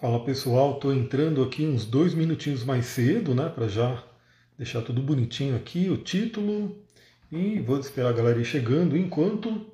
Fala 0.00 0.24
pessoal, 0.24 0.76
estou 0.76 0.94
entrando 0.94 1.42
aqui 1.42 1.66
uns 1.66 1.84
dois 1.84 2.14
minutinhos 2.14 2.64
mais 2.64 2.86
cedo, 2.86 3.34
né, 3.34 3.50
para 3.50 3.68
já 3.68 4.02
deixar 4.56 4.80
tudo 4.80 5.02
bonitinho 5.02 5.54
aqui, 5.54 5.90
o 5.90 5.98
título, 5.98 6.74
e 7.30 7.60
vou 7.60 7.78
esperar 7.78 8.08
a 8.08 8.12
galera 8.14 8.40
ir 8.40 8.46
chegando. 8.46 8.96
Enquanto 8.96 9.66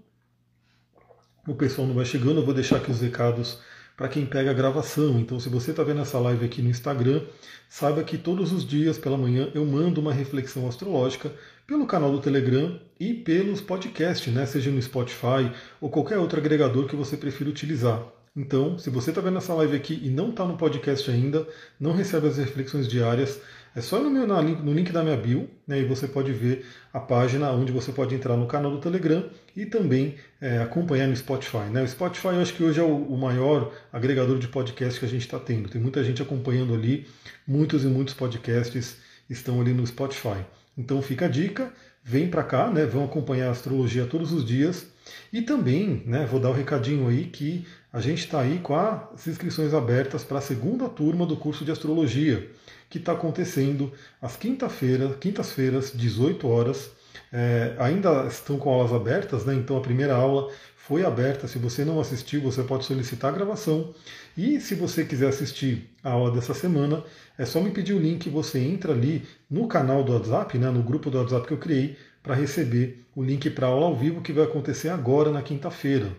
o 1.47 1.55
pessoal 1.55 1.87
não 1.87 1.95
vai 1.95 2.05
chegando, 2.05 2.41
eu 2.41 2.45
vou 2.45 2.53
deixar 2.53 2.79
aqui 2.79 2.91
os 2.91 3.01
recados 3.01 3.61
para 3.97 4.09
quem 4.09 4.27
pega 4.27 4.51
a 4.51 4.55
gravação. 4.55 5.21
Então, 5.21 5.39
se 5.39 5.49
você 5.49 5.71
está 5.71 5.85
vendo 5.85 6.01
essa 6.01 6.19
live 6.19 6.45
aqui 6.45 6.61
no 6.61 6.71
Instagram, 6.71 7.23
saiba 7.69 8.03
que 8.03 8.19
todos 8.19 8.53
os 8.53 8.67
dias 8.67 8.99
pela 8.99 9.17
manhã 9.17 9.49
eu 9.55 9.65
mando 9.65 10.01
uma 10.01 10.13
reflexão 10.13 10.67
astrológica 10.67 11.33
pelo 11.69 11.87
canal 11.87 12.11
do 12.11 12.21
Telegram 12.21 12.81
e 12.99 13.15
pelos 13.15 13.61
podcasts, 13.61 14.35
né? 14.35 14.45
seja 14.45 14.73
no 14.73 14.83
Spotify 14.83 15.53
ou 15.81 15.89
qualquer 15.89 16.19
outro 16.19 16.41
agregador 16.41 16.89
que 16.89 16.97
você 16.97 17.17
prefira 17.17 17.49
utilizar. 17.49 18.16
Então, 18.37 18.79
se 18.79 18.91
você 18.91 19.11
está 19.11 19.23
vendo 19.23 19.39
essa 19.39 19.55
live 19.55 19.75
aqui 19.75 19.99
e 20.03 20.11
não 20.11 20.29
está 20.29 20.45
no 20.45 20.59
podcast 20.59 21.11
ainda, 21.11 21.49
não 21.81 21.93
recebe 21.93 22.27
as 22.27 22.37
reflexões 22.37 22.87
diárias, 22.87 23.41
é 23.75 23.81
só 23.81 23.99
no, 23.99 24.11
meu, 24.11 24.27
no 24.27 24.73
link 24.73 24.91
da 24.93 25.03
minha 25.03 25.17
bio, 25.17 25.51
né, 25.67 25.81
e 25.81 25.85
você 25.85 26.07
pode 26.07 26.33
ver 26.33 26.65
a 26.93 27.01
página 27.01 27.51
onde 27.51 27.73
você 27.73 27.93
pode 27.93 28.15
entrar 28.15 28.37
no 28.37 28.47
canal 28.47 28.71
do 28.71 28.79
Telegram 28.79 29.29
e 29.55 29.67
também 29.67 30.17
é, 30.41 30.59
acompanhar 30.59 31.07
no 31.07 31.17
Spotify. 31.17 31.69
Né? 31.71 31.83
O 31.83 31.89
Spotify 31.89 32.29
eu 32.29 32.41
acho 32.41 32.55
que 32.55 32.63
hoje 32.63 32.81
é 32.81 32.83
o, 32.83 32.95
o 32.95 33.19
maior 33.19 33.73
agregador 33.93 34.39
de 34.39 34.49
podcast 34.49 34.99
que 34.99 35.05
a 35.07 35.09
gente 35.09 35.23
está 35.27 35.39
tendo. 35.39 35.69
Tem 35.69 35.81
muita 35.81 36.03
gente 36.05 36.23
acompanhando 36.23 36.75
ali, 36.75 37.07
muitos 37.47 37.85
e 37.85 37.87
muitos 37.87 38.15
podcasts 38.15 38.97
estão 39.29 39.61
ali 39.61 39.73
no 39.73 39.87
Spotify. 39.87 40.45
Então 40.77 41.01
fica 41.03 41.27
a 41.27 41.29
dica, 41.29 41.71
vem 42.03 42.29
para 42.29 42.45
cá, 42.45 42.71
né, 42.71 42.87
vão 42.87 43.05
acompanhar 43.05 43.49
a 43.49 43.53
astrologia 43.53 44.07
todos 44.07 44.33
os 44.33 44.45
dias. 44.45 44.87
E 45.33 45.43
também, 45.43 46.03
né, 46.07 46.27
vou 46.27 46.41
dar 46.41 46.49
o 46.49 46.53
um 46.53 46.55
recadinho 46.55 47.09
aí 47.09 47.27
que 47.27 47.67
a 47.93 48.01
gente 48.01 48.21
está 48.21 48.41
aí 48.41 48.59
com 48.59 48.75
as 48.75 49.27
inscrições 49.27 49.73
abertas 49.73 50.25
para 50.25 50.39
a 50.39 50.43
segunda 50.43 50.89
turma 50.89 51.25
do 51.25 51.37
curso 51.37 51.65
de 51.65 51.71
astrologia, 51.71 52.51
que 52.91 52.99
está 52.99 53.13
acontecendo 53.13 53.93
às 54.21 54.37
quinta-feiras, 54.37 55.17
quintas-feiras, 55.17 55.93
18 55.95 56.47
horas. 56.47 56.91
É, 57.33 57.75
ainda 57.79 58.27
estão 58.27 58.59
com 58.59 58.71
aulas 58.71 58.93
abertas, 58.93 59.45
né? 59.45 59.55
Então 59.55 59.77
a 59.77 59.81
primeira 59.81 60.15
aula 60.15 60.51
foi 60.87 61.05
aberta. 61.05 61.49
Se 61.49 61.59
você 61.59 61.85
não 61.85 61.99
assistiu, 61.99 62.41
você 62.41 62.63
pode 62.63 62.85
solicitar 62.85 63.33
a 63.33 63.37
gravação. 63.37 63.93
E 64.37 64.61
se 64.61 64.75
você 64.75 65.05
quiser 65.05 65.29
assistir 65.29 65.91
a 66.03 66.11
aula 66.11 66.31
dessa 66.31 66.55
semana, 66.55 67.03
é 67.37 67.45
só 67.45 67.61
me 67.61 67.71
pedir 67.71 67.95
o 67.95 67.99
link. 67.99 68.31
Você 68.31 68.61
entra 68.61 68.93
ali 68.93 69.27
no 69.51 69.67
canal 69.67 70.05
do 70.05 70.13
WhatsApp, 70.13 70.57
né, 70.59 70.71
no 70.71 70.83
grupo 70.83 71.11
do 71.11 71.19
WhatsApp 71.19 71.47
que 71.47 71.55
eu 71.55 71.59
criei, 71.59 71.97
para 72.27 72.35
receber 72.35 73.05
o 73.15 73.23
link 73.23 73.49
para 73.51 73.69
a 73.69 73.71
aula 73.71 73.87
ao 73.87 73.95
vivo 73.95 74.21
que 74.21 74.33
vai 74.33 74.43
acontecer 74.43 74.89
agora 74.89 75.31
na 75.31 75.43
quinta-feira. 75.43 76.11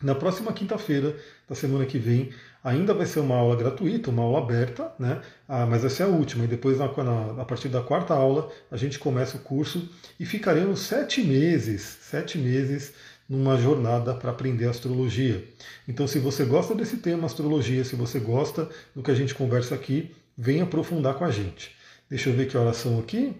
Na 0.00 0.14
próxima 0.14 0.52
quinta-feira 0.52 1.16
da 1.48 1.54
semana 1.56 1.84
que 1.84 1.98
vem, 1.98 2.30
ainda 2.62 2.94
vai 2.94 3.06
ser 3.06 3.18
uma 3.18 3.34
aula 3.34 3.56
gratuita, 3.56 4.10
uma 4.10 4.22
aula 4.22 4.38
aberta, 4.38 4.92
né? 5.00 5.20
Ah, 5.48 5.66
mas 5.66 5.82
vai 5.82 5.90
ser 5.90 6.04
a 6.04 6.06
última. 6.06 6.44
E 6.44 6.46
depois, 6.46 6.78
na, 6.78 6.86
na, 6.86 7.42
a 7.42 7.44
partir 7.44 7.68
da 7.68 7.82
quarta 7.82 8.14
aula, 8.14 8.50
a 8.70 8.76
gente 8.76 9.00
começa 9.00 9.36
o 9.36 9.40
curso 9.40 9.88
e 10.18 10.24
ficaremos 10.24 10.78
sete 10.80 11.20
meses, 11.22 11.82
sete 11.82 12.38
meses 12.38 12.92
numa 13.28 13.56
jornada 13.56 14.14
para 14.14 14.30
aprender 14.30 14.68
astrologia. 14.68 15.44
Então, 15.88 16.06
se 16.06 16.20
você 16.20 16.44
gosta 16.44 16.72
desse 16.72 16.98
tema 16.98 17.26
astrologia, 17.26 17.84
se 17.84 17.96
você 17.96 18.20
gosta 18.20 18.68
do 18.94 19.02
que 19.02 19.10
a 19.10 19.14
gente 19.14 19.34
conversa 19.34 19.74
aqui, 19.74 20.14
vem 20.38 20.60
aprofundar 20.60 21.14
com 21.14 21.24
a 21.24 21.32
gente. 21.32 21.74
Deixa 22.08 22.30
eu 22.30 22.34
ver 22.34 22.46
que 22.46 22.56
horas 22.56 22.76
são 22.76 23.00
aqui 23.00 23.34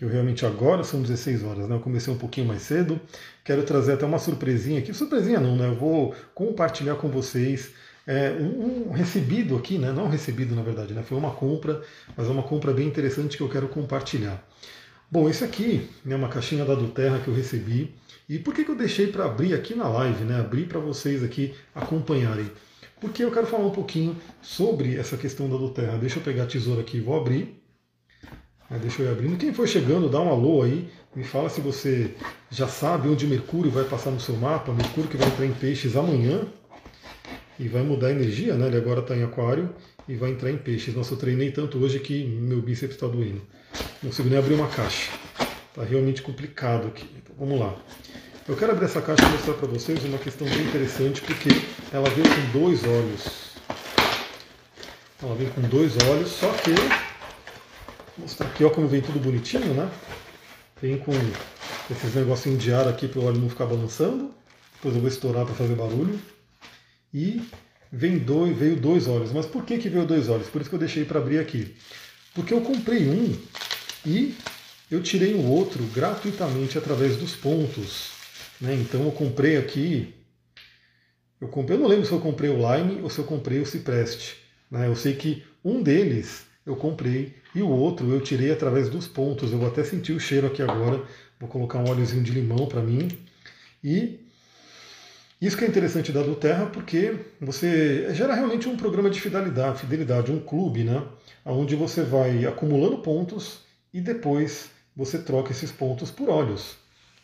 que 0.00 0.04
eu 0.06 0.08
realmente 0.08 0.46
agora 0.46 0.82
são 0.82 1.02
16 1.02 1.44
horas, 1.44 1.68
né? 1.68 1.76
Eu 1.76 1.80
comecei 1.80 2.10
um 2.10 2.16
pouquinho 2.16 2.46
mais 2.46 2.62
cedo. 2.62 2.98
Quero 3.44 3.62
trazer 3.64 3.92
até 3.92 4.06
uma 4.06 4.18
surpresinha 4.18 4.78
aqui. 4.78 4.94
Surpresinha 4.94 5.38
não, 5.38 5.54
né? 5.54 5.68
Eu 5.68 5.74
vou 5.74 6.14
compartilhar 6.34 6.94
com 6.94 7.10
vocês 7.10 7.72
é, 8.06 8.30
um, 8.30 8.88
um, 8.88 8.92
recebido 8.92 9.58
aqui, 9.58 9.76
né? 9.76 9.92
Não 9.92 10.08
recebido, 10.08 10.54
na 10.54 10.62
verdade, 10.62 10.94
né? 10.94 11.02
Foi 11.02 11.18
uma 11.18 11.32
compra, 11.32 11.82
mas 12.16 12.26
é 12.26 12.30
uma 12.30 12.42
compra 12.42 12.72
bem 12.72 12.86
interessante 12.86 13.36
que 13.36 13.42
eu 13.42 13.48
quero 13.50 13.68
compartilhar. 13.68 14.42
Bom, 15.10 15.28
esse 15.28 15.44
aqui 15.44 15.86
é 16.06 16.08
né, 16.08 16.16
uma 16.16 16.30
caixinha 16.30 16.64
da 16.64 16.74
Duterra 16.74 17.18
que 17.18 17.28
eu 17.28 17.34
recebi. 17.34 17.94
E 18.26 18.38
por 18.38 18.54
que, 18.54 18.64
que 18.64 18.70
eu 18.70 18.76
deixei 18.76 19.08
para 19.08 19.26
abrir 19.26 19.52
aqui 19.52 19.74
na 19.74 19.86
live, 19.86 20.24
né? 20.24 20.40
Abrir 20.40 20.66
para 20.66 20.80
vocês 20.80 21.22
aqui 21.22 21.54
acompanharem. 21.74 22.50
Porque 23.02 23.22
eu 23.22 23.30
quero 23.30 23.46
falar 23.46 23.66
um 23.66 23.70
pouquinho 23.70 24.16
sobre 24.40 24.96
essa 24.96 25.18
questão 25.18 25.46
da 25.46 25.58
Duterra. 25.58 25.98
Deixa 25.98 26.18
eu 26.18 26.22
pegar 26.22 26.44
a 26.44 26.46
tesoura 26.46 26.80
aqui 26.80 26.96
e 26.96 27.00
vou 27.02 27.20
abrir. 27.20 27.59
Deixa 28.78 29.02
eu 29.02 29.06
ir 29.06 29.10
abrindo. 29.10 29.36
Quem 29.36 29.52
for 29.52 29.66
chegando, 29.66 30.08
dá 30.08 30.20
um 30.20 30.28
alô 30.28 30.62
aí. 30.62 30.88
Me 31.14 31.24
fala 31.24 31.48
se 31.48 31.60
você 31.60 32.14
já 32.50 32.68
sabe 32.68 33.08
onde 33.08 33.26
Mercúrio 33.26 33.70
vai 33.70 33.82
passar 33.82 34.12
no 34.12 34.20
seu 34.20 34.36
mapa. 34.36 34.72
Mercúrio 34.72 35.10
que 35.10 35.16
vai 35.16 35.26
entrar 35.26 35.44
em 35.44 35.52
peixes 35.52 35.96
amanhã 35.96 36.46
e 37.58 37.66
vai 37.66 37.82
mudar 37.82 38.08
a 38.08 38.10
energia, 38.12 38.54
né? 38.54 38.68
Ele 38.68 38.76
agora 38.76 39.00
está 39.00 39.16
em 39.16 39.24
aquário 39.24 39.70
e 40.08 40.14
vai 40.14 40.30
entrar 40.30 40.52
em 40.52 40.56
peixes. 40.56 40.94
Nossa, 40.94 41.14
eu 41.14 41.18
treinei 41.18 41.50
tanto 41.50 41.78
hoje 41.78 41.98
que 41.98 42.24
meu 42.24 42.62
bíceps 42.62 42.94
está 42.94 43.08
doendo. 43.08 43.42
Não 44.02 44.10
consigo 44.10 44.28
nem 44.28 44.38
abrir 44.38 44.54
uma 44.54 44.68
caixa. 44.68 45.10
Está 45.70 45.82
realmente 45.82 46.22
complicado 46.22 46.86
aqui. 46.86 47.08
Então, 47.16 47.34
vamos 47.36 47.58
lá. 47.58 47.74
Eu 48.48 48.56
quero 48.56 48.70
abrir 48.70 48.84
essa 48.84 49.02
caixa 49.02 49.24
e 49.24 49.30
mostrar 49.30 49.54
para 49.54 49.68
vocês 49.68 50.04
uma 50.04 50.18
questão 50.18 50.48
bem 50.48 50.62
interessante, 50.62 51.20
porque 51.22 51.50
ela 51.92 52.08
vem 52.10 52.24
com 52.24 52.58
dois 52.58 52.84
olhos. 52.84 53.50
Ela 55.20 55.34
vem 55.34 55.48
com 55.48 55.60
dois 55.62 55.92
olhos, 56.08 56.28
só 56.30 56.50
que 56.52 56.70
Mostrar 58.18 58.48
aqui, 58.48 58.64
ó, 58.64 58.70
como 58.70 58.88
vem 58.88 59.00
tudo 59.00 59.18
bonitinho, 59.18 59.74
né? 59.74 59.90
Vem 60.80 60.98
com 60.98 61.12
esses 61.90 62.14
negocinhos 62.14 62.62
de 62.62 62.72
ar 62.72 62.88
aqui 62.88 63.08
para 63.08 63.20
o 63.20 63.24
óleo 63.24 63.38
não 63.38 63.48
ficar 63.48 63.66
balançando. 63.66 64.34
Depois 64.74 64.94
eu 64.94 65.00
vou 65.00 65.08
estourar 65.08 65.44
para 65.44 65.54
fazer 65.54 65.74
barulho. 65.74 66.18
E 67.12 67.42
vem 67.92 68.18
dois, 68.18 68.56
veio 68.56 68.76
dois 68.76 69.06
olhos. 69.06 69.32
Mas 69.32 69.46
por 69.46 69.64
que, 69.64 69.78
que 69.78 69.88
veio 69.88 70.06
dois 70.06 70.28
olhos? 70.28 70.48
Por 70.48 70.60
isso 70.60 70.70
que 70.70 70.76
eu 70.76 70.80
deixei 70.80 71.04
para 71.04 71.18
abrir 71.18 71.38
aqui. 71.38 71.76
Porque 72.34 72.54
eu 72.54 72.60
comprei 72.60 73.08
um 73.08 73.36
e 74.06 74.34
eu 74.90 75.02
tirei 75.02 75.34
o 75.34 75.44
outro 75.44 75.84
gratuitamente 75.94 76.78
através 76.78 77.16
dos 77.16 77.34
pontos. 77.34 78.10
Né? 78.60 78.74
Então 78.74 79.04
eu 79.04 79.12
comprei 79.12 79.56
aqui. 79.56 80.14
Eu 81.40 81.48
comprei, 81.48 81.76
eu 81.76 81.80
não 81.80 81.88
lembro 81.88 82.06
se 82.06 82.12
eu 82.12 82.20
comprei 82.20 82.50
o 82.50 82.56
Line 82.56 83.00
ou 83.02 83.10
se 83.10 83.18
eu 83.18 83.24
comprei 83.24 83.60
o 83.60 83.66
Cipreste. 83.66 84.36
Né? 84.70 84.86
Eu 84.86 84.96
sei 84.96 85.14
que 85.14 85.42
um 85.64 85.82
deles 85.82 86.46
eu 86.64 86.76
comprei 86.76 87.34
e 87.54 87.62
o 87.62 87.68
outro 87.68 88.10
eu 88.12 88.20
tirei 88.20 88.50
através 88.50 88.88
dos 88.88 89.08
pontos. 89.08 89.52
Eu 89.52 89.58
vou 89.58 89.68
até 89.68 89.82
sentir 89.82 90.12
o 90.12 90.20
cheiro 90.20 90.46
aqui 90.46 90.62
agora. 90.62 91.02
Vou 91.38 91.48
colocar 91.48 91.78
um 91.78 91.88
óleozinho 91.88 92.22
de 92.22 92.32
limão 92.32 92.66
para 92.66 92.80
mim. 92.80 93.08
E 93.82 94.20
isso 95.40 95.56
que 95.56 95.64
é 95.64 95.68
interessante 95.68 96.12
da 96.12 96.22
do 96.22 96.34
Terra, 96.34 96.66
porque 96.66 97.16
você 97.40 98.12
gera 98.14 98.34
realmente 98.34 98.68
um 98.68 98.76
programa 98.76 99.08
de 99.08 99.20
fidelidade, 99.20 99.80
fidelidade, 99.80 100.30
um 100.30 100.38
clube, 100.38 100.84
né? 100.84 101.02
Onde 101.44 101.74
você 101.74 102.02
vai 102.02 102.44
acumulando 102.44 102.98
pontos 102.98 103.60
e 103.92 104.00
depois 104.00 104.70
você 104.94 105.18
troca 105.18 105.50
esses 105.50 105.72
pontos 105.72 106.10
por 106.10 106.28
óleos. 106.28 106.76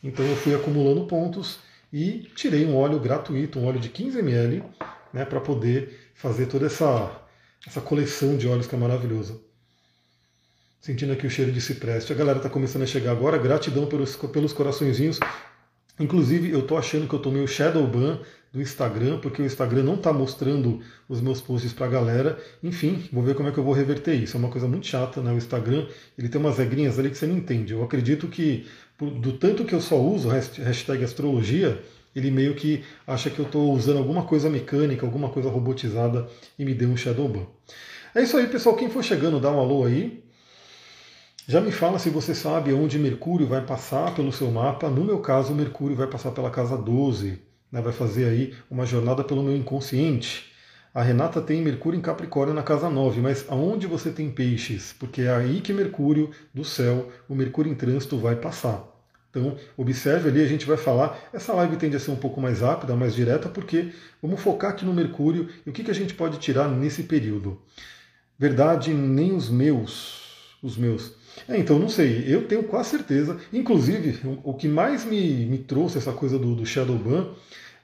Então 0.03 0.25
eu 0.25 0.37
fui 0.37 0.55
acumulando 0.55 1.05
pontos 1.07 1.59
e 1.93 2.27
tirei 2.35 2.65
um 2.65 2.77
óleo 2.77 2.99
gratuito, 2.99 3.59
um 3.59 3.67
óleo 3.67 3.79
de 3.79 3.91
15 3.91 4.19
ml, 4.19 4.63
né, 5.13 5.25
para 5.25 5.41
poder 5.41 6.11
fazer 6.15 6.47
toda 6.47 6.67
essa, 6.67 7.21
essa 7.67 7.81
coleção 7.81 8.37
de 8.37 8.49
óleos 8.49 8.67
que 8.67 8.75
é 8.75 8.79
maravilhosa. 8.79 9.46
Sentindo 10.87 11.13
aqui 11.13 11.27
o 11.27 11.31
cheiro 11.31 11.51
de 11.51 11.61
cipreste. 11.61 12.13
A 12.13 12.15
galera 12.15 12.39
está 12.39 12.49
começando 12.49 12.83
a 12.83 12.87
chegar 12.87 13.11
agora. 13.11 13.37
Gratidão 13.37 13.87
pelos, 13.87 14.15
pelos 14.15 14.53
coraçõezinhos. 14.53 15.19
Inclusive, 15.99 16.53
eu 16.53 16.61
estou 16.61 16.79
achando 16.79 17.09
que 17.09 17.13
eu 17.17 17.19
tomei 17.19 17.43
o 17.43 17.49
shadow 17.49 17.85
ban 17.89 18.21
do 18.53 18.63
Instagram, 18.63 19.19
porque 19.19 19.43
o 19.43 19.45
Instagram 19.45 19.83
não 19.83 19.97
está 19.97 20.13
mostrando 20.13 20.81
os 21.09 21.21
meus 21.21 21.41
posts 21.41 21.73
para 21.73 21.87
a 21.87 21.89
galera. 21.89 22.39
Enfim, 22.63 23.03
vou 23.13 23.25
ver 23.25 23.35
como 23.35 23.49
é 23.49 23.53
que 23.53 23.59
eu 23.59 23.65
vou 23.65 23.73
reverter 23.73 24.15
isso. 24.15 24.37
É 24.37 24.39
uma 24.39 24.49
coisa 24.49 24.69
muito 24.69 24.87
chata, 24.87 25.21
né? 25.21 25.33
O 25.33 25.37
Instagram, 25.37 25.89
ele 26.17 26.29
tem 26.29 26.41
umas 26.41 26.57
regrinhas 26.57 26.97
ali 27.01 27.11
que 27.11 27.19
você 27.19 27.27
não 27.27 27.37
entende. 27.37 27.73
Eu 27.73 27.83
acredito 27.83 28.29
que, 28.29 28.65
do 28.97 29.33
tanto 29.33 29.65
que 29.65 29.75
eu 29.75 29.81
só 29.81 30.01
uso 30.01 30.29
hashtag 30.29 31.03
astrologia, 31.03 31.83
ele 32.15 32.31
meio 32.31 32.55
que 32.55 32.85
acha 33.05 33.29
que 33.29 33.41
eu 33.41 33.45
estou 33.45 33.73
usando 33.73 33.99
alguma 33.99 34.23
coisa 34.23 34.49
mecânica, 34.49 35.05
alguma 35.05 35.31
coisa 35.31 35.51
robotizada 35.51 36.29
e 36.57 36.65
me 36.65 36.75
deu 36.75 36.89
um 36.89 36.97
shadow 36.97 37.29
ban. 37.29 37.47
É 38.15 38.23
isso 38.23 38.37
aí, 38.37 38.47
pessoal. 38.47 38.77
Quem 38.77 38.89
for 38.89 39.03
chegando, 39.03 39.41
dá 39.41 39.51
um 39.51 39.59
alô 39.59 39.85
aí. 39.85 40.25
Já 41.49 41.61
me 41.61 41.71
fala 41.71 41.97
se 42.01 42.11
você 42.11 42.35
sabe 42.35 42.73
onde 42.73 42.99
Mercúrio 42.99 43.47
vai 43.47 43.65
passar 43.65 44.13
pelo 44.17 44.33
seu 44.33 44.51
mapa. 44.51 44.91
No 44.91 45.05
meu 45.05 45.21
caso, 45.21 45.55
Mercúrio 45.55 45.97
vai 45.97 46.09
passar 46.09 46.33
pela 46.33 46.51
casa 46.51 46.77
12, 46.77 47.41
né? 47.71 47.81
vai 47.81 47.93
fazer 47.93 48.25
aí 48.25 48.53
uma 48.69 48.85
jornada 48.85 49.23
pelo 49.23 49.45
meu 49.45 49.57
inconsciente. 49.57 50.53
A 50.93 51.05
Renata 51.05 51.41
tem 51.41 51.63
Mercúrio 51.63 51.97
em 51.97 52.03
Capricórnio 52.03 52.53
na 52.53 52.65
casa 52.65 52.91
9, 52.91 53.21
mas 53.21 53.45
aonde 53.49 53.87
você 53.87 54.11
tem 54.11 54.29
peixes? 54.29 54.93
Porque 54.99 55.23
é 55.23 55.33
aí 55.33 55.61
que 55.61 55.73
Mercúrio 55.73 56.33
do 56.53 56.65
céu, 56.65 57.13
o 57.29 57.35
Mercúrio 57.37 57.71
em 57.71 57.77
trânsito 57.77 58.19
vai 58.19 58.35
passar. 58.35 58.83
Então, 59.31 59.57
observe 59.77 60.29
ali, 60.29 60.43
a 60.43 60.49
gente 60.49 60.67
vai 60.67 60.77
falar. 60.77 61.17
Essa 61.33 61.53
live 61.53 61.77
tende 61.77 61.95
a 61.95 62.01
ser 62.01 62.11
um 62.11 62.17
pouco 62.17 62.41
mais 62.41 62.61
rápida, 62.61 62.97
mais 62.97 63.15
direta, 63.15 63.49
porque 63.49 63.93
vamos 64.21 64.41
focar 64.41 64.73
aqui 64.73 64.85
no 64.85 64.93
Mercúrio 64.93 65.49
e 65.65 65.71
o 65.71 65.73
que, 65.73 65.85
que 65.85 65.93
a 65.93 65.95
gente 65.95 66.13
pode 66.13 66.39
tirar 66.39 66.67
nesse 66.67 67.05
período. 67.05 67.63
Verdade, 68.37 68.93
nem 68.93 69.33
os 69.33 69.49
meus, 69.49 70.59
os 70.61 70.77
meus 70.77 71.25
então, 71.49 71.79
não 71.79 71.89
sei, 71.89 72.25
eu 72.27 72.47
tenho 72.47 72.63
quase 72.65 72.91
certeza. 72.91 73.39
Inclusive, 73.53 74.21
o, 74.43 74.55
que 74.55 74.69
mais 74.69 75.05
me, 75.05 75.47
me 75.47 75.59
trouxe 75.59 75.99
essa 75.99 76.13
coisa 76.13 76.39
do, 76.39 76.55
do 76.55 76.65
Shadow 76.67 76.97
Ban 76.97 77.29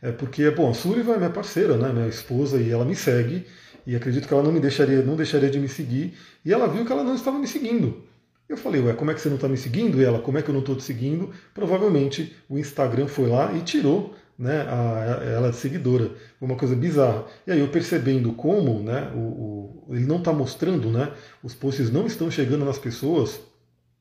é 0.00 0.10
porque, 0.10 0.50
bom, 0.50 0.70
a 0.70 0.74
Sullivan 0.74 1.14
é 1.14 1.18
minha 1.18 1.30
parceira, 1.30 1.76
né, 1.76 1.92
minha 1.92 2.08
esposa, 2.08 2.60
e 2.60 2.70
ela 2.70 2.84
me 2.84 2.96
segue, 2.96 3.46
e 3.86 3.94
acredito 3.94 4.26
que 4.26 4.34
ela 4.34 4.42
não 4.42 4.50
me 4.52 4.58
deixaria, 4.58 5.02
não 5.02 5.14
deixaria 5.14 5.48
de 5.48 5.60
me 5.60 5.68
seguir, 5.68 6.14
e 6.44 6.52
ela 6.52 6.66
viu 6.66 6.84
que 6.84 6.90
ela 6.90 7.04
não 7.04 7.14
estava 7.14 7.38
me 7.38 7.46
seguindo. 7.46 8.02
Eu 8.48 8.56
falei, 8.56 8.82
ué, 8.82 8.92
como 8.92 9.10
é 9.10 9.14
que 9.14 9.20
você 9.20 9.28
não 9.28 9.36
está 9.36 9.48
me 9.48 9.56
seguindo? 9.56 10.00
E 10.00 10.04
ela, 10.04 10.18
como 10.18 10.38
é 10.38 10.42
que 10.42 10.48
eu 10.48 10.52
não 10.52 10.60
estou 10.60 10.76
te 10.76 10.82
seguindo? 10.82 11.30
Provavelmente 11.54 12.36
o 12.48 12.58
Instagram 12.58 13.06
foi 13.06 13.28
lá 13.28 13.52
e 13.54 13.60
tirou 13.60 14.14
né, 14.42 14.66
a, 14.68 15.22
ela 15.24 15.50
de 15.50 15.56
seguidora. 15.56 16.10
Uma 16.40 16.56
coisa 16.56 16.74
bizarra. 16.74 17.24
E 17.46 17.52
aí 17.52 17.60
eu 17.60 17.68
percebendo 17.68 18.32
como 18.32 18.82
né, 18.82 19.12
o, 19.14 19.86
o 19.86 19.86
ele 19.94 20.04
não 20.04 20.18
está 20.18 20.32
mostrando, 20.32 20.90
né, 20.90 21.12
os 21.44 21.54
posts 21.54 21.92
não 21.92 22.06
estão 22.06 22.28
chegando 22.28 22.64
nas 22.64 22.76
pessoas, 22.76 23.40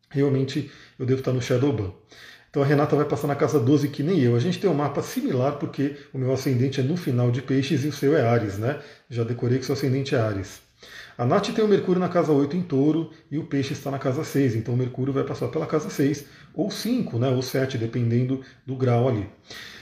realmente 0.09 0.71
eu 0.97 1.05
devo 1.05 1.19
estar 1.19 1.31
no 1.31 1.41
Shadowban. 1.41 1.93
Então 2.49 2.63
a 2.63 2.65
Renata 2.65 2.95
vai 2.95 3.05
passar 3.05 3.27
na 3.27 3.35
casa 3.35 3.59
12 3.59 3.89
que 3.89 4.01
nem 4.01 4.19
eu. 4.19 4.35
A 4.35 4.39
gente 4.39 4.59
tem 4.59 4.67
um 4.67 4.73
mapa 4.73 5.03
similar 5.03 5.57
porque 5.59 5.95
o 6.11 6.17
meu 6.17 6.33
ascendente 6.33 6.81
é 6.81 6.83
no 6.83 6.97
final 6.97 7.29
de 7.29 7.43
peixes 7.43 7.85
e 7.85 7.87
o 7.87 7.93
seu 7.93 8.17
é 8.17 8.27
Ares, 8.27 8.57
né? 8.57 8.81
Já 9.11 9.23
decorei 9.23 9.59
que 9.59 9.65
seu 9.65 9.73
ascendente 9.73 10.15
é 10.15 10.19
Ares. 10.19 10.59
A 11.17 11.25
Nath 11.25 11.53
tem 11.53 11.63
o 11.63 11.67
Mercúrio 11.67 11.99
na 11.99 12.09
casa 12.09 12.31
8 12.31 12.57
em 12.57 12.63
touro 12.63 13.11
e 13.29 13.37
o 13.37 13.45
peixe 13.45 13.73
está 13.73 13.91
na 13.91 13.99
casa 13.99 14.23
6, 14.23 14.55
então 14.55 14.73
o 14.73 14.77
Mercúrio 14.77 15.13
vai 15.13 15.23
passar 15.23 15.49
pela 15.49 15.67
casa 15.67 15.89
6, 15.89 16.25
ou 16.53 16.71
5, 16.71 17.19
né, 17.19 17.29
ou 17.29 17.43
7, 17.43 17.77
dependendo 17.77 18.41
do 18.65 18.75
grau 18.75 19.07
ali. 19.07 19.29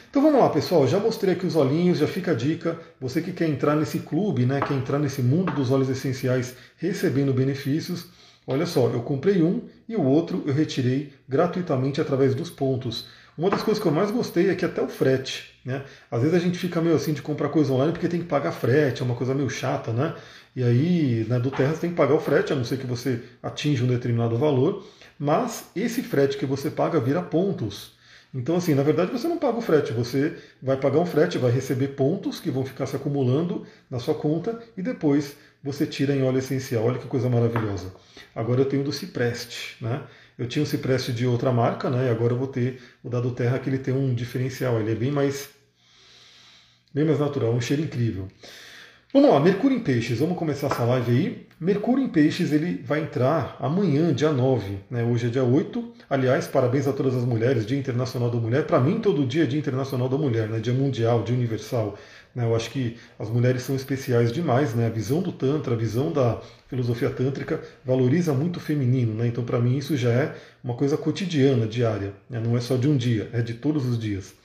Então 0.09 0.21
vamos 0.21 0.39
lá, 0.39 0.49
pessoal. 0.49 0.87
Já 0.87 0.99
mostrei 0.99 1.33
aqui 1.33 1.45
os 1.45 1.55
olhinhos, 1.55 1.99
já 1.99 2.07
fica 2.07 2.31
a 2.31 2.35
dica. 2.35 2.79
Você 2.99 3.21
que 3.21 3.31
quer 3.31 3.47
entrar 3.47 3.75
nesse 3.75 3.99
clube, 3.99 4.45
né, 4.45 4.59
quer 4.59 4.73
entrar 4.73 4.97
nesse 4.99 5.21
mundo 5.21 5.53
dos 5.53 5.69
óleos 5.71 5.89
essenciais 5.89 6.55
recebendo 6.77 7.33
benefícios, 7.33 8.07
Olha 8.51 8.65
só, 8.65 8.89
eu 8.89 9.03
comprei 9.03 9.43
um 9.43 9.61
e 9.87 9.95
o 9.95 10.01
outro 10.03 10.43
eu 10.47 10.51
retirei 10.51 11.13
gratuitamente 11.27 12.01
através 12.01 12.33
dos 12.33 12.49
pontos. 12.49 13.05
Uma 13.37 13.47
das 13.47 13.61
coisas 13.61 13.79
que 13.79 13.87
eu 13.87 13.91
mais 13.91 14.09
gostei 14.09 14.49
é 14.49 14.55
que 14.55 14.65
até 14.65 14.81
o 14.81 14.87
frete, 14.87 15.53
né? 15.63 15.83
Às 16.09 16.23
vezes 16.23 16.35
a 16.35 16.39
gente 16.39 16.57
fica 16.57 16.81
meio 16.81 16.95
assim 16.95 17.13
de 17.13 17.21
comprar 17.21 17.49
coisa 17.49 17.71
online 17.71 17.91
porque 17.91 18.07
tem 18.07 18.19
que 18.19 18.25
pagar 18.25 18.51
frete, 18.51 19.03
é 19.03 19.05
uma 19.05 19.13
coisa 19.13 19.35
meio 19.35 19.51
chata, 19.51 19.93
né? 19.93 20.15
E 20.55 20.63
aí, 20.63 21.27
né, 21.29 21.39
do 21.39 21.51
Terra 21.51 21.75
você 21.75 21.81
tem 21.81 21.91
que 21.91 21.95
pagar 21.95 22.15
o 22.15 22.19
frete, 22.19 22.51
a 22.51 22.55
não 22.55 22.63
ser 22.63 22.79
que 22.79 22.87
você 22.87 23.21
atinja 23.43 23.83
um 23.83 23.87
determinado 23.87 24.35
valor, 24.35 24.83
mas 25.19 25.65
esse 25.75 26.01
frete 26.01 26.35
que 26.35 26.45
você 26.47 26.71
paga 26.71 26.99
vira 26.99 27.21
pontos. 27.21 27.98
Então, 28.33 28.55
assim, 28.55 28.75
na 28.75 28.83
verdade 28.83 29.11
você 29.11 29.27
não 29.27 29.39
paga 29.39 29.57
o 29.57 29.61
frete, 29.61 29.91
você 29.91 30.37
vai 30.61 30.77
pagar 30.77 30.99
um 30.99 31.05
frete, 31.05 31.39
vai 31.39 31.51
receber 31.51 31.89
pontos 31.89 32.39
que 32.39 32.51
vão 32.51 32.63
ficar 32.63 32.85
se 32.85 32.95
acumulando 32.95 33.65
na 33.89 33.97
sua 33.97 34.13
conta 34.13 34.61
e 34.77 34.83
depois 34.83 35.35
você 35.63 35.85
tira 35.85 36.15
em 36.15 36.21
óleo 36.23 36.37
essencial. 36.37 36.85
Olha 36.85 36.99
que 36.99 37.07
coisa 37.07 37.27
maravilhosa. 37.27 37.91
Agora 38.35 38.61
eu 38.61 38.65
tenho 38.65 38.83
do 38.83 38.91
Cipreste, 38.91 39.83
né? 39.83 40.03
Eu 40.37 40.47
tinha 40.47 40.63
um 40.63 40.65
Cipreste 40.65 41.11
de 41.11 41.25
outra 41.25 41.51
marca, 41.51 41.89
né? 41.89 42.05
E 42.05 42.09
agora 42.09 42.33
eu 42.33 42.37
vou 42.37 42.47
ter 42.47 42.79
o 43.03 43.09
da 43.09 43.19
do 43.19 43.31
Terra 43.31 43.59
que 43.59 43.69
ele 43.69 43.79
tem 43.79 43.93
um 43.93 44.13
diferencial. 44.13 44.79
Ele 44.79 44.91
é 44.91 44.95
bem 44.95 45.11
mais, 45.11 45.49
bem 46.93 47.03
mais 47.03 47.19
natural, 47.19 47.51
um 47.51 47.59
cheiro 47.59 47.81
incrível. 47.81 48.27
Vamos 49.11 49.31
lá, 49.31 49.39
Mercúrio 49.39 49.75
em 49.75 49.79
Peixes. 49.79 50.19
Vamos 50.19 50.37
começar 50.37 50.67
essa 50.67 50.83
live 50.83 51.11
aí. 51.11 51.47
Mercúrio 51.59 52.03
em 52.03 52.07
Peixes 52.07 52.51
ele 52.51 52.79
vai 52.85 53.01
entrar 53.01 53.57
amanhã, 53.59 54.13
dia 54.13 54.31
9. 54.31 54.77
Né? 54.87 55.03
Hoje 55.03 55.25
é 55.25 55.29
dia 55.31 55.43
8. 55.43 55.93
Aliás, 56.07 56.45
parabéns 56.45 56.87
a 56.87 56.93
todas 56.93 57.15
as 57.15 57.23
mulheres, 57.23 57.65
Dia 57.65 57.79
Internacional 57.79 58.29
da 58.29 58.37
Mulher. 58.37 58.67
Para 58.67 58.79
mim, 58.79 58.99
todo 58.99 59.25
dia 59.25 59.45
é 59.45 59.45
Dia 59.47 59.57
Internacional 59.57 60.07
da 60.07 60.15
Mulher, 60.15 60.47
né? 60.47 60.59
dia 60.59 60.73
mundial, 60.73 61.23
dia 61.23 61.35
universal. 61.35 61.97
Né? 62.35 62.45
Eu 62.45 62.55
acho 62.55 62.69
que 62.69 62.97
as 63.17 63.31
mulheres 63.31 63.63
são 63.63 63.75
especiais 63.75 64.31
demais, 64.31 64.75
né? 64.75 64.85
A 64.85 64.91
visão 64.91 65.23
do 65.23 65.31
Tantra, 65.31 65.73
a 65.73 65.77
visão 65.77 66.11
da 66.11 66.39
filosofia 66.67 67.09
tântrica 67.09 67.61
valoriza 67.83 68.31
muito 68.31 68.57
o 68.57 68.59
feminino, 68.59 69.15
né? 69.15 69.25
Então, 69.25 69.43
para 69.43 69.57
mim, 69.57 69.75
isso 69.75 69.97
já 69.97 70.11
é 70.11 70.35
uma 70.63 70.75
coisa 70.75 70.95
cotidiana, 70.95 71.65
diária. 71.65 72.13
Né? 72.29 72.39
Não 72.39 72.55
é 72.55 72.61
só 72.61 72.77
de 72.77 72.87
um 72.87 72.95
dia, 72.95 73.27
é 73.33 73.41
de 73.41 73.55
todos 73.55 73.87
os 73.87 73.97
dias. 73.97 74.35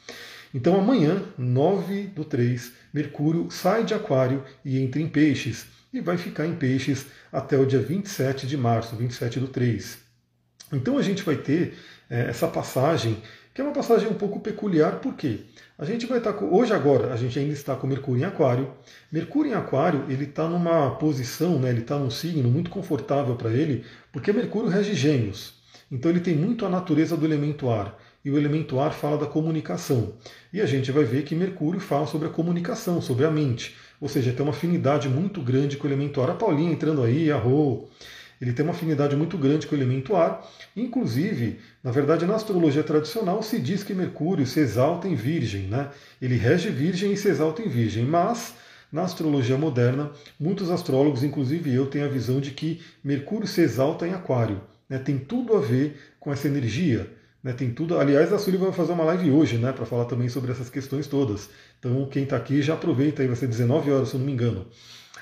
Então, 0.55 0.79
amanhã, 0.79 1.21
9 1.37 2.05
do 2.15 2.25
3, 2.25 2.71
Mercúrio 2.93 3.51
sai 3.51 3.83
de 3.83 3.93
Aquário 3.93 4.45
e 4.65 4.81
entra 4.81 5.03
em 5.03 5.09
Peixes. 5.09 5.67
E 5.93 6.01
vai 6.01 6.17
ficar 6.17 6.47
em 6.47 6.55
Peixes 6.55 7.07
até 7.33 7.59
o 7.59 7.67
dia 7.67 7.81
27 7.81 8.47
de 8.47 8.57
março, 8.57 8.95
27 8.95 9.41
do 9.41 9.49
3. 9.49 9.99
Então, 10.73 10.97
a 10.97 11.03
gente 11.03 11.25
vai 11.25 11.35
ter 11.35 11.77
é, 12.09 12.29
essa 12.29 12.47
passagem, 12.47 13.21
que 13.53 13.61
é 13.61 13.65
uma 13.65 13.73
passagem 13.73 14.09
um 14.09 14.15
pouco 14.15 14.39
peculiar, 14.39 15.01
por 15.01 15.15
quê? 15.15 15.41
A 15.77 15.85
gente 15.85 16.07
vai 16.07 16.19
estar 16.19 16.33
com, 16.35 16.55
hoje 16.55 16.73
agora 16.73 17.13
a 17.13 17.17
gente 17.17 17.37
ainda 17.37 17.53
está 17.53 17.75
com 17.75 17.89
Mercúrio 17.89 18.23
em 18.23 18.25
Aquário. 18.25 18.73
Mercúrio 19.11 19.51
em 19.51 19.55
Aquário 19.55 20.05
ele 20.09 20.23
está 20.23 20.49
numa 20.49 20.93
posição, 20.93 21.59
né, 21.59 21.71
ele 21.71 21.81
está 21.81 21.99
num 21.99 22.11
signo 22.11 22.49
muito 22.49 22.71
confortável 22.71 23.35
para 23.35 23.51
ele, 23.51 23.85
porque 24.13 24.33
Mercúrio 24.33 24.69
rege 24.69 24.95
Gêmeos. 24.95 25.55
Então 25.91 26.13
ele 26.13 26.21
tem 26.21 26.37
muito 26.37 26.65
a 26.65 26.69
natureza 26.69 27.17
do 27.17 27.27
elemento 27.27 27.69
ar 27.69 27.99
e 28.25 28.31
o 28.31 28.39
elemento 28.39 28.81
ar 28.81 28.93
fala 28.93 29.19
da 29.19 29.27
comunicação. 29.27 30.15
E 30.53 30.61
a 30.61 30.67
gente 30.67 30.91
vai 30.91 31.05
ver 31.05 31.25
que 31.25 31.35
Mercúrio 31.35 31.81
fala 31.81 32.07
sobre 32.07 32.29
a 32.29 32.31
comunicação, 32.31 33.01
sobre 33.03 33.25
a 33.27 33.31
mente. 33.31 33.77
Ou 34.01 34.09
seja, 34.09 34.33
tem 34.33 34.43
uma 34.43 34.53
afinidade 34.53 35.09
muito 35.09 35.41
grande 35.43 35.77
com 35.77 35.87
o 35.87 35.91
elemento 35.91 36.21
ar. 36.23 36.31
A 36.31 36.35
Paulinha 36.35 36.73
entrando 36.73 37.03
aí, 37.03 37.31
a 37.31 37.37
Rô, 37.37 37.89
ele 38.41 38.53
tem 38.53 38.65
uma 38.65 38.73
afinidade 38.73 39.15
muito 39.15 39.39
grande 39.39 39.67
com 39.67 39.75
o 39.75 39.79
elemento 39.79 40.17
ar. 40.17 40.47
Inclusive, 40.77 41.61
na 41.83 41.91
verdade, 41.91 42.27
na 42.27 42.35
astrologia 42.35 42.83
tradicional 42.83 43.43
se 43.43 43.61
diz 43.61 43.83
que 43.83 43.95
Mercúrio 43.95 44.47
se 44.47 44.61
exalta 44.61 45.07
em 45.07 45.15
Virgem, 45.15 45.63
né? 45.63 45.91
Ele 46.21 46.37
rege 46.37 46.71
Virgem 46.71 47.13
e 47.13 47.17
se 47.17 47.29
exalta 47.29 47.63
em 47.63 47.69
Virgem, 47.69 48.05
mas 48.05 48.55
na 48.93 49.03
astrologia 49.03 49.59
moderna, 49.59 50.13
muitos 50.39 50.71
astrólogos, 50.71 51.25
inclusive 51.25 51.75
eu, 51.75 51.87
têm 51.87 52.03
a 52.03 52.09
visão 52.09 52.41
de 52.41 52.53
que 52.53 52.81
Mercúrio 53.03 53.47
se 53.47 53.61
exalta 53.61 54.07
em 54.07 54.13
Aquário. 54.13 54.61
Né? 54.89 54.99
Tem 54.99 55.19
tudo 55.19 55.57
a 55.57 55.61
ver 55.61 55.99
com 56.21 56.33
essa 56.33 56.47
energia. 56.47 57.11
Né? 57.45 57.53
Tem 57.53 57.71
tudo. 57.71 57.99
Aliás, 57.99 58.33
a 58.33 58.39
Sully 58.39 58.57
vai 58.57 58.73
fazer 58.73 58.93
uma 58.93 59.05
live 59.05 59.31
hoje, 59.31 59.59
né, 59.59 59.71
para 59.71 59.85
falar 59.85 60.07
também 60.07 60.31
sobre 60.31 60.51
essas 60.51 60.71
questões 60.71 61.07
todas. 61.07 61.51
Então, 61.79 62.07
quem 62.07 62.25
está 62.25 62.37
aqui 62.37 62.63
já 62.63 62.73
aproveita 62.73 63.21
aí, 63.21 63.29
vai 63.29 63.37
ser 63.37 63.47
19 63.47 63.93
horas, 63.93 64.09
se 64.09 64.15
eu 64.15 64.19
não 64.19 64.27
me 64.27 64.33
engano. 64.33 64.67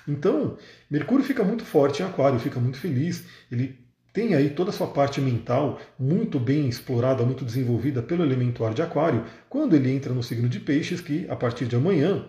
Então, 0.06 0.56
Mercúrio 0.88 1.24
fica 1.24 1.42
muito 1.42 1.64
forte 1.64 2.02
em 2.02 2.06
Aquário, 2.06 2.38
fica 2.38 2.60
muito 2.60 2.78
feliz, 2.78 3.24
ele 3.50 3.78
tem 4.12 4.34
aí 4.34 4.50
toda 4.50 4.70
a 4.70 4.72
sua 4.72 4.86
parte 4.88 5.20
mental 5.20 5.80
muito 5.98 6.38
bem 6.38 6.68
explorada, 6.68 7.24
muito 7.24 7.44
desenvolvida 7.44 8.02
pelo 8.02 8.22
elemento 8.22 8.64
ar 8.64 8.74
de 8.74 8.82
Aquário, 8.82 9.24
quando 9.48 9.74
ele 9.74 9.90
entra 9.90 10.12
no 10.12 10.22
signo 10.22 10.48
de 10.48 10.60
Peixes, 10.60 11.00
que 11.00 11.26
a 11.28 11.36
partir 11.36 11.66
de 11.66 11.76
amanhã, 11.76 12.26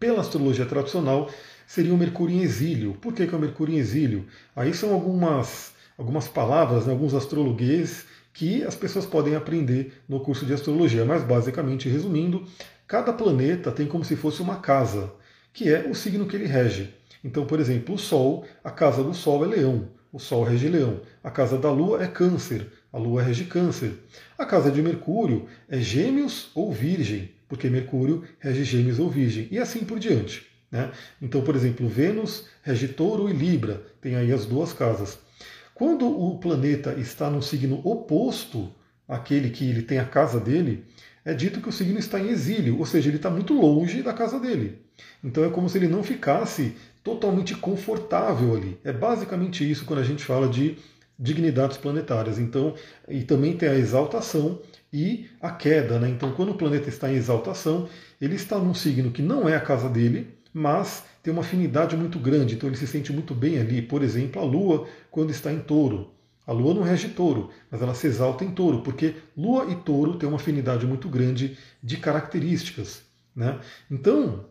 pela 0.00 0.20
astrologia 0.20 0.66
tradicional, 0.66 1.30
seria 1.66 1.94
o 1.94 1.98
Mercúrio 1.98 2.36
em 2.36 2.42
exílio. 2.42 2.94
Por 2.94 3.12
que, 3.12 3.26
que 3.26 3.34
é 3.34 3.38
o 3.38 3.40
Mercúrio 3.40 3.74
em 3.74 3.78
exílio? 3.78 4.26
Aí 4.54 4.72
são 4.72 4.92
algumas, 4.92 5.74
algumas 5.98 6.28
palavras, 6.28 6.86
né, 6.86 6.92
alguns 6.92 7.14
astrologuês 7.14 8.06
que 8.32 8.62
as 8.64 8.74
pessoas 8.74 9.04
podem 9.04 9.34
aprender 9.34 9.92
no 10.08 10.20
curso 10.20 10.46
de 10.46 10.52
astrologia, 10.52 11.04
mas 11.04 11.22
basicamente 11.22 11.88
resumindo, 11.88 12.44
cada 12.86 13.12
planeta 13.12 13.70
tem 13.70 13.86
como 13.86 14.04
se 14.04 14.16
fosse 14.16 14.40
uma 14.40 14.56
casa 14.56 15.12
que 15.52 15.68
é 15.72 15.86
o 15.88 15.94
signo 15.94 16.26
que 16.26 16.34
ele 16.34 16.46
rege. 16.46 16.94
Então, 17.22 17.44
por 17.44 17.60
exemplo, 17.60 17.94
o 17.94 17.98
Sol, 17.98 18.44
a 18.64 18.70
casa 18.70 19.02
do 19.02 19.12
Sol 19.12 19.44
é 19.44 19.48
Leão, 19.48 19.88
o 20.12 20.18
Sol 20.18 20.44
rege 20.44 20.68
Leão. 20.68 21.00
A 21.22 21.30
casa 21.30 21.58
da 21.58 21.70
Lua 21.70 22.02
é 22.02 22.06
Câncer, 22.06 22.66
a 22.92 22.98
Lua 22.98 23.22
rege 23.22 23.44
Câncer. 23.44 23.92
A 24.36 24.44
casa 24.44 24.70
de 24.70 24.82
Mercúrio 24.82 25.46
é 25.68 25.78
Gêmeos 25.78 26.50
ou 26.54 26.72
Virgem, 26.72 27.30
porque 27.48 27.68
Mercúrio 27.68 28.24
rege 28.38 28.64
Gêmeos 28.64 28.98
ou 28.98 29.08
Virgem, 29.08 29.48
e 29.50 29.58
assim 29.58 29.80
por 29.80 29.98
diante. 29.98 30.46
Né? 30.70 30.90
Então, 31.20 31.42
por 31.42 31.54
exemplo, 31.54 31.86
Vênus 31.86 32.46
rege 32.62 32.88
Touro 32.88 33.28
e 33.28 33.32
Libra, 33.32 33.82
tem 34.00 34.16
aí 34.16 34.32
as 34.32 34.46
duas 34.46 34.72
casas. 34.72 35.18
Quando 35.74 36.06
o 36.06 36.38
planeta 36.38 36.94
está 36.94 37.30
no 37.30 37.42
signo 37.42 37.80
oposto 37.84 38.72
àquele 39.08 39.50
que 39.50 39.68
ele 39.68 39.82
tem 39.82 39.98
a 39.98 40.04
casa 40.04 40.38
dele, 40.38 40.84
é 41.24 41.32
dito 41.32 41.60
que 41.60 41.68
o 41.68 41.72
signo 41.72 41.98
está 41.98 42.18
em 42.18 42.28
exílio, 42.28 42.78
ou 42.78 42.86
seja, 42.86 43.08
ele 43.08 43.16
está 43.16 43.30
muito 43.30 43.54
longe 43.54 44.02
da 44.02 44.12
casa 44.12 44.38
dele. 44.38 44.78
Então 45.22 45.44
é 45.44 45.50
como 45.50 45.68
se 45.68 45.78
ele 45.78 45.88
não 45.88 46.02
ficasse 46.02 46.76
totalmente 47.02 47.54
confortável 47.54 48.54
ali. 48.54 48.78
É 48.84 48.92
basicamente 48.92 49.68
isso 49.68 49.84
quando 49.84 50.00
a 50.00 50.04
gente 50.04 50.24
fala 50.24 50.48
de 50.48 50.76
dignidades 51.18 51.76
planetárias. 51.76 52.38
Então, 52.38 52.74
e 53.08 53.22
também 53.22 53.56
tem 53.56 53.68
a 53.68 53.76
exaltação 53.76 54.60
e 54.92 55.28
a 55.40 55.50
queda, 55.50 55.98
né? 55.98 56.08
Então, 56.08 56.32
quando 56.32 56.50
o 56.50 56.56
planeta 56.56 56.88
está 56.88 57.10
em 57.10 57.16
exaltação, 57.16 57.88
ele 58.20 58.34
está 58.34 58.58
num 58.58 58.74
signo 58.74 59.10
que 59.10 59.22
não 59.22 59.48
é 59.48 59.56
a 59.56 59.60
casa 59.60 59.88
dele, 59.88 60.34
mas 60.52 61.04
tem 61.22 61.32
uma 61.32 61.42
afinidade 61.42 61.96
muito 61.96 62.18
grande, 62.18 62.54
então 62.54 62.68
ele 62.68 62.76
se 62.76 62.86
sente 62.86 63.12
muito 63.12 63.34
bem 63.34 63.58
ali. 63.58 63.80
Por 63.80 64.02
exemplo, 64.02 64.42
a 64.42 64.44
Lua, 64.44 64.86
quando 65.10 65.30
está 65.30 65.52
em 65.52 65.60
touro. 65.60 66.10
A 66.44 66.52
Lua 66.52 66.74
não 66.74 66.82
rege 66.82 67.08
touro, 67.10 67.50
mas 67.70 67.80
ela 67.80 67.94
se 67.94 68.06
exalta 68.08 68.44
em 68.44 68.50
touro, 68.50 68.82
porque 68.82 69.14
Lua 69.36 69.70
e 69.70 69.76
touro 69.76 70.16
têm 70.16 70.28
uma 70.28 70.36
afinidade 70.36 70.84
muito 70.86 71.08
grande 71.08 71.56
de 71.82 71.96
características. 71.96 73.02
Né? 73.34 73.60
Então, 73.88 74.46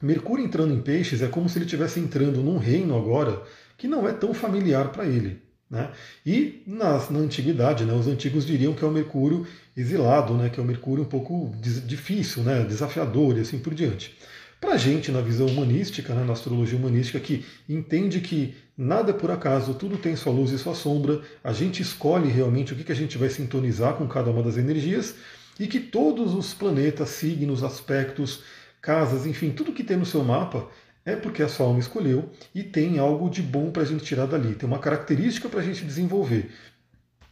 Mercúrio 0.00 0.44
entrando 0.44 0.74
em 0.74 0.80
peixes 0.80 1.22
é 1.22 1.28
como 1.28 1.48
se 1.48 1.58
ele 1.58 1.66
estivesse 1.66 2.00
entrando 2.00 2.42
num 2.42 2.58
reino 2.58 2.96
agora 2.96 3.42
que 3.76 3.86
não 3.86 4.08
é 4.08 4.12
tão 4.12 4.32
familiar 4.32 4.90
para 4.92 5.04
ele. 5.06 5.42
Né? 5.68 5.90
E 6.24 6.62
na, 6.66 6.98
na 7.10 7.18
antiguidade, 7.18 7.84
né, 7.84 7.92
os 7.92 8.06
antigos 8.06 8.46
diriam 8.46 8.72
que 8.72 8.84
é 8.84 8.88
o 8.88 8.90
Mercúrio 8.90 9.46
exilado, 9.76 10.34
né, 10.34 10.48
que 10.48 10.60
é 10.60 10.62
o 10.62 10.66
Mercúrio 10.66 11.04
um 11.04 11.08
pouco 11.08 11.52
difícil, 11.60 12.42
né, 12.42 12.64
desafiador 12.64 13.36
e 13.36 13.40
assim 13.40 13.58
por 13.58 13.74
diante. 13.74 14.15
Para 14.60 14.72
a 14.72 14.76
gente, 14.76 15.12
na 15.12 15.20
visão 15.20 15.46
humanística, 15.46 16.14
né, 16.14 16.24
na 16.24 16.32
astrologia 16.32 16.78
humanística, 16.78 17.20
que 17.20 17.44
entende 17.68 18.20
que 18.20 18.54
nada 18.76 19.10
é 19.10 19.14
por 19.14 19.30
acaso, 19.30 19.74
tudo 19.74 19.98
tem 19.98 20.16
sua 20.16 20.32
luz 20.32 20.50
e 20.50 20.58
sua 20.58 20.74
sombra, 20.74 21.20
a 21.44 21.52
gente 21.52 21.82
escolhe 21.82 22.30
realmente 22.30 22.72
o 22.72 22.76
que, 22.76 22.84
que 22.84 22.92
a 22.92 22.96
gente 22.96 23.18
vai 23.18 23.28
sintonizar 23.28 23.94
com 23.94 24.08
cada 24.08 24.30
uma 24.30 24.42
das 24.42 24.56
energias, 24.56 25.14
e 25.58 25.66
que 25.66 25.80
todos 25.80 26.34
os 26.34 26.52
planetas, 26.52 27.10
signos, 27.10 27.62
aspectos, 27.62 28.42
casas, 28.80 29.26
enfim, 29.26 29.50
tudo 29.50 29.72
que 29.72 29.84
tem 29.84 29.96
no 29.96 30.06
seu 30.06 30.22
mapa 30.22 30.68
é 31.04 31.16
porque 31.16 31.42
a 31.42 31.48
sua 31.48 31.66
alma 31.66 31.78
escolheu 31.78 32.30
e 32.54 32.62
tem 32.62 32.98
algo 32.98 33.30
de 33.30 33.40
bom 33.40 33.70
para 33.70 33.82
a 33.82 33.86
gente 33.86 34.04
tirar 34.04 34.26
dali, 34.26 34.54
tem 34.54 34.68
uma 34.68 34.78
característica 34.78 35.48
para 35.48 35.60
a 35.60 35.62
gente 35.62 35.84
desenvolver. 35.84 36.50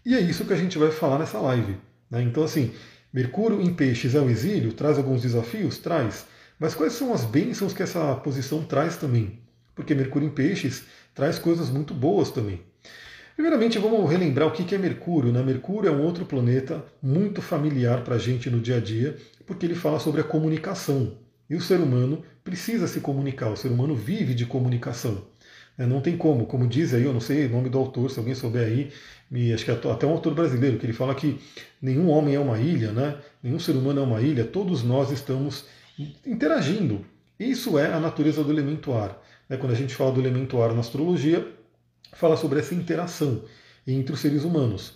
E 0.06 0.14
é 0.14 0.20
isso 0.20 0.44
que 0.44 0.52
a 0.52 0.56
gente 0.56 0.78
vai 0.78 0.90
falar 0.90 1.18
nessa 1.18 1.38
live. 1.38 1.76
Né? 2.10 2.22
Então, 2.22 2.44
assim, 2.44 2.72
Mercúrio 3.14 3.60
em 3.60 3.72
peixes 3.72 4.16
é 4.16 4.20
o 4.20 4.28
exílio, 4.28 4.72
traz 4.72 4.98
alguns 4.98 5.22
desafios? 5.22 5.78
Traz. 5.78 6.26
Mas 6.64 6.74
quais 6.74 6.94
são 6.94 7.12
as 7.12 7.26
bênçãos 7.26 7.74
que 7.74 7.82
essa 7.82 8.14
posição 8.14 8.64
traz 8.64 8.96
também? 8.96 9.38
Porque 9.74 9.94
Mercúrio 9.94 10.28
em 10.28 10.30
peixes 10.30 10.84
traz 11.14 11.38
coisas 11.38 11.68
muito 11.68 11.92
boas 11.92 12.30
também. 12.30 12.62
Primeiramente, 13.34 13.78
vamos 13.78 14.10
relembrar 14.10 14.48
o 14.48 14.50
que 14.50 14.74
é 14.74 14.78
Mercúrio. 14.78 15.30
Né? 15.30 15.42
Mercúrio 15.42 15.90
é 15.90 15.92
um 15.92 16.00
outro 16.00 16.24
planeta 16.24 16.82
muito 17.02 17.42
familiar 17.42 18.02
para 18.02 18.14
a 18.14 18.18
gente 18.18 18.48
no 18.48 18.60
dia 18.60 18.78
a 18.78 18.80
dia, 18.80 19.14
porque 19.44 19.66
ele 19.66 19.74
fala 19.74 20.00
sobre 20.00 20.22
a 20.22 20.24
comunicação. 20.24 21.18
E 21.50 21.54
o 21.54 21.60
ser 21.60 21.80
humano 21.80 22.24
precisa 22.42 22.86
se 22.86 23.00
comunicar, 23.00 23.50
o 23.50 23.56
ser 23.58 23.68
humano 23.68 23.94
vive 23.94 24.32
de 24.32 24.46
comunicação. 24.46 25.22
Né? 25.76 25.84
Não 25.84 26.00
tem 26.00 26.16
como, 26.16 26.46
como 26.46 26.66
diz 26.66 26.94
aí, 26.94 27.04
eu 27.04 27.12
não 27.12 27.20
sei 27.20 27.44
o 27.44 27.50
nome 27.50 27.68
do 27.68 27.76
autor, 27.76 28.10
se 28.10 28.18
alguém 28.18 28.34
souber 28.34 28.66
aí, 28.66 28.90
me, 29.30 29.52
acho 29.52 29.66
que 29.66 29.70
é 29.70 29.74
até 29.74 30.06
um 30.06 30.12
autor 30.12 30.32
brasileiro, 30.32 30.78
que 30.78 30.86
ele 30.86 30.94
fala 30.94 31.14
que 31.14 31.38
nenhum 31.82 32.08
homem 32.08 32.34
é 32.34 32.40
uma 32.40 32.58
ilha, 32.58 32.90
né? 32.90 33.18
nenhum 33.42 33.60
ser 33.60 33.72
humano 33.72 34.00
é 34.00 34.02
uma 34.02 34.22
ilha, 34.22 34.46
todos 34.46 34.82
nós 34.82 35.10
estamos 35.10 35.66
interagindo. 36.26 37.04
Isso 37.38 37.78
é 37.78 37.92
a 37.92 38.00
natureza 38.00 38.42
do 38.42 38.52
elemento 38.52 38.92
ar. 38.92 39.20
Né? 39.48 39.56
Quando 39.56 39.72
a 39.72 39.76
gente 39.76 39.94
fala 39.94 40.12
do 40.12 40.20
elemento 40.20 40.60
ar 40.60 40.72
na 40.72 40.80
astrologia, 40.80 41.46
fala 42.12 42.36
sobre 42.36 42.60
essa 42.60 42.74
interação 42.74 43.42
entre 43.86 44.14
os 44.14 44.20
seres 44.20 44.44
humanos. 44.44 44.94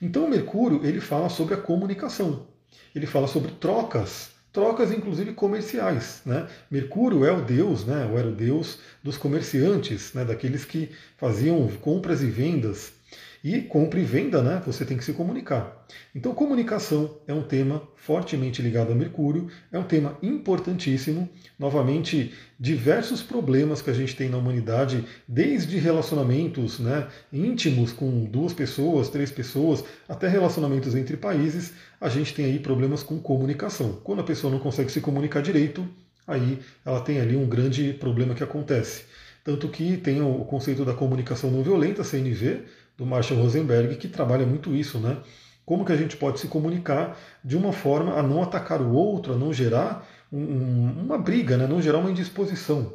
Então 0.00 0.26
o 0.26 0.30
Mercúrio 0.30 0.84
ele 0.84 1.00
fala 1.00 1.28
sobre 1.28 1.54
a 1.54 1.58
comunicação, 1.58 2.46
ele 2.94 3.06
fala 3.06 3.26
sobre 3.26 3.50
trocas, 3.52 4.30
trocas 4.52 4.92
inclusive 4.92 5.32
comerciais. 5.32 6.22
Né? 6.24 6.46
Mercúrio 6.70 7.24
é 7.24 7.32
o 7.32 7.42
deus, 7.42 7.84
né? 7.84 8.06
ou 8.10 8.18
era 8.18 8.28
o 8.28 8.34
deus 8.34 8.78
dos 9.02 9.16
comerciantes, 9.16 10.12
né? 10.14 10.24
daqueles 10.24 10.64
que 10.64 10.90
faziam 11.16 11.66
compras 11.80 12.22
e 12.22 12.26
vendas 12.26 12.92
e 13.42 13.60
compra 13.62 14.00
e 14.00 14.04
venda, 14.04 14.42
né? 14.42 14.62
Você 14.66 14.84
tem 14.84 14.96
que 14.96 15.04
se 15.04 15.12
comunicar. 15.12 15.86
Então, 16.14 16.34
comunicação 16.34 17.18
é 17.26 17.32
um 17.32 17.42
tema 17.42 17.82
fortemente 17.96 18.60
ligado 18.60 18.92
a 18.92 18.94
Mercúrio, 18.94 19.48
é 19.72 19.78
um 19.78 19.84
tema 19.84 20.18
importantíssimo. 20.22 21.28
Novamente, 21.58 22.34
diversos 22.58 23.22
problemas 23.22 23.80
que 23.80 23.90
a 23.90 23.94
gente 23.94 24.16
tem 24.16 24.28
na 24.28 24.38
humanidade, 24.38 25.04
desde 25.26 25.78
relacionamentos 25.78 26.78
né, 26.78 27.06
íntimos 27.32 27.92
com 27.92 28.24
duas 28.24 28.52
pessoas, 28.52 29.08
três 29.08 29.30
pessoas, 29.30 29.84
até 30.08 30.28
relacionamentos 30.28 30.94
entre 30.94 31.16
países, 31.16 31.72
a 32.00 32.08
gente 32.08 32.34
tem 32.34 32.44
aí 32.44 32.58
problemas 32.58 33.02
com 33.02 33.18
comunicação. 33.18 34.00
Quando 34.04 34.20
a 34.20 34.24
pessoa 34.24 34.52
não 34.52 34.58
consegue 34.58 34.90
se 34.90 35.00
comunicar 35.00 35.42
direito, 35.42 35.88
aí 36.26 36.58
ela 36.84 37.00
tem 37.00 37.20
ali 37.20 37.36
um 37.36 37.48
grande 37.48 37.92
problema 37.94 38.34
que 38.34 38.44
acontece. 38.44 39.04
Tanto 39.44 39.68
que 39.68 39.96
tem 39.96 40.20
o 40.20 40.44
conceito 40.44 40.84
da 40.84 40.92
comunicação 40.92 41.50
não 41.50 41.62
violenta, 41.62 42.04
CNV, 42.04 42.64
do 42.98 43.06
Marshall 43.06 43.40
Rosenberg, 43.40 43.94
que 43.96 44.08
trabalha 44.08 44.44
muito 44.44 44.74
isso, 44.74 44.98
né? 44.98 45.16
Como 45.64 45.84
que 45.84 45.92
a 45.92 45.96
gente 45.96 46.16
pode 46.16 46.40
se 46.40 46.48
comunicar 46.48 47.16
de 47.44 47.56
uma 47.56 47.72
forma 47.72 48.14
a 48.14 48.22
não 48.22 48.42
atacar 48.42 48.82
o 48.82 48.92
outro, 48.92 49.34
a 49.34 49.36
não 49.36 49.52
gerar 49.52 50.06
um, 50.32 51.04
uma 51.04 51.16
briga, 51.16 51.56
né? 51.56 51.66
não 51.66 51.80
gerar 51.80 51.98
uma 51.98 52.10
indisposição. 52.10 52.94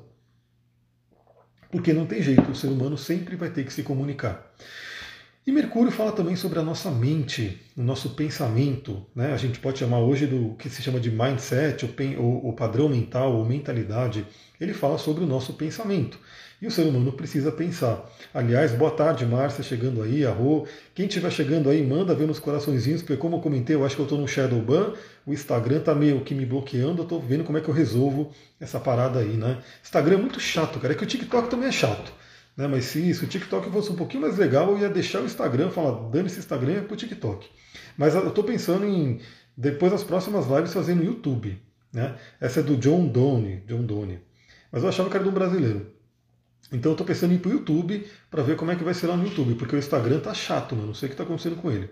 Porque 1.72 1.94
não 1.94 2.06
tem 2.06 2.22
jeito, 2.22 2.52
o 2.52 2.56
ser 2.56 2.68
humano 2.68 2.98
sempre 2.98 3.36
vai 3.36 3.50
ter 3.50 3.64
que 3.64 3.72
se 3.72 3.82
comunicar. 3.82 4.54
E 5.46 5.52
Mercúrio 5.52 5.92
fala 5.92 6.12
também 6.12 6.36
sobre 6.36 6.60
a 6.60 6.64
nossa 6.64 6.90
mente, 6.90 7.62
o 7.76 7.82
nosso 7.82 8.12
pensamento. 8.12 9.06
Né? 9.16 9.34
A 9.34 9.38
gente 9.38 9.60
pode 9.60 9.80
chamar 9.80 10.00
hoje 10.00 10.26
do 10.26 10.56
que 10.56 10.70
se 10.70 10.82
chama 10.82 11.00
de 11.00 11.12
mindset, 11.12 11.86
o, 12.18 12.54
padrão 12.54 12.90
mental, 12.90 13.36
ou 13.36 13.46
mentalidade. 13.46 14.26
Ele 14.60 14.74
fala 14.74 14.98
sobre 14.98 15.24
o 15.24 15.28
nosso 15.28 15.54
pensamento. 15.54 16.18
E 16.64 16.68
o 16.68 16.72
ser 16.72 16.84
humano 16.84 17.12
precisa 17.12 17.52
pensar. 17.52 18.10
Aliás, 18.34 18.72
boa 18.72 18.90
tarde, 18.90 19.26
Márcia, 19.26 19.62
chegando 19.62 20.02
aí, 20.02 20.26
Arro. 20.26 20.66
Quem 20.96 21.08
estiver 21.08 21.30
chegando 21.30 21.70
aí, 21.70 21.86
manda 21.86 22.16
ver 22.16 22.26
nos 22.26 22.40
coraçõezinhos, 22.40 23.02
porque 23.02 23.18
como 23.18 23.36
eu 23.36 23.42
comentei, 23.42 23.76
eu 23.76 23.86
acho 23.86 23.98
que 23.98 24.02
eu 24.02 24.06
estou 24.06 24.18
no 24.18 24.26
Shadow 24.26 24.64
o 25.26 25.34
Instagram 25.34 25.80
está 25.80 25.94
meio 25.94 26.22
que 26.22 26.34
me 26.34 26.46
bloqueando, 26.46 27.00
eu 27.00 27.04
estou 27.04 27.20
vendo 27.20 27.44
como 27.44 27.58
é 27.58 27.62
que 27.62 27.68
eu 27.68 27.74
resolvo 27.74 28.32
essa 28.62 28.80
parada 28.80 29.20
aí, 29.20 29.34
né? 29.34 29.62
Instagram 29.84 30.16
é 30.16 30.18
muito 30.20 30.40
chato, 30.40 30.80
cara. 30.80 30.94
É 30.94 30.96
que 30.96 31.04
o 31.04 31.06
TikTok 31.06 31.50
também 31.50 31.68
é 31.68 31.72
chato. 31.74 32.14
Né? 32.56 32.66
Mas 32.66 32.86
se, 32.86 33.14
se 33.14 33.26
o 33.26 33.28
TikTok 33.28 33.70
fosse 33.70 33.92
um 33.92 33.98
pouquinho 33.98 34.22
mais 34.22 34.38
legal, 34.38 34.72
eu 34.72 34.80
ia 34.80 34.90
deixar 34.90 35.20
o 35.20 35.26
Instagram, 35.26 35.70
falar, 35.70 36.10
dane 36.12 36.28
esse 36.28 36.40
Instagram 36.40 36.76
é 36.76 36.82
pro 36.82 36.96
TikTok. 36.96 37.46
Mas 37.98 38.16
eu 38.16 38.30
estou 38.30 38.46
pensando 38.46 38.86
em, 38.86 39.20
depois 39.58 39.92
das 39.92 40.06
próximas 40.06 40.48
lives, 40.48 40.72
fazer 40.72 40.96
no 40.96 41.04
YouTube. 41.04 41.62
Né? 41.92 42.16
Essa 42.40 42.62
é 42.62 42.64
do 42.64 42.78
John 42.78 43.06
Donne, 43.06 43.66
John 43.68 43.84
Donne. 43.84 44.22
Mas 44.72 44.82
eu 44.82 44.88
achava 44.88 45.10
que 45.10 45.18
era 45.18 45.26
de 45.26 45.30
um 45.30 45.34
brasileiro. 45.34 45.93
Então 46.72 46.92
eu 46.92 46.94
estou 46.94 47.06
pensando 47.06 47.34
em 47.34 47.36
ir 47.36 47.40
para 47.40 47.50
o 47.50 47.54
YouTube 47.54 48.08
para 48.32 48.42
ver 48.42 48.56
como 48.56 48.72
é 48.72 48.76
que 48.76 48.84
vai 48.84 48.94
ser 48.94 49.08
lá 49.08 49.16
no 49.16 49.26
YouTube, 49.26 49.56
porque 49.56 49.76
o 49.76 49.80
Instagram 49.80 50.20
tá 50.20 50.34
chato, 50.34 50.76
mano. 50.76 50.88
Não 50.88 50.94
sei 50.94 51.08
o 51.08 51.10
que 51.10 51.14
está 51.14 51.24
acontecendo 51.24 51.56
com 51.58 51.72
ele. 51.72 51.90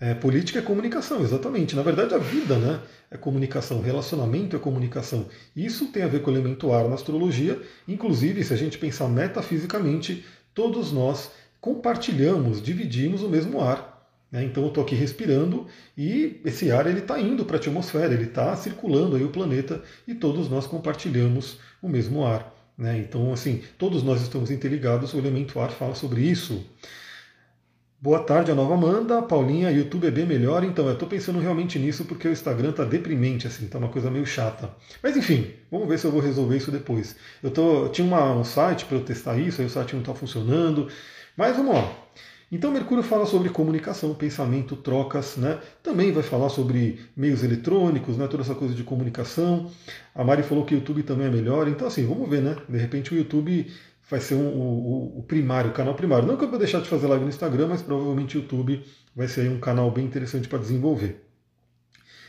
É, 0.00 0.12
política 0.12 0.58
é 0.58 0.62
comunicação, 0.62 1.22
exatamente. 1.22 1.76
Na 1.76 1.82
verdade, 1.82 2.14
a 2.14 2.18
vida 2.18 2.58
né, 2.58 2.80
é 3.10 3.16
comunicação, 3.16 3.80
relacionamento 3.80 4.56
é 4.56 4.58
comunicação. 4.58 5.26
Isso 5.54 5.86
tem 5.86 6.02
a 6.02 6.08
ver 6.08 6.22
com 6.22 6.30
o 6.30 6.34
elemento 6.34 6.72
ar 6.72 6.88
na 6.88 6.94
astrologia. 6.94 7.60
Inclusive, 7.86 8.42
se 8.42 8.52
a 8.52 8.56
gente 8.56 8.78
pensar 8.78 9.08
metafisicamente, 9.08 10.24
todos 10.54 10.92
nós 10.92 11.30
compartilhamos, 11.60 12.60
dividimos 12.62 13.22
o 13.22 13.28
mesmo 13.28 13.60
ar. 13.60 13.94
Né? 14.30 14.44
Então 14.44 14.64
eu 14.64 14.68
estou 14.68 14.84
aqui 14.84 14.94
respirando 14.94 15.66
e 15.96 16.40
esse 16.44 16.70
ar 16.70 16.86
ele 16.86 16.98
está 16.98 17.18
indo 17.20 17.44
para 17.44 17.56
a 17.56 17.60
atmosfera, 17.60 18.12
ele 18.12 18.24
está 18.24 18.54
circulando 18.56 19.16
aí 19.16 19.24
o 19.24 19.30
planeta 19.30 19.82
e 20.06 20.14
todos 20.14 20.48
nós 20.48 20.66
compartilhamos 20.66 21.58
o 21.80 21.88
mesmo 21.88 22.26
ar. 22.26 22.53
Né? 22.76 22.98
Então, 22.98 23.32
assim, 23.32 23.62
todos 23.78 24.02
nós 24.02 24.20
estamos 24.22 24.50
interligados, 24.50 25.14
o 25.14 25.18
elemento 25.18 25.58
ar 25.60 25.70
fala 25.70 25.94
sobre 25.94 26.22
isso. 26.22 26.64
Boa 28.00 28.22
tarde, 28.22 28.50
a 28.50 28.54
nova 28.54 28.74
Amanda. 28.74 29.22
Paulinha, 29.22 29.70
YouTube 29.70 30.06
é 30.06 30.10
bem 30.10 30.26
melhor. 30.26 30.62
Então, 30.62 30.86
eu 30.86 30.92
estou 30.92 31.08
pensando 31.08 31.38
realmente 31.38 31.78
nisso 31.78 32.04
porque 32.04 32.28
o 32.28 32.32
Instagram 32.32 32.70
está 32.70 32.84
deprimente, 32.84 33.46
assim, 33.46 33.66
tá 33.66 33.78
uma 33.78 33.88
coisa 33.88 34.10
meio 34.10 34.26
chata. 34.26 34.68
Mas 35.02 35.16
enfim, 35.16 35.54
vamos 35.70 35.88
ver 35.88 35.98
se 35.98 36.06
eu 36.06 36.10
vou 36.10 36.20
resolver 36.20 36.56
isso 36.56 36.70
depois. 36.70 37.16
Eu, 37.42 37.50
tô, 37.50 37.84
eu 37.84 37.88
tinha 37.88 38.06
uma, 38.06 38.34
um 38.34 38.44
site 38.44 38.84
para 38.84 38.98
eu 38.98 39.04
testar 39.04 39.38
isso, 39.38 39.62
aí 39.62 39.66
o 39.66 39.70
site 39.70 39.94
não 39.94 40.00
está 40.00 40.14
funcionando. 40.14 40.88
Mas 41.34 41.56
vamos 41.56 41.74
lá. 41.74 42.03
Então 42.54 42.70
Mercúrio 42.70 43.02
fala 43.02 43.26
sobre 43.26 43.48
comunicação, 43.48 44.14
pensamento, 44.14 44.76
trocas, 44.76 45.36
né? 45.36 45.58
Também 45.82 46.12
vai 46.12 46.22
falar 46.22 46.48
sobre 46.48 47.00
meios 47.16 47.42
eletrônicos, 47.42 48.16
né? 48.16 48.28
Toda 48.28 48.44
essa 48.44 48.54
coisa 48.54 48.72
de 48.72 48.84
comunicação. 48.84 49.72
A 50.14 50.22
Mari 50.22 50.44
falou 50.44 50.64
que 50.64 50.72
o 50.72 50.78
YouTube 50.78 51.02
também 51.02 51.26
é 51.26 51.30
melhor. 51.30 51.66
Então 51.66 51.88
assim, 51.88 52.06
vamos 52.06 52.30
ver, 52.30 52.42
né? 52.42 52.56
De 52.68 52.78
repente 52.78 53.12
o 53.12 53.16
YouTube 53.16 53.68
vai 54.08 54.20
ser 54.20 54.36
um, 54.36 54.46
o, 54.46 55.18
o, 55.18 55.22
primário, 55.24 55.72
o 55.72 55.74
canal 55.74 55.96
primário. 55.96 56.28
Não 56.28 56.36
que 56.36 56.44
eu 56.44 56.48
vou 56.48 56.56
deixar 56.56 56.80
de 56.80 56.88
fazer 56.88 57.08
live 57.08 57.24
no 57.24 57.28
Instagram, 57.28 57.66
mas 57.66 57.82
provavelmente 57.82 58.38
o 58.38 58.42
YouTube 58.42 58.84
vai 59.16 59.26
ser 59.26 59.50
um 59.50 59.58
canal 59.58 59.90
bem 59.90 60.04
interessante 60.04 60.46
para 60.46 60.60
desenvolver. 60.60 61.26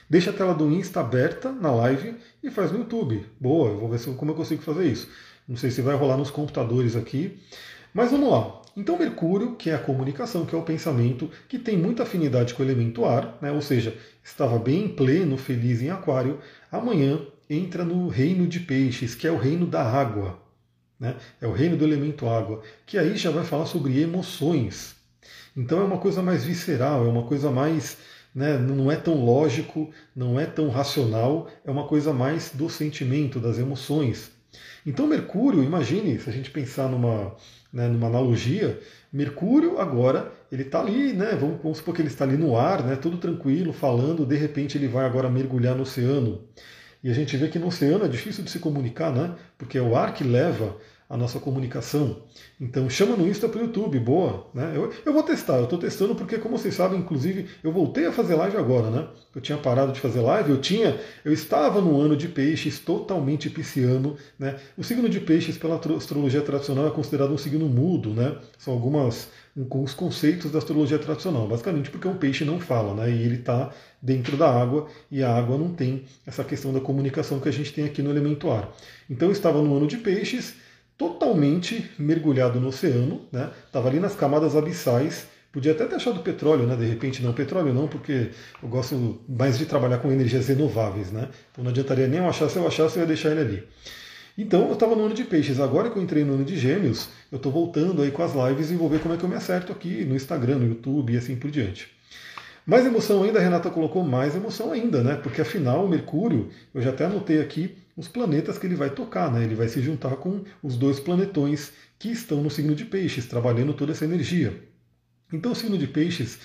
Deixa 0.10 0.32
a 0.32 0.34
tela 0.34 0.56
do 0.56 0.72
Insta 0.72 1.02
aberta 1.02 1.52
na 1.52 1.70
live 1.70 2.16
e 2.42 2.50
faz 2.50 2.72
no 2.72 2.80
YouTube. 2.80 3.24
Boa, 3.40 3.70
eu 3.70 3.78
vou 3.78 3.90
ver 3.90 4.04
como 4.16 4.32
eu 4.32 4.36
consigo 4.36 4.64
fazer 4.64 4.88
isso. 4.88 5.08
Não 5.48 5.56
sei 5.56 5.70
se 5.70 5.84
vai 5.84 5.96
rolar 5.96 6.18
nos 6.18 6.32
computadores 6.32 6.96
aqui. 6.96 7.40
Mas 7.94 8.10
vamos 8.10 8.32
lá. 8.32 8.65
Então, 8.76 9.00
Mercúrio, 9.00 9.56
que 9.56 9.70
é 9.70 9.76
a 9.76 9.80
comunicação, 9.80 10.46
que 10.46 10.54
é 10.54 10.58
o 10.58 10.64
pensamento, 10.64 11.32
que 11.48 11.58
tem 11.58 11.78
muita 11.78 12.04
afinidade 12.04 12.54
com 12.54 12.62
o 12.62 12.66
elemento 12.66 13.06
ar, 13.06 13.38
né? 13.42 13.50
ou 13.50 13.62
seja, 13.62 13.96
estava 14.22 14.60
bem 14.60 14.90
pleno, 14.90 15.38
feliz 15.38 15.82
em 15.82 15.90
Aquário, 15.90 16.40
amanhã 16.70 17.22
entra 17.50 17.86
no 17.86 18.10
reino 18.10 18.46
de 18.46 18.60
Peixes, 18.60 19.16
que 19.16 19.26
é 19.26 19.32
o 19.32 19.38
reino 19.38 19.66
da 19.66 19.82
água. 19.82 20.38
Né? 21.00 21.16
É 21.40 21.48
o 21.48 21.54
reino 21.54 21.78
do 21.78 21.86
elemento 21.86 22.28
água, 22.28 22.62
que 22.86 22.98
aí 22.98 23.16
já 23.16 23.32
vai 23.32 23.46
falar 23.46 23.66
sobre 23.66 24.02
emoções. 24.02 24.96
Então, 25.56 25.80
é 25.80 25.84
uma 25.86 25.98
coisa 25.98 26.22
mais 26.22 26.44
visceral, 26.44 27.06
é 27.06 27.08
uma 27.08 27.24
coisa 27.24 27.50
mais. 27.50 27.98
Né, 28.34 28.58
não 28.58 28.92
é 28.92 28.98
tão 28.98 29.24
lógico, 29.24 29.90
não 30.14 30.38
é 30.38 30.46
tão 30.46 30.68
racional, 30.68 31.50
é 31.64 31.72
uma 31.72 31.88
coisa 31.88 32.12
mais 32.12 32.52
do 32.54 32.70
sentimento, 32.70 33.40
das 33.40 33.58
emoções. 33.58 34.30
Então, 34.86 35.08
Mercúrio, 35.08 35.64
imagine, 35.64 36.20
se 36.20 36.30
a 36.30 36.34
gente 36.34 36.52
pensar 36.52 36.90
numa, 36.90 37.36
né, 37.76 37.88
numa 37.88 38.08
analogia, 38.08 38.80
Mercúrio 39.16 39.80
agora 39.80 40.30
ele 40.52 40.64
está 40.64 40.82
ali, 40.82 41.14
né? 41.14 41.38
Vamos, 41.40 41.62
vamos, 41.64 41.78
supor 41.78 41.96
que 41.96 42.02
ele 42.02 42.10
está 42.10 42.26
ali 42.26 42.36
no 42.36 42.58
ar, 42.58 42.84
né? 42.84 42.98
Tudo 42.98 43.18
tranquilo, 43.18 43.72
falando. 43.72 44.26
De 44.26 44.36
repente 44.36 44.78
ele 44.78 44.90
vai 44.90 45.06
agora 45.06 45.30
mergulhar 45.30 45.74
no 45.74 45.84
oceano. 45.84 46.44
E 47.02 47.10
a 47.10 47.14
gente 47.14 47.38
vê 47.38 47.48
que 47.48 47.58
no 47.58 47.68
oceano 47.68 48.04
é 48.04 48.10
difícil 48.10 48.44
de 48.44 48.52
se 48.52 48.60
comunicar, 48.60 49.14
né? 49.14 49.34
Porque 49.58 49.78
é 49.78 49.82
o 49.82 49.96
ar 49.96 50.14
que 50.14 50.24
leva 50.24 50.76
a 51.08 51.16
nossa 51.16 51.40
comunicação. 51.40 52.24
Então 52.60 52.90
chama 52.90 53.16
no 53.16 53.28
Insta 53.28 53.48
para 53.48 53.60
o 53.60 53.66
YouTube, 53.66 54.00
boa. 54.00 54.48
Né? 54.54 54.74
Eu, 54.76 54.92
eu 55.06 55.14
vou 55.14 55.22
testar, 55.22 55.58
eu 55.58 55.66
estou 55.66 55.78
testando 55.78 56.16
porque, 56.16 56.38
como 56.38 56.58
vocês 56.58 56.74
sabem, 56.74 57.00
inclusive, 57.00 57.48
eu 57.64 57.72
voltei 57.72 58.06
a 58.08 58.12
fazer 58.12 58.36
live 58.36 58.58
agora, 58.58 58.90
né? 58.90 59.08
Eu 59.36 59.42
tinha 59.42 59.58
parado 59.58 59.92
de 59.92 60.00
fazer 60.00 60.22
live, 60.22 60.52
eu 60.52 60.62
tinha, 60.62 61.00
eu 61.24 61.32
estava 61.32 61.80
no 61.82 62.00
ano 62.00 62.16
de 62.16 62.28
peixes 62.28 62.80
totalmente 62.80 63.50
pisciano. 63.50 64.16
Né? 64.40 64.56
O 64.78 64.84
signo 64.84 65.08
de 65.08 65.20
peixes, 65.20 65.58
pela 65.58 65.76
astrologia 65.76 66.42
tradicional, 66.42 66.88
é 66.88 66.92
considerado 66.92 67.34
um 67.34 67.38
signo 67.38 67.68
mudo, 67.68 68.10
né? 68.10 68.38
São 68.58 68.74
algumas 68.74 69.28
com 69.70 69.84
os 69.84 69.94
conceitos 69.94 70.52
da 70.52 70.58
astrologia 70.58 71.00
tradicional, 71.00 71.48
basicamente 71.48 71.90
porque 71.90 72.08
o 72.08 72.16
peixe 72.16 72.44
não 72.44 72.60
fala, 72.60 72.94
né? 72.94 73.10
E 73.10 73.24
ele 73.24 73.36
está 73.36 73.72
dentro 74.02 74.36
da 74.36 74.50
água 74.50 74.88
e 75.10 75.24
a 75.24 75.34
água 75.34 75.58
não 75.58 75.74
tem 75.74 76.04
essa 76.26 76.44
questão 76.44 76.74
da 76.74 76.82
comunicação 76.82 77.40
que 77.40 77.48
a 77.48 77.54
gente 77.54 77.72
tem 77.72 77.86
aqui 77.86 78.02
no 78.02 78.10
elemento 78.10 78.52
ar. 78.52 78.70
Então 79.10 79.30
eu 79.30 79.32
estava 79.32 79.62
no 79.62 79.78
ano 79.78 79.88
de 79.88 79.98
peixes, 79.98 80.56
totalmente 80.98 81.92
mergulhado 81.98 82.60
no 82.60 82.70
oceano, 82.70 83.22
né? 83.32 83.50
Estava 83.66 83.90
ali 83.90 84.00
nas 84.00 84.16
camadas 84.16 84.56
abissais. 84.56 85.28
Podia 85.52 85.72
até 85.72 85.86
ter 85.86 85.96
achado 85.96 86.20
petróleo, 86.20 86.66
né? 86.66 86.76
De 86.76 86.86
repente 86.86 87.24
não 87.24 87.34
petróleo 87.34 87.74
não, 87.74 87.88
porque 87.88 88.30
eu 88.62 88.68
gosto 88.68 89.22
mais 89.28 89.58
de 89.58 89.66
trabalhar 89.66 90.00
com 90.00 90.12
energias 90.12 90.48
renováveis, 90.48 91.12
né? 91.12 91.30
Então 91.52 91.64
não 91.64 91.72
adiantaria 91.72 92.08
nem 92.08 92.20
eu 92.20 92.28
achar, 92.28 92.50
se 92.50 92.58
eu 92.58 92.68
achasse 92.68 92.98
eu 92.98 93.02
ia 93.02 93.08
deixar 93.08 93.32
ele 93.32 93.42
ali. 93.42 93.64
Então 94.38 94.68
eu 94.68 94.74
estava 94.74 94.96
no 94.96 95.06
ano 95.06 95.14
de 95.14 95.24
peixes. 95.24 95.60
Agora 95.60 95.90
que 95.90 95.98
eu 95.98 96.04
entrei 96.04 96.26
no 96.26 96.34
ano 96.34 96.44
de 96.44 96.58
gêmeos, 96.58 97.08
eu 97.32 97.38
estou 97.38 97.52
voltando 97.52 98.02
aí 98.02 98.12
com 98.12 98.22
as 98.22 98.34
lives 98.34 98.70
e 98.70 98.76
vou 98.76 98.90
ver 98.90 99.00
como 99.00 99.14
é 99.14 99.18
que 99.18 99.24
eu 99.24 99.30
me 99.30 99.36
acerto 99.36 99.72
aqui 99.72 100.04
no 100.04 100.16
Instagram, 100.16 100.58
no 100.58 100.68
YouTube 100.68 101.14
e 101.14 101.18
assim 101.18 101.38
por 101.38 101.50
diante. 101.50 101.90
Mais 102.66 102.86
emoção 102.86 103.24
ainda, 103.24 103.40
a 103.40 103.42
Renata 103.42 103.70
colocou 103.70 104.04
mais 104.04 104.36
emoção 104.36 104.72
ainda, 104.72 105.04
né? 105.04 105.16
Porque 105.16 105.40
afinal 105.40 105.86
o 105.86 105.90
Mercúrio, 105.90 106.50
eu 106.74 106.82
já 106.82 106.90
até 106.90 107.06
anotei 107.06 107.40
aqui 107.40 107.78
os 107.96 108.08
planetas 108.08 108.58
que 108.58 108.68
ele 108.68 108.76
vai 108.76 108.90
tocar, 108.90 109.32
né? 109.32 109.44
Ele 109.44 109.56
vai 109.56 109.68
se 109.68 109.82
juntar 109.82 110.18
com 110.18 110.44
os 110.62 110.78
dois 110.78 111.00
planetões 111.00 111.72
que 111.98 112.10
estão 112.10 112.42
no 112.44 112.50
signo 112.50 112.76
de 112.76 112.86
peixes, 112.86 113.26
trabalhando 113.26 113.74
toda 113.74 113.94
essa 113.94 114.06
energia. 114.06 114.62
Então 115.32 115.54
o 115.54 115.56
signo 115.56 115.78
de 115.78 115.88
peixes, 115.88 116.40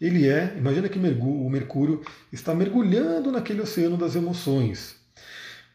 ele 0.00 0.28
é, 0.28 0.54
imagina 0.56 0.88
que 0.88 0.98
o 0.98 1.50
Mercúrio 1.50 2.02
está 2.32 2.54
mergulhando 2.54 3.32
naquele 3.32 3.60
oceano 3.60 3.96
das 3.96 4.14
emoções. 4.14 4.96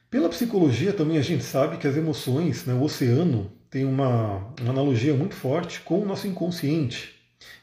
Pela 0.10 0.30
psicologia 0.30 0.94
também 0.94 1.18
a 1.18 1.22
gente 1.22 1.44
sabe 1.44 1.78
que 1.78 1.88
as 1.88 1.98
emoções, 1.98 2.66
né, 2.66 2.74
o 2.74 2.82
oceano, 2.82 3.52
tem 3.70 3.84
uma, 3.84 4.54
uma 4.62 4.70
analogia 4.70 5.14
muito 5.14 5.36
forte 5.36 5.82
com 5.82 6.02
o 6.02 6.06
nosso 6.06 6.28
inconsciente. 6.28 7.16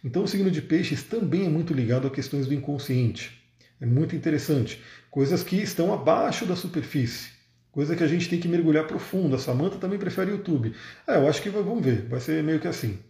Então 0.04 0.24
o 0.24 0.28
signo 0.28 0.50
de 0.50 0.60
peixes 0.60 1.02
também 1.02 1.46
é 1.46 1.48
muito 1.48 1.72
ligado 1.72 2.06
a 2.06 2.10
questões 2.10 2.46
do 2.46 2.52
inconsciente. 2.52 3.42
É 3.80 3.86
muito 3.86 4.14
interessante. 4.14 4.82
Coisas 5.10 5.42
que 5.42 5.56
estão 5.56 5.92
abaixo 5.92 6.44
da 6.44 6.54
superfície. 6.54 7.33
Coisa 7.74 7.96
que 7.96 8.04
a 8.04 8.06
gente 8.06 8.28
tem 8.28 8.38
que 8.38 8.46
mergulhar 8.46 8.86
profundo. 8.86 9.34
A 9.34 9.38
Samanta 9.38 9.78
também 9.78 9.98
prefere 9.98 10.30
YouTube. 10.30 10.72
É, 11.08 11.16
eu 11.16 11.28
acho 11.28 11.42
que 11.42 11.50
vamos 11.50 11.84
ver, 11.84 12.06
vai 12.08 12.20
ser 12.20 12.40
meio 12.40 12.60
que 12.60 12.68
assim. 12.68 13.00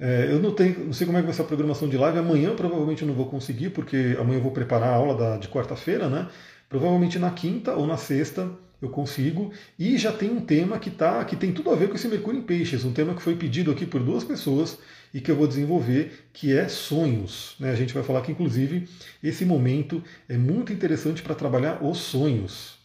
É, 0.00 0.26
eu 0.28 0.40
não, 0.40 0.50
tenho, 0.50 0.86
não 0.86 0.92
sei 0.92 1.06
como 1.06 1.16
é 1.16 1.20
que 1.20 1.26
vai 1.28 1.34
ser 1.34 1.42
a 1.42 1.44
programação 1.44 1.88
de 1.88 1.96
live. 1.96 2.18
Amanhã 2.18 2.52
provavelmente 2.56 3.02
eu 3.02 3.08
não 3.08 3.14
vou 3.14 3.26
conseguir, 3.26 3.70
porque 3.70 4.16
amanhã 4.18 4.38
eu 4.38 4.42
vou 4.42 4.50
preparar 4.50 4.88
a 4.88 4.96
aula 4.96 5.14
da, 5.14 5.36
de 5.36 5.46
quarta-feira, 5.46 6.08
né? 6.08 6.26
Provavelmente 6.68 7.20
na 7.20 7.30
quinta 7.30 7.74
ou 7.74 7.86
na 7.86 7.96
sexta 7.96 8.50
eu 8.82 8.88
consigo. 8.88 9.52
E 9.78 9.96
já 9.96 10.10
tem 10.10 10.28
um 10.28 10.40
tema 10.40 10.76
que, 10.80 10.90
tá, 10.90 11.24
que 11.24 11.36
tem 11.36 11.52
tudo 11.52 11.70
a 11.70 11.76
ver 11.76 11.88
com 11.88 11.94
esse 11.94 12.08
Mercúrio 12.08 12.40
em 12.40 12.42
Peixes, 12.42 12.84
um 12.84 12.92
tema 12.92 13.14
que 13.14 13.22
foi 13.22 13.36
pedido 13.36 13.70
aqui 13.70 13.86
por 13.86 14.02
duas 14.02 14.24
pessoas 14.24 14.76
e 15.14 15.20
que 15.20 15.30
eu 15.30 15.36
vou 15.36 15.46
desenvolver, 15.46 16.24
que 16.32 16.52
é 16.52 16.66
sonhos. 16.66 17.54
Né? 17.60 17.70
A 17.70 17.76
gente 17.76 17.94
vai 17.94 18.02
falar 18.02 18.22
que, 18.22 18.32
inclusive, 18.32 18.88
esse 19.22 19.44
momento 19.44 20.02
é 20.28 20.36
muito 20.36 20.72
interessante 20.72 21.22
para 21.22 21.36
trabalhar 21.36 21.80
os 21.80 21.98
sonhos. 21.98 22.79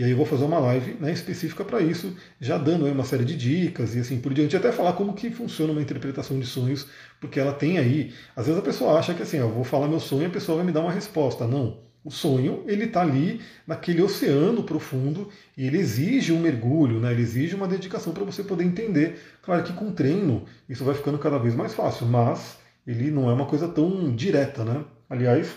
E 0.00 0.02
aí 0.02 0.12
eu 0.12 0.16
vou 0.16 0.24
fazer 0.24 0.44
uma 0.44 0.58
live 0.58 0.96
né, 0.98 1.12
específica 1.12 1.62
para 1.62 1.82
isso, 1.82 2.16
já 2.40 2.56
dando 2.56 2.86
aí 2.86 2.90
uma 2.90 3.04
série 3.04 3.22
de 3.22 3.36
dicas 3.36 3.94
e 3.94 3.98
assim 3.98 4.18
por 4.18 4.32
diante, 4.32 4.56
até 4.56 4.72
falar 4.72 4.94
como 4.94 5.12
que 5.12 5.28
funciona 5.30 5.72
uma 5.72 5.82
interpretação 5.82 6.40
de 6.40 6.46
sonhos, 6.46 6.86
porque 7.20 7.38
ela 7.38 7.52
tem 7.52 7.76
aí. 7.76 8.10
Às 8.34 8.46
vezes 8.46 8.58
a 8.58 8.64
pessoa 8.64 8.98
acha 8.98 9.12
que 9.12 9.22
assim, 9.22 9.36
eu 9.36 9.50
vou 9.50 9.62
falar 9.62 9.88
meu 9.88 10.00
sonho 10.00 10.22
e 10.22 10.26
a 10.26 10.30
pessoa 10.30 10.56
vai 10.56 10.64
me 10.64 10.72
dar 10.72 10.80
uma 10.80 10.90
resposta. 10.90 11.46
Não. 11.46 11.82
O 12.02 12.10
sonho 12.10 12.64
ele 12.66 12.84
está 12.84 13.02
ali 13.02 13.42
naquele 13.66 14.00
oceano 14.00 14.62
profundo 14.62 15.28
e 15.54 15.66
ele 15.66 15.76
exige 15.76 16.32
um 16.32 16.40
mergulho, 16.40 16.98
né? 16.98 17.12
ele 17.12 17.20
exige 17.20 17.54
uma 17.54 17.68
dedicação 17.68 18.14
para 18.14 18.24
você 18.24 18.42
poder 18.42 18.64
entender. 18.64 19.20
Claro 19.42 19.62
que 19.64 19.74
com 19.74 19.92
treino 19.92 20.46
isso 20.66 20.82
vai 20.82 20.94
ficando 20.94 21.18
cada 21.18 21.36
vez 21.36 21.54
mais 21.54 21.74
fácil, 21.74 22.06
mas 22.06 22.56
ele 22.86 23.10
não 23.10 23.28
é 23.28 23.34
uma 23.34 23.44
coisa 23.44 23.68
tão 23.68 24.16
direta. 24.16 24.64
Né? 24.64 24.82
Aliás, 25.10 25.54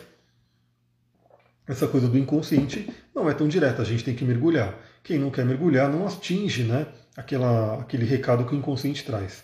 essa 1.67 1.88
coisa 1.88 2.08
do 2.08 2.17
inconsciente 2.17 2.89
não 3.15 3.29
é 3.29 3.34
tão 3.34 3.48
direta, 3.48 3.82
a 3.82 3.86
gente 3.86 4.03
tem 4.03 4.15
que 4.15 4.25
mergulhar. 4.25 4.77
Quem 5.03 5.20
não 5.20 5.29
quer 5.29 5.46
mergulhar 5.46 5.89
não 5.89 6.08
atinge 6.08 6.63
né, 6.63 6.88
aquela, 7.15 7.79
aquele 7.79 8.05
recado 8.05 8.46
que 8.46 8.53
o 8.53 8.58
inconsciente 8.58 9.03
traz. 9.03 9.43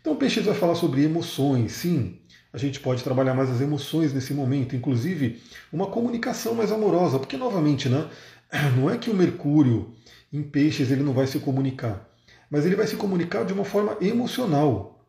Então 0.00 0.12
o 0.12 0.16
Peixes 0.16 0.44
vai 0.44 0.54
falar 0.54 0.74
sobre 0.74 1.02
emoções, 1.02 1.72
sim 1.72 2.20
a 2.52 2.58
gente 2.58 2.80
pode 2.80 3.04
trabalhar 3.04 3.34
mais 3.34 3.48
as 3.50 3.60
emoções 3.60 4.12
nesse 4.12 4.34
momento, 4.34 4.74
inclusive 4.74 5.40
uma 5.72 5.86
comunicação 5.86 6.54
mais 6.54 6.72
amorosa, 6.72 7.18
porque 7.18 7.36
novamente, 7.36 7.88
né, 7.88 8.08
não 8.76 8.90
é 8.90 8.98
que 8.98 9.10
o 9.10 9.14
Mercúrio 9.14 9.94
em 10.32 10.42
peixes 10.42 10.90
ele 10.90 11.02
não 11.02 11.12
vai 11.12 11.26
se 11.26 11.38
comunicar, 11.38 12.08
mas 12.50 12.66
ele 12.66 12.76
vai 12.76 12.86
se 12.86 12.96
comunicar 12.96 13.44
de 13.44 13.52
uma 13.52 13.64
forma 13.64 13.96
emocional, 14.00 15.06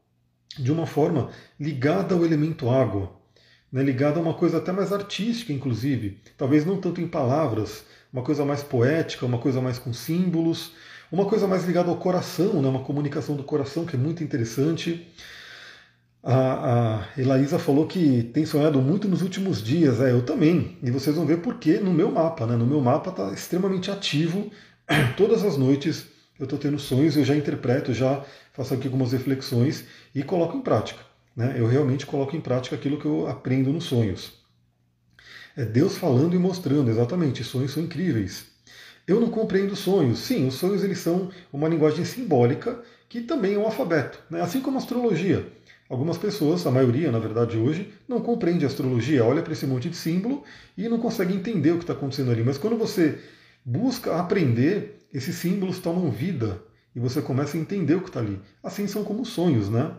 de 0.57 0.71
uma 0.71 0.85
forma 0.85 1.29
ligada 1.59 2.13
ao 2.13 2.23
elemento 2.23 2.69
água, 2.69 3.19
né, 3.71 3.83
ligada 3.83 4.19
a 4.19 4.21
uma 4.21 4.33
coisa 4.33 4.57
até 4.57 4.71
mais 4.71 4.91
artística, 4.91 5.53
inclusive, 5.53 6.19
talvez 6.37 6.65
não 6.65 6.79
tanto 6.79 6.99
em 6.99 7.07
palavras, 7.07 7.83
uma 8.11 8.21
coisa 8.21 8.43
mais 8.43 8.61
poética, 8.61 9.25
uma 9.25 9.37
coisa 9.37 9.61
mais 9.61 9.79
com 9.79 9.93
símbolos, 9.93 10.73
uma 11.11 11.25
coisa 11.25 11.47
mais 11.47 11.65
ligada 11.65 11.89
ao 11.89 11.97
coração, 11.97 12.61
né, 12.61 12.67
uma 12.67 12.83
comunicação 12.83 13.35
do 13.35 13.43
coração 13.43 13.85
que 13.85 13.95
é 13.95 13.99
muito 13.99 14.23
interessante. 14.23 15.07
A, 16.23 17.07
a 17.15 17.19
Elaísa 17.19 17.57
falou 17.57 17.87
que 17.87 18.29
tem 18.33 18.45
sonhado 18.45 18.79
muito 18.81 19.07
nos 19.07 19.21
últimos 19.21 19.63
dias, 19.63 19.99
é, 20.01 20.11
eu 20.11 20.21
também. 20.21 20.77
E 20.83 20.91
vocês 20.91 21.15
vão 21.15 21.25
ver 21.25 21.37
por 21.37 21.55
que 21.55 21.79
no 21.79 21.91
meu 21.91 22.11
mapa. 22.11 22.45
Né? 22.45 22.55
No 22.55 22.65
meu 22.65 22.79
mapa 22.79 23.09
está 23.09 23.31
extremamente 23.33 23.89
ativo. 23.89 24.51
Todas 25.17 25.43
as 25.43 25.57
noites 25.57 26.05
eu 26.41 26.45
estou 26.45 26.57
tendo 26.57 26.79
sonhos, 26.79 27.15
eu 27.15 27.23
já 27.23 27.35
interpreto, 27.35 27.93
já 27.93 28.23
faço 28.53 28.73
aqui 28.73 28.87
algumas 28.87 29.11
reflexões 29.11 29.85
e 30.13 30.23
coloco 30.23 30.57
em 30.57 30.61
prática. 30.61 31.10
Né? 31.35 31.55
Eu 31.57 31.67
realmente 31.67 32.05
coloco 32.05 32.35
em 32.35 32.41
prática 32.41 32.75
aquilo 32.75 32.99
que 32.99 33.05
eu 33.05 33.27
aprendo 33.27 33.71
nos 33.71 33.85
sonhos. 33.85 34.33
É 35.55 35.65
Deus 35.65 35.97
falando 35.97 36.35
e 36.35 36.39
mostrando, 36.39 36.89
exatamente. 36.89 37.43
Sonhos 37.43 37.71
são 37.71 37.83
incríveis. 37.83 38.45
Eu 39.07 39.19
não 39.19 39.29
compreendo 39.29 39.75
sonhos. 39.75 40.19
Sim, 40.19 40.47
os 40.47 40.55
sonhos 40.55 40.83
eles 40.83 40.99
são 40.99 41.29
uma 41.51 41.67
linguagem 41.67 42.05
simbólica 42.05 42.81
que 43.09 43.21
também 43.21 43.55
é 43.55 43.57
um 43.57 43.65
alfabeto, 43.65 44.19
né? 44.29 44.41
assim 44.41 44.61
como 44.61 44.77
a 44.77 44.79
astrologia. 44.79 45.45
Algumas 45.89 46.17
pessoas, 46.17 46.65
a 46.65 46.71
maioria 46.71 47.11
na 47.11 47.19
verdade 47.19 47.57
hoje, 47.57 47.91
não 48.07 48.21
compreende 48.21 48.63
a 48.63 48.69
astrologia, 48.69 49.25
olha 49.25 49.41
para 49.41 49.51
esse 49.51 49.67
monte 49.67 49.89
de 49.89 49.97
símbolo 49.97 50.45
e 50.77 50.87
não 50.87 50.97
consegue 50.97 51.33
entender 51.33 51.71
o 51.71 51.77
que 51.77 51.83
está 51.83 51.91
acontecendo 51.91 52.31
ali. 52.31 52.41
Mas 52.41 52.57
quando 52.57 52.77
você 52.77 53.19
busca 53.65 54.15
aprender, 54.15 55.05
esses 55.13 55.35
símbolos 55.35 55.79
tomam 55.79 56.09
vida 56.09 56.61
e 56.95 56.99
você 57.01 57.21
começa 57.21 57.57
a 57.57 57.59
entender 57.59 57.95
o 57.95 58.01
que 58.01 58.07
está 58.07 58.21
ali. 58.21 58.39
Assim 58.63 58.87
são 58.87 59.03
como 59.03 59.25
sonhos, 59.25 59.69
né? 59.69 59.91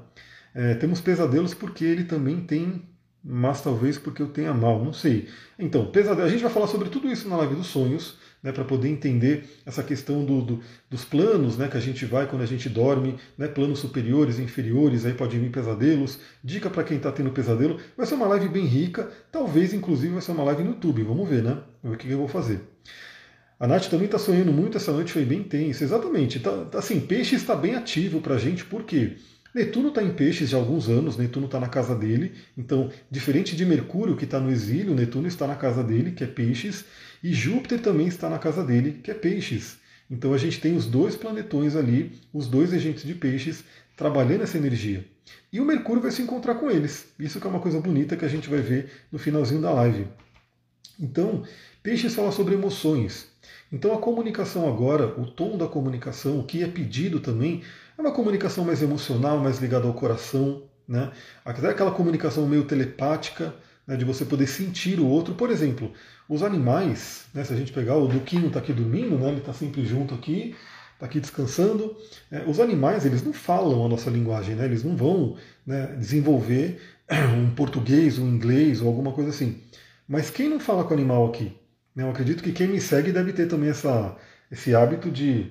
É, 0.55 0.75
temos 0.75 1.01
pesadelos 1.01 1.55
porque 1.55 1.85
ele 1.85 2.05
também 2.05 2.41
tem 2.41 2.83
mas 3.25 3.63
talvez 3.63 3.99
porque 3.99 4.21
eu 4.21 4.29
tenha 4.29 4.53
mal, 4.53 4.85
não 4.85 4.93
sei. 4.93 5.29
Então, 5.59 5.87
pesadelo, 5.87 6.27
a 6.27 6.31
gente 6.31 6.43
vai 6.43 6.51
falar 6.51 6.67
sobre 6.67 6.89
tudo 6.89 7.09
isso 7.09 7.29
na 7.29 7.37
live 7.37 7.55
dos 7.55 7.69
sonhos, 7.69 8.19
né, 8.43 8.51
para 8.51 8.65
poder 8.65 8.89
entender 8.89 9.45
essa 9.65 9.83
questão 9.83 10.25
do, 10.25 10.43
do, 10.43 10.61
dos 10.91 11.05
planos 11.05 11.57
né, 11.57 11.69
que 11.69 11.77
a 11.77 11.81
gente 11.81 12.05
vai 12.05 12.27
quando 12.27 12.43
a 12.43 12.47
gente 12.47 12.69
dorme, 12.69 13.17
né, 13.39 13.47
planos 13.47 13.79
superiores, 13.79 14.41
inferiores, 14.41 15.07
aí 15.07 15.15
pode 15.15 15.39
vir 15.39 15.51
pesadelos, 15.53 16.19
dica 16.43 16.69
para 16.69 16.83
quem 16.83 16.97
está 16.97 17.13
tendo 17.13 17.31
pesadelo. 17.31 17.79
Vai 17.97 18.05
ser 18.07 18.17
uma 18.17 18.27
live 18.27 18.49
bem 18.49 18.67
rica, 18.67 19.09
talvez 19.31 19.73
inclusive 19.73 20.13
vai 20.13 20.23
ser 20.23 20.33
uma 20.33 20.43
live 20.45 20.65
no 20.65 20.71
YouTube, 20.71 21.05
vamos 21.05 21.29
ver, 21.29 21.45
né? 21.45 21.59
Vamos 21.81 21.97
ver 21.97 22.05
o 22.05 22.09
que 22.09 22.11
eu 22.11 22.19
vou 22.19 22.29
fazer. 22.29 22.61
A 23.61 23.69
Nath 23.69 23.87
também 23.87 24.07
está 24.07 24.19
sonhando 24.19 24.53
muito, 24.53 24.77
essa 24.77 24.91
noite 24.91 25.13
foi 25.13 25.25
bem 25.25 25.45
tensa, 25.45 25.85
exatamente. 25.85 26.41
Tá 26.41 26.67
assim, 26.75 26.99
peixe 26.99 27.37
está 27.37 27.55
bem 27.55 27.77
ativo 27.77 28.21
para 28.21 28.35
a 28.35 28.39
gente, 28.39 28.65
por 28.65 28.83
quê? 28.83 29.19
Netuno 29.55 29.89
está 29.89 30.03
em 30.03 30.13
peixes 30.15 30.49
já 30.49 30.57
há 30.57 30.61
alguns 30.61 30.89
anos, 30.89 31.17
Netuno 31.17 31.47
está 31.47 31.61
na 31.61 31.69
casa 31.69 31.95
dele, 31.95 32.33
então, 32.57 32.91
diferente 33.11 33.55
de 33.55 33.67
Mercúrio, 33.67 34.17
que 34.17 34.25
está 34.25 34.41
no 34.41 34.51
exílio, 34.51 34.95
Netuno 34.95 35.29
está 35.29 35.47
na 35.47 35.57
casa 35.57 35.85
dele, 35.85 36.13
que 36.13 36.25
é 36.25 36.27
peixes, 36.27 36.87
e 37.23 37.33
Júpiter 37.35 37.81
também 37.81 38.07
está 38.07 38.31
na 38.31 38.39
casa 38.39 38.65
dele, 38.65 39.01
que 39.03 39.11
é 39.11 39.15
peixes. 39.15 39.77
Então 40.11 40.33
a 40.33 40.39
gente 40.39 40.61
tem 40.61 40.75
os 40.75 40.87
dois 40.87 41.17
planetões 41.17 41.77
ali, 41.77 42.13
os 42.33 42.47
dois 42.47 42.73
regentes 42.73 43.05
de 43.05 43.15
peixes, 43.15 43.63
trabalhando 43.97 44.43
essa 44.43 44.57
energia. 44.57 45.05
E 45.53 45.61
o 45.61 45.65
Mercúrio 45.65 46.03
vai 46.03 46.11
se 46.11 46.23
encontrar 46.23 46.55
com 46.55 46.71
eles. 46.71 47.07
Isso 47.19 47.41
que 47.41 47.47
é 47.47 47.51
uma 47.51 47.61
coisa 47.61 47.81
bonita 47.81 48.17
que 48.17 48.25
a 48.25 48.29
gente 48.29 48.49
vai 48.49 48.61
ver 48.61 48.91
no 49.13 49.19
finalzinho 49.19 49.61
da 49.61 49.71
live. 49.71 50.07
Então, 50.99 51.45
peixes 51.83 52.15
fala 52.15 52.33
sobre 52.33 52.55
emoções. 52.55 53.29
Então 53.73 53.95
a 53.95 53.99
comunicação 53.99 54.69
agora, 54.69 55.19
o 55.19 55.27
tom 55.27 55.57
da 55.57 55.67
comunicação, 55.67 56.39
o 56.39 56.45
que 56.45 56.63
é 56.63 56.69
pedido 56.69 57.21
também, 57.21 57.63
é 57.97 58.01
uma 58.01 58.13
comunicação 58.13 58.65
mais 58.65 58.83
emocional, 58.83 59.39
mais 59.39 59.59
ligada 59.59 59.87
ao 59.87 59.95
coração, 59.95 60.63
né? 60.87 61.11
Até 61.45 61.69
aquela 61.69 61.91
comunicação 61.91 62.47
meio 62.47 62.65
telepática, 62.65 63.55
né, 63.87 63.97
de 63.97 64.05
você 64.05 64.25
poder 64.25 64.47
sentir 64.47 65.01
o 65.01 65.07
outro. 65.07 65.35
Por 65.35 65.51
exemplo, 65.51 65.93
os 66.29 66.43
animais, 66.43 67.27
né, 67.35 67.45
se 67.45 67.53
a 67.53 67.57
gente 67.57 67.73
pegar 67.73 67.97
o 67.97 68.09
Duquinho 68.09 68.47
está 68.47 68.59
aqui 68.61 68.73
dormindo, 68.73 69.19
né, 69.19 69.29
ele 69.29 69.39
está 69.39 69.53
sempre 69.53 69.85
junto 69.85 70.15
aqui, 70.15 70.55
está 71.03 71.07
aqui 71.07 71.21
descansando. 71.21 71.97
É, 72.31 72.45
os 72.47 72.61
animais, 72.61 73.05
eles 73.05 73.23
não 73.23 73.33
falam 73.33 73.85
a 73.85 73.89
nossa 73.89 74.09
linguagem, 74.09 74.55
né? 74.55 74.65
eles 74.65 74.85
não 74.85 74.97
vão 74.97 75.37
né, 75.67 75.97
desenvolver 75.99 76.81
um 77.37 77.51
português, 77.55 78.19
um 78.19 78.29
inglês 78.29 78.81
ou 78.81 78.89
alguma 78.89 79.13
coisa 79.13 79.31
assim. 79.31 79.61
Mas 80.09 80.31
quem 80.31 80.49
não 80.49 80.61
fala 80.61 80.85
com 80.85 80.91
o 80.91 80.95
animal 80.95 81.27
aqui? 81.27 81.57
Eu 81.97 82.09
acredito 82.09 82.43
que 82.43 82.53
quem 82.53 82.69
me 82.69 82.81
segue 82.81 83.13
deve 83.13 83.33
ter 83.33 83.49
também 83.49 83.71
essa, 83.71 84.17
esse 84.51 84.75
hábito 84.75 85.11
de 85.11 85.51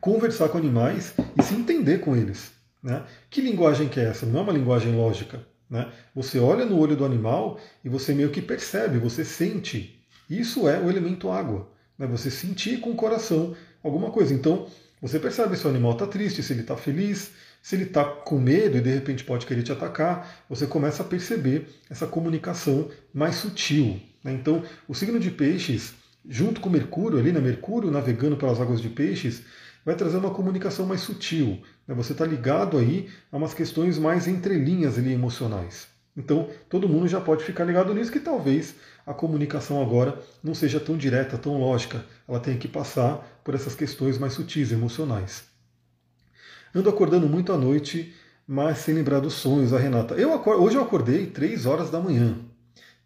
conversar 0.00 0.48
com 0.48 0.58
animais 0.58 1.12
e 1.36 1.42
se 1.42 1.54
entender 1.54 1.98
com 1.98 2.16
eles. 2.16 2.52
Né? 2.82 3.04
Que 3.30 3.40
linguagem 3.40 3.88
que 3.88 4.00
é 4.00 4.04
essa? 4.04 4.26
Não 4.26 4.40
é 4.40 4.42
uma 4.42 4.52
linguagem 4.52 4.94
lógica. 4.94 5.44
Né? 5.68 5.90
Você 6.14 6.38
olha 6.38 6.64
no 6.64 6.78
olho 6.78 6.96
do 6.96 7.04
animal 7.04 7.58
e 7.84 7.88
você 7.88 8.14
meio 8.14 8.30
que 8.30 8.40
percebe, 8.40 8.98
você 8.98 9.24
sente. 9.24 10.00
Isso 10.28 10.68
é 10.68 10.78
o 10.78 10.88
elemento 10.88 11.30
água. 11.30 11.70
Né? 11.98 12.06
Você 12.06 12.30
sentir 12.30 12.80
com 12.80 12.90
o 12.90 12.96
coração 12.96 13.54
alguma 13.82 14.10
coisa. 14.10 14.32
Então, 14.32 14.66
você 15.00 15.18
percebe 15.18 15.56
se 15.56 15.66
o 15.66 15.70
animal 15.70 15.92
está 15.92 16.06
triste, 16.06 16.42
se 16.42 16.52
ele 16.52 16.62
está 16.62 16.76
feliz, 16.76 17.30
se 17.62 17.76
ele 17.76 17.84
está 17.84 18.04
com 18.04 18.38
medo 18.38 18.76
e 18.76 18.80
de 18.80 18.90
repente 18.90 19.24
pode 19.24 19.46
querer 19.46 19.62
te 19.62 19.72
atacar. 19.72 20.44
Você 20.48 20.66
começa 20.66 21.02
a 21.02 21.06
perceber 21.06 21.68
essa 21.90 22.06
comunicação 22.06 22.88
mais 23.12 23.36
sutil. 23.36 24.00
Né? 24.22 24.32
Então, 24.32 24.62
o 24.86 24.94
signo 24.94 25.20
de 25.20 25.30
peixes, 25.30 25.92
junto 26.28 26.60
com 26.60 26.70
Mercúrio, 26.70 27.18
ali, 27.18 27.32
né? 27.32 27.40
Mercúrio 27.40 27.90
navegando 27.90 28.36
pelas 28.36 28.60
águas 28.60 28.80
de 28.80 28.88
peixes, 28.88 29.42
vai 29.88 29.96
trazer 29.96 30.18
uma 30.18 30.28
comunicação 30.28 30.84
mais 30.84 31.00
sutil. 31.00 31.62
Né? 31.86 31.94
Você 31.94 32.12
está 32.12 32.26
ligado 32.26 32.76
aí 32.76 33.08
a 33.32 33.38
umas 33.38 33.54
questões 33.54 33.98
mais 33.98 34.28
entrelinhas 34.28 34.98
ali 34.98 35.14
emocionais. 35.14 35.88
Então, 36.14 36.50
todo 36.68 36.86
mundo 36.86 37.08
já 37.08 37.22
pode 37.22 37.42
ficar 37.42 37.64
ligado 37.64 37.94
nisso 37.94 38.12
que 38.12 38.20
talvez 38.20 38.74
a 39.06 39.14
comunicação 39.14 39.80
agora 39.80 40.20
não 40.44 40.54
seja 40.54 40.78
tão 40.78 40.94
direta, 40.94 41.38
tão 41.38 41.58
lógica. 41.58 42.04
Ela 42.28 42.38
tem 42.38 42.58
que 42.58 42.68
passar 42.68 43.40
por 43.42 43.54
essas 43.54 43.74
questões 43.74 44.18
mais 44.18 44.34
sutis, 44.34 44.72
emocionais. 44.72 45.44
Ando 46.74 46.90
acordando 46.90 47.26
muito 47.26 47.50
à 47.50 47.56
noite, 47.56 48.14
mas 48.46 48.80
sem 48.80 48.94
lembrar 48.94 49.20
dos 49.20 49.32
sonhos, 49.32 49.72
a 49.72 49.78
Renata. 49.78 50.16
Eu 50.16 50.34
acord... 50.34 50.60
Hoje 50.60 50.76
eu 50.76 50.82
acordei 50.82 51.28
3 51.28 51.64
horas 51.64 51.88
da 51.88 51.98
manhã. 51.98 52.36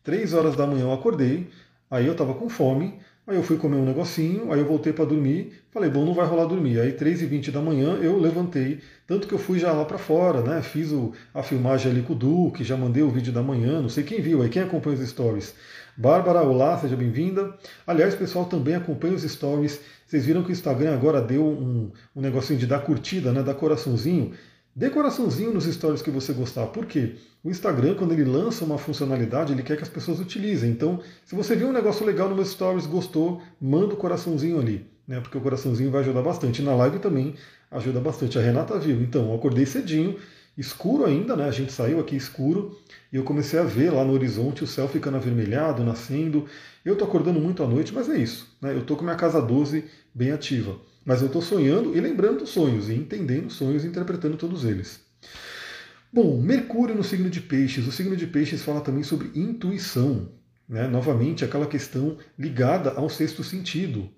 3 0.03 0.35
horas 0.35 0.57
da 0.57 0.67
manhã 0.67 0.83
eu 0.83 0.93
acordei, 0.93 1.49
aí 1.89 2.07
eu 2.07 2.13
estava 2.13 2.35
com 2.35 2.49
fome, 2.49 2.99
Aí 3.25 3.37
eu 3.37 3.43
fui 3.45 3.57
comer 3.57 3.77
um 3.77 3.85
negocinho, 3.85 4.53
aí 4.53 4.59
eu 4.59 4.67
voltei 4.67 4.93
para 4.93 5.05
dormir, 5.05 5.53
falei, 5.71 5.89
bom, 5.89 6.05
não 6.05 6.13
vai 6.13 6.27
rolar 6.27 6.45
dormir. 6.45 6.81
Aí 6.81 6.93
3h20 6.93 7.53
da 7.53 7.61
manhã 7.61 7.95
eu 8.03 8.19
levantei, 8.19 8.81
tanto 9.07 9.29
que 9.29 9.35
eu 9.35 9.39
fui 9.39 9.61
já 9.61 9.73
lá 9.73 9.85
para 9.85 9.97
fora, 9.97 10.43
né? 10.43 10.61
Fiz 10.61 10.91
o, 10.91 11.13
a 11.33 11.41
filmagem 11.41 11.93
ali 11.93 12.03
com 12.03 12.15
o 12.15 12.17
Duque, 12.17 12.65
já 12.65 12.77
mandei 12.77 13.03
o 13.03 13.11
vídeo 13.11 13.33
da 13.33 13.41
manhã, 13.41 13.81
não 13.81 13.89
sei 13.89 14.03
quem 14.03 14.21
viu 14.21 14.43
aí, 14.43 14.49
quem 14.49 14.63
acompanha 14.63 14.99
os 14.99 15.09
stories. 15.09 15.55
Bárbara, 15.97 16.43
olá, 16.43 16.77
seja 16.79 16.97
bem-vinda. 16.97 17.55
Aliás, 17.87 18.15
pessoal, 18.15 18.47
também 18.47 18.75
acompanha 18.75 19.15
os 19.15 19.23
stories. 19.23 19.79
Vocês 20.05 20.27
viram 20.27 20.43
que 20.43 20.51
o 20.51 20.53
Instagram 20.53 20.93
agora 20.93 21.21
deu 21.21 21.45
um, 21.47 21.93
um 22.17 22.21
negocinho 22.21 22.59
de 22.59 22.67
dar 22.67 22.81
curtida, 22.81 23.31
né? 23.31 23.43
Dar 23.43 23.55
coraçãozinho. 23.55 24.33
Dê 24.75 24.89
coraçãozinho 24.89 25.53
nos 25.53 25.65
stories 25.65 26.01
que 26.01 26.11
você 26.11 26.33
gostar. 26.33 26.67
Por 26.69 26.87
quê? 26.87 27.17
O 27.45 27.51
Instagram, 27.51 27.95
quando 27.95 28.13
ele 28.13 28.25
lança 28.25 28.65
uma 28.65 28.79
funcionalidade, 28.79 29.53
ele 29.53 29.63
quer 29.63 29.77
que 29.77 29.83
as 29.83 29.89
pessoas 29.89 30.19
utilizem. 30.19 30.71
Então, 30.71 30.99
se 31.27 31.35
você 31.35 31.55
viu 31.55 31.69
um 31.69 31.73
negócio 31.73 32.07
legal 32.07 32.27
no 32.27 32.35
meu 32.35 32.45
stories, 32.45 32.87
gostou, 32.87 33.43
manda 33.61 33.93
o 33.93 33.97
coraçãozinho 33.99 34.59
ali. 34.59 34.87
Né? 35.07 35.21
Porque 35.21 35.37
o 35.37 35.43
coraçãozinho 35.43 35.91
vai 35.91 36.01
ajudar 36.01 36.23
bastante. 36.23 36.63
Na 36.63 36.75
live 36.75 37.01
também 37.01 37.35
ajuda 37.71 38.01
bastante. 38.01 38.39
A 38.39 38.41
Renata 38.41 38.79
viu. 38.79 39.03
Então, 39.03 39.29
eu 39.29 39.35
acordei 39.35 39.67
cedinho, 39.67 40.17
escuro 40.57 41.05
ainda, 41.05 41.37
né? 41.37 41.49
A 41.49 41.53
gente 41.53 41.71
saiu 41.71 42.01
aqui 42.01 42.17
escuro 42.17 42.79
e 43.13 43.17
eu 43.17 43.25
comecei 43.25 43.59
a 43.59 43.65
ver 43.65 43.91
lá 43.91 44.03
no 44.03 44.15
horizonte 44.15 44.65
o 44.65 44.67
céu 44.67 44.89
ficando 44.89 45.19
avermelhado, 45.19 45.85
nascendo. 45.85 46.47
Eu 46.83 46.97
tô 46.97 47.05
acordando 47.05 47.39
muito 47.39 47.63
à 47.63 47.67
noite, 47.67 47.93
mas 47.93 48.09
é 48.09 48.17
isso. 48.17 48.57
Né? 48.59 48.75
Eu 48.75 48.85
tô 48.85 48.97
com 48.97 49.05
minha 49.05 49.17
casa 49.17 49.41
12 49.43 49.85
bem 50.15 50.31
ativa. 50.31 50.77
Mas 51.05 51.21
eu 51.21 51.27
estou 51.27 51.43
sonhando 51.43 51.97
e 51.97 52.01
lembrando 52.01 52.39
dos 52.39 52.51
sonhos, 52.51 52.89
e 52.89 52.95
entendendo 52.95 53.47
os 53.47 53.55
sonhos 53.55 53.85
e 53.85 53.89
interpretando 53.89 54.37
todos 54.37 54.65
eles. 54.65 55.01
Bom, 56.13 56.41
Mercúrio 56.41 56.95
no 56.95 57.03
signo 57.03 57.31
de 57.31 57.41
Peixes. 57.41 57.87
O 57.87 57.93
signo 57.93 58.15
de 58.15 58.27
Peixes 58.27 58.63
fala 58.63 58.81
também 58.81 59.03
sobre 59.03 59.31
intuição. 59.35 60.29
Né? 60.69 60.87
Novamente, 60.87 61.45
aquela 61.45 61.67
questão 61.67 62.19
ligada 62.39 62.91
ao 62.93 63.09
sexto 63.09 63.43
sentido. 63.43 64.11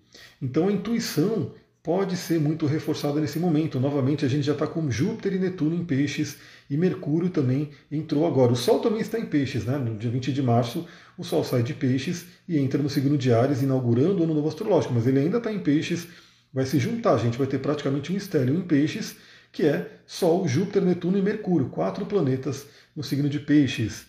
Então, 0.42 0.68
a 0.68 0.72
intuição 0.72 1.52
pode 1.84 2.16
ser 2.16 2.40
muito 2.40 2.66
reforçada 2.66 3.20
nesse 3.20 3.38
momento. 3.38 3.78
Novamente, 3.78 4.24
a 4.24 4.28
gente 4.28 4.44
já 4.44 4.54
está 4.54 4.66
com 4.66 4.90
Júpiter 4.90 5.34
e 5.34 5.38
Netuno 5.38 5.74
em 5.74 5.84
Peixes 5.84 6.38
e 6.68 6.76
Mercúrio 6.76 7.28
também 7.28 7.70
entrou 7.92 8.26
agora. 8.26 8.52
O 8.52 8.56
Sol 8.56 8.80
também 8.80 9.00
está 9.00 9.18
em 9.18 9.26
Peixes, 9.26 9.64
né? 9.64 9.76
No 9.76 9.96
dia 9.96 10.10
20 10.10 10.32
de 10.32 10.42
março, 10.42 10.86
o 11.18 11.22
Sol 11.22 11.44
sai 11.44 11.62
de 11.62 11.74
Peixes 11.74 12.24
e 12.48 12.58
entra 12.58 12.82
no 12.82 12.88
signo 12.88 13.18
de 13.18 13.32
Ares, 13.32 13.62
inaugurando 13.62 14.20
o 14.20 14.24
ano 14.24 14.34
novo 14.34 14.48
astrológico, 14.48 14.94
mas 14.94 15.06
ele 15.06 15.18
ainda 15.18 15.36
está 15.36 15.52
em 15.52 15.58
Peixes 15.58 16.08
vai 16.54 16.64
se 16.64 16.78
juntar. 16.78 17.18
Gente 17.18 17.36
vai 17.36 17.46
ter 17.46 17.58
praticamente 17.58 18.12
um 18.12 18.16
estélio 18.16 18.54
em 18.54 18.62
peixes, 18.62 19.16
que 19.50 19.64
é 19.64 19.90
Sol, 20.06 20.46
Júpiter, 20.46 20.82
Netuno 20.82 21.18
e 21.18 21.22
Mercúrio, 21.22 21.68
quatro 21.68 22.06
planetas 22.06 22.66
no 22.94 23.02
signo 23.02 23.28
de 23.28 23.40
peixes. 23.40 24.06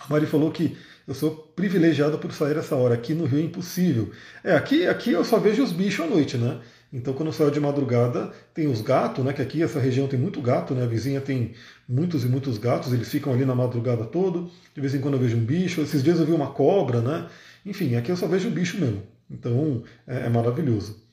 A 0.00 0.08
Mari 0.08 0.26
falou 0.26 0.50
que 0.52 0.76
eu 1.06 1.14
sou 1.14 1.30
privilegiado 1.30 2.18
por 2.18 2.32
sair 2.32 2.56
essa 2.56 2.76
hora. 2.76 2.94
Aqui 2.94 3.14
no 3.14 3.24
Rio 3.24 3.40
é 3.40 3.42
impossível. 3.42 4.10
É, 4.44 4.54
aqui, 4.54 4.86
aqui 4.86 5.12
eu 5.12 5.24
só 5.24 5.38
vejo 5.38 5.62
os 5.62 5.72
bichos 5.72 6.04
à 6.04 6.08
noite, 6.08 6.36
né? 6.36 6.60
Então, 6.92 7.14
quando 7.14 7.28
eu 7.28 7.32
saio 7.32 7.50
de 7.50 7.60
madrugada, 7.60 8.32
tem 8.54 8.68
os 8.68 8.80
gatos, 8.80 9.24
né? 9.24 9.32
Que 9.32 9.42
aqui 9.42 9.62
essa 9.62 9.80
região 9.80 10.06
tem 10.06 10.18
muito 10.18 10.40
gato, 10.40 10.74
né? 10.74 10.84
A 10.84 10.86
vizinha 10.86 11.20
tem 11.20 11.52
muitos 11.88 12.24
e 12.24 12.26
muitos 12.26 12.58
gatos, 12.58 12.92
eles 12.92 13.08
ficam 13.08 13.32
ali 13.32 13.44
na 13.44 13.54
madrugada 13.54 14.04
todo. 14.04 14.50
De 14.74 14.80
vez 14.80 14.94
em 14.94 15.00
quando 15.00 15.14
eu 15.14 15.20
vejo 15.20 15.36
um 15.36 15.44
bicho. 15.44 15.80
Esses 15.80 16.02
dias 16.02 16.18
eu 16.18 16.26
vi 16.26 16.32
uma 16.32 16.52
cobra, 16.52 17.00
né? 17.00 17.28
Enfim, 17.64 17.96
aqui 17.96 18.10
eu 18.10 18.16
só 18.16 18.26
vejo 18.26 18.48
o 18.48 18.52
bicho 18.52 18.78
mesmo. 18.78 19.02
Então, 19.30 19.82
é, 20.06 20.26
é 20.26 20.28
maravilhoso. 20.28 21.05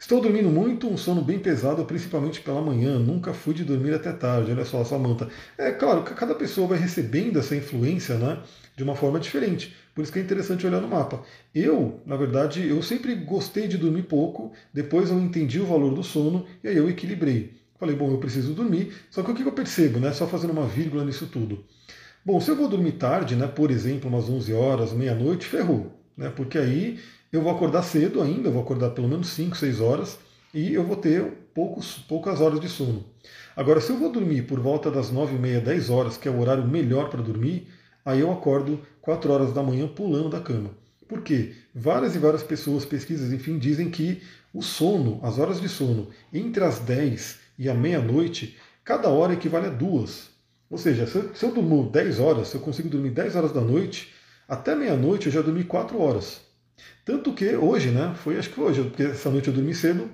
Estou 0.00 0.18
dormindo 0.18 0.48
muito, 0.48 0.88
um 0.88 0.96
sono 0.96 1.20
bem 1.20 1.38
pesado, 1.38 1.84
principalmente 1.84 2.40
pela 2.40 2.62
manhã. 2.62 2.98
Nunca 2.98 3.34
fui 3.34 3.52
de 3.52 3.64
dormir 3.64 3.92
até 3.92 4.10
tarde. 4.10 4.50
Olha 4.50 4.64
só, 4.64 4.82
Samanta. 4.82 5.28
É 5.58 5.70
claro 5.72 6.02
que 6.02 6.14
cada 6.14 6.34
pessoa 6.34 6.66
vai 6.66 6.78
recebendo 6.78 7.38
essa 7.38 7.54
influência 7.54 8.16
né, 8.16 8.42
de 8.74 8.82
uma 8.82 8.96
forma 8.96 9.20
diferente. 9.20 9.76
Por 9.94 10.02
isso 10.02 10.10
que 10.10 10.18
é 10.18 10.22
interessante 10.22 10.66
olhar 10.66 10.80
no 10.80 10.88
mapa. 10.88 11.22
Eu, 11.54 12.00
na 12.06 12.16
verdade, 12.16 12.66
eu 12.66 12.82
sempre 12.82 13.14
gostei 13.14 13.68
de 13.68 13.76
dormir 13.76 14.04
pouco, 14.04 14.52
depois 14.72 15.10
eu 15.10 15.18
entendi 15.20 15.60
o 15.60 15.66
valor 15.66 15.94
do 15.94 16.02
sono 16.02 16.46
e 16.64 16.68
aí 16.68 16.78
eu 16.78 16.88
equilibrei. 16.88 17.52
Falei, 17.78 17.94
bom, 17.94 18.10
eu 18.10 18.18
preciso 18.18 18.54
dormir. 18.54 18.94
Só 19.10 19.22
que 19.22 19.30
o 19.30 19.34
que 19.34 19.42
eu 19.42 19.52
percebo, 19.52 20.00
né? 20.00 20.14
Só 20.14 20.26
fazendo 20.26 20.54
uma 20.54 20.66
vírgula 20.66 21.04
nisso 21.04 21.26
tudo. 21.26 21.62
Bom, 22.24 22.40
se 22.40 22.50
eu 22.50 22.56
vou 22.56 22.68
dormir 22.68 22.92
tarde, 22.92 23.36
né, 23.36 23.46
por 23.46 23.70
exemplo, 23.70 24.08
umas 24.08 24.30
11 24.30 24.54
horas, 24.54 24.94
meia-noite, 24.94 25.44
ferrou. 25.44 25.92
Né, 26.16 26.32
porque 26.34 26.58
aí 26.58 26.98
eu 27.32 27.42
vou 27.42 27.52
acordar 27.52 27.82
cedo 27.82 28.20
ainda, 28.20 28.48
eu 28.48 28.52
vou 28.52 28.62
acordar 28.62 28.90
pelo 28.90 29.08
menos 29.08 29.28
5, 29.28 29.56
6 29.56 29.80
horas 29.80 30.18
e 30.52 30.74
eu 30.74 30.84
vou 30.84 30.96
ter 30.96 31.24
poucos, 31.54 31.98
poucas 32.08 32.40
horas 32.40 32.60
de 32.60 32.68
sono. 32.68 33.04
Agora, 33.54 33.80
se 33.80 33.90
eu 33.90 33.98
vou 33.98 34.10
dormir 34.10 34.42
por 34.42 34.58
volta 34.58 34.90
das 34.90 35.10
9 35.10 35.36
e 35.36 35.38
meia, 35.38 35.60
10 35.60 35.90
horas, 35.90 36.16
que 36.16 36.26
é 36.26 36.30
o 36.30 36.40
horário 36.40 36.66
melhor 36.66 37.08
para 37.08 37.22
dormir, 37.22 37.68
aí 38.04 38.20
eu 38.20 38.32
acordo 38.32 38.80
4 39.00 39.32
horas 39.32 39.52
da 39.52 39.62
manhã 39.62 39.86
pulando 39.86 40.28
da 40.28 40.40
cama. 40.40 40.70
Por 41.06 41.22
quê? 41.22 41.54
Várias 41.74 42.14
e 42.14 42.18
várias 42.18 42.42
pessoas, 42.42 42.84
pesquisas, 42.84 43.32
enfim, 43.32 43.58
dizem 43.58 43.90
que 43.90 44.22
o 44.52 44.62
sono, 44.62 45.20
as 45.22 45.38
horas 45.38 45.60
de 45.60 45.68
sono, 45.68 46.08
entre 46.32 46.64
as 46.64 46.78
10 46.80 47.38
e 47.58 47.68
a 47.68 47.74
meia-noite, 47.74 48.56
cada 48.84 49.08
hora 49.08 49.34
equivale 49.34 49.66
a 49.66 49.70
duas. 49.70 50.30
Ou 50.68 50.78
seja, 50.78 51.06
se 51.06 51.16
eu, 51.16 51.34
se 51.34 51.44
eu 51.44 51.52
durmo 51.52 51.90
10 51.90 52.20
horas, 52.20 52.48
se 52.48 52.56
eu 52.56 52.60
consigo 52.60 52.88
dormir 52.88 53.10
10 53.10 53.36
horas 53.36 53.52
da 53.52 53.60
noite, 53.60 54.12
até 54.48 54.74
meia-noite 54.74 55.26
eu 55.26 55.32
já 55.32 55.42
dormi 55.42 55.64
4 55.64 56.00
horas. 56.00 56.40
Tanto 57.10 57.32
que 57.32 57.56
hoje, 57.56 57.90
né? 57.90 58.14
Foi 58.14 58.38
acho 58.38 58.50
que 58.50 58.60
hoje, 58.60 58.84
porque 58.84 59.02
essa 59.02 59.28
noite 59.28 59.48
eu 59.48 59.54
dormi 59.54 59.74
cedo, 59.74 60.08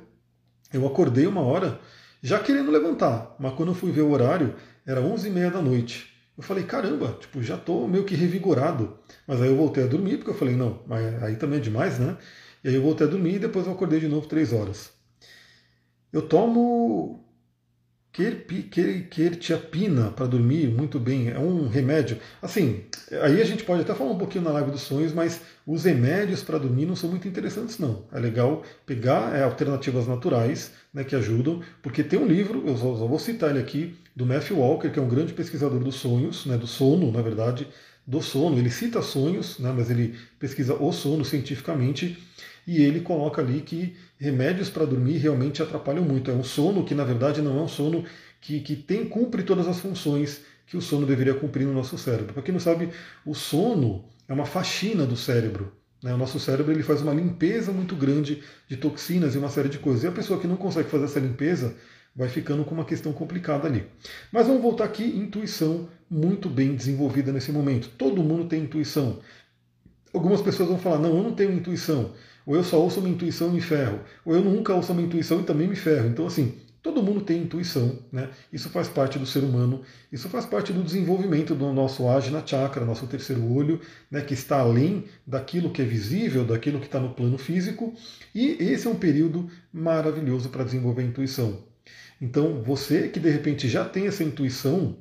eu 0.73 0.87
acordei 0.87 1.27
uma 1.27 1.43
hora 1.43 1.79
já 2.23 2.39
querendo 2.39 2.71
levantar, 2.71 3.37
mas 3.39 3.53
quando 3.53 3.73
eu 3.73 3.75
fui 3.75 3.93
ver 3.93 4.01
o 4.01 4.11
horário, 4.11 4.55
era 4.87 5.03
11h30 5.03 5.51
da 5.51 5.61
noite. 5.61 6.11
Eu 6.35 6.43
falei, 6.43 6.65
caramba, 6.65 7.15
tipo, 7.21 7.43
já 7.43 7.57
estou 7.57 7.87
meio 7.87 8.05
que 8.05 8.15
revigorado. 8.15 8.97
Mas 9.27 9.43
aí 9.43 9.49
eu 9.49 9.57
voltei 9.57 9.85
a 9.85 9.87
dormir, 9.87 10.17
porque 10.17 10.31
eu 10.31 10.35
falei, 10.35 10.57
não, 10.57 10.81
aí 11.21 11.37
também 11.37 11.59
é 11.59 11.63
demais, 11.63 11.99
né? 11.99 12.17
E 12.65 12.69
aí 12.69 12.75
eu 12.75 12.83
voltei 12.83 13.07
a 13.07 13.11
dormir 13.11 13.35
e 13.35 13.41
depois 13.41 13.67
eu 13.67 13.73
acordei 13.73 14.01
de 14.01 14.09
novo 14.09 14.27
três 14.27 14.55
horas. 14.55 14.91
Eu 16.11 16.23
tomo 16.23 17.23
quercetina 18.11 20.13
para 20.13 20.25
dormir 20.25 20.69
muito 20.69 20.99
bem, 20.99 21.29
é 21.29 21.39
um 21.39 21.69
remédio. 21.69 22.19
Assim, 22.41 22.87
aí 23.23 23.41
a 23.41 23.45
gente 23.45 23.65
pode 23.65 23.83
até 23.83 23.95
falar 23.95 24.11
um 24.11 24.19
pouquinho 24.19 24.45
na 24.45 24.51
live 24.51 24.71
dos 24.71 24.83
sonhos, 24.83 25.13
mas 25.13 25.41
os 25.67 25.85
remédios 25.85 26.43
para 26.43 26.59
dormir 26.59 26.87
não 26.87 26.97
são 26.97 27.09
muito 27.11 27.29
interessantes 27.29 27.79
não. 27.79 28.05
É 28.13 28.19
legal 28.19 28.63
pegar 28.85 29.37
é, 29.37 29.43
alternativas 29.43 30.07
naturais 30.07 30.73
né, 30.93 31.05
que 31.05 31.15
ajudam, 31.15 31.63
porque 31.83 32.03
tem 32.03 32.19
um 32.19 32.27
livro, 32.27 32.65
eu 32.67 32.77
só, 32.77 32.97
só, 32.97 33.07
vou 33.07 33.19
citar 33.19 33.51
ele 33.51 33.61
aqui, 33.61 33.97
do 34.15 34.27
Matthew 34.27 34.59
Walker, 34.59 34.91
que 34.91 34.99
é 34.99 35.03
um 35.03 35.09
grande 35.09 35.33
pesquisador 35.33 35.79
dos 35.79 35.97
sonhos, 35.97 36.47
né, 36.47 36.57
do 36.57 36.67
sono, 36.67 37.13
na 37.13 37.23
verdade, 37.23 37.69
do 38.07 38.21
sono. 38.23 38.59
Ele 38.59 38.71
cita 38.71 39.03
sonhos, 39.03 39.59
né, 39.59 39.73
mas 39.77 39.91
ele 39.91 40.19
pesquisa 40.39 40.75
o 40.75 40.93
sono 40.93 41.25
cientificamente 41.25 42.19
e 42.67 42.83
ele 42.83 43.01
coloca 43.01 43.41
ali 43.41 43.61
que 43.61 43.97
remédios 44.19 44.69
para 44.69 44.85
dormir 44.85 45.19
realmente 45.19 45.63
atrapalham 45.63 46.03
muito. 46.03 46.31
É 46.31 46.35
um 46.35 46.43
sono 46.43 46.85
que, 46.85 46.95
na 46.95 47.05
verdade, 47.05 47.41
não 47.41 47.59
é 47.59 47.63
um 47.63 47.69
sono 47.69 48.05
que, 48.41 48.61
que 48.61 48.75
tem, 48.75 49.09
cumpre 49.09 49.43
todas 49.43 49.69
as 49.69 49.79
funções 49.79 50.41
que 50.67 50.77
o 50.77 50.83
sono 50.83 51.07
deveria 51.07 51.35
cumprir 51.35 51.67
no 51.67 51.73
nosso 51.73 51.97
cérebro. 51.97 52.35
Para 52.35 52.43
quem 52.43 52.53
não 52.53 52.61
sabe, 52.61 52.91
o 53.25 53.35
sono 53.35 54.05
é 54.29 54.33
uma 54.33 54.45
faxina 54.45 55.07
do 55.07 55.17
cérebro. 55.17 55.73
Né? 56.03 56.13
O 56.13 56.19
nosso 56.19 56.39
cérebro 56.41 56.73
ele 56.73 56.83
faz 56.83 57.01
uma 57.01 57.15
limpeza 57.15 57.73
muito 57.73 57.95
grande 57.95 58.43
de 58.69 58.77
toxinas 58.77 59.35
e 59.35 59.39
uma 59.39 59.49
série 59.49 59.69
de 59.69 59.79
coisas. 59.79 60.03
E 60.03 60.07
a 60.07 60.13
pessoa 60.13 60.41
que 60.41 60.47
não 60.47 60.57
consegue 60.57 60.91
fazer 60.91 61.05
essa 61.05 61.21
limpeza 61.21 61.75
vai 62.15 62.29
ficando 62.29 62.65
com 62.65 62.75
uma 62.75 62.85
questão 62.85 63.13
complicada 63.13 63.69
ali. 63.69 63.87
Mas 64.33 64.47
vamos 64.47 64.63
voltar 64.63 64.85
aqui, 64.85 65.05
intuição 65.05 65.89
muito 66.11 66.49
bem 66.49 66.75
desenvolvida 66.75 67.33
nesse 67.33 67.53
momento. 67.53 67.91
Todo 67.97 68.23
mundo 68.23 68.49
tem 68.49 68.63
intuição. 68.63 69.21
Algumas 70.13 70.41
pessoas 70.41 70.69
vão 70.69 70.79
falar, 70.79 70.99
não, 70.99 71.17
eu 71.17 71.23
não 71.23 71.33
tenho 71.33 71.53
intuição. 71.53 72.13
Ou 72.47 72.57
eu 72.57 72.65
só 72.65 72.81
ouço 72.81 73.01
uma 73.01 73.09
intuição 73.09 73.49
e 73.51 73.53
me 73.53 73.61
ferro. 73.61 74.01
Ou 74.25 74.35
eu 74.35 74.41
nunca 74.41 74.75
ouço 74.75 74.93
uma 74.93 75.03
intuição 75.03 75.41
e 75.41 75.45
também 75.45 75.69
me 75.69 75.77
ferro. 75.77 76.09
Então, 76.09 76.27
assim, 76.27 76.55
todo 76.87 77.03
mundo 77.03 77.21
tem 77.21 77.43
intuição, 77.43 77.99
né? 78.13 78.31
Isso 78.53 78.71
faz 78.71 78.87
parte 78.87 79.19
do 79.19 79.27
ser 79.27 79.41
humano, 79.41 79.83
isso 80.13 80.29
faz 80.29 80.47
parte 80.47 80.73
do 80.73 80.85
desenvolvimento 80.85 81.53
do 81.53 81.73
nosso 81.73 82.09
Ajna 82.09 82.47
Chakra, 82.47 82.85
nosso 82.85 83.09
terceiro 83.09 83.45
olho, 83.53 83.81
né? 84.09 84.21
que 84.21 84.35
está 84.35 84.61
além 84.61 85.05
daquilo 85.27 85.73
que 85.73 85.83
é 85.83 85.85
visível, 85.85 86.45
daquilo 86.45 86.79
que 86.79 86.87
está 86.87 87.01
no 87.01 87.13
plano 87.13 87.37
físico. 87.37 87.93
E 88.33 88.57
esse 88.61 88.87
é 88.87 88.91
um 88.91 88.95
período 88.95 89.51
maravilhoso 89.73 90.49
para 90.49 90.63
desenvolver 90.63 91.03
a 91.03 91.07
intuição. 91.07 91.65
Então, 92.21 92.63
você 92.63 93.09
que 93.09 93.19
de 93.19 93.31
repente 93.31 93.69
já 93.69 93.85
tem 93.85 94.07
essa 94.07 94.23
intuição, 94.23 94.97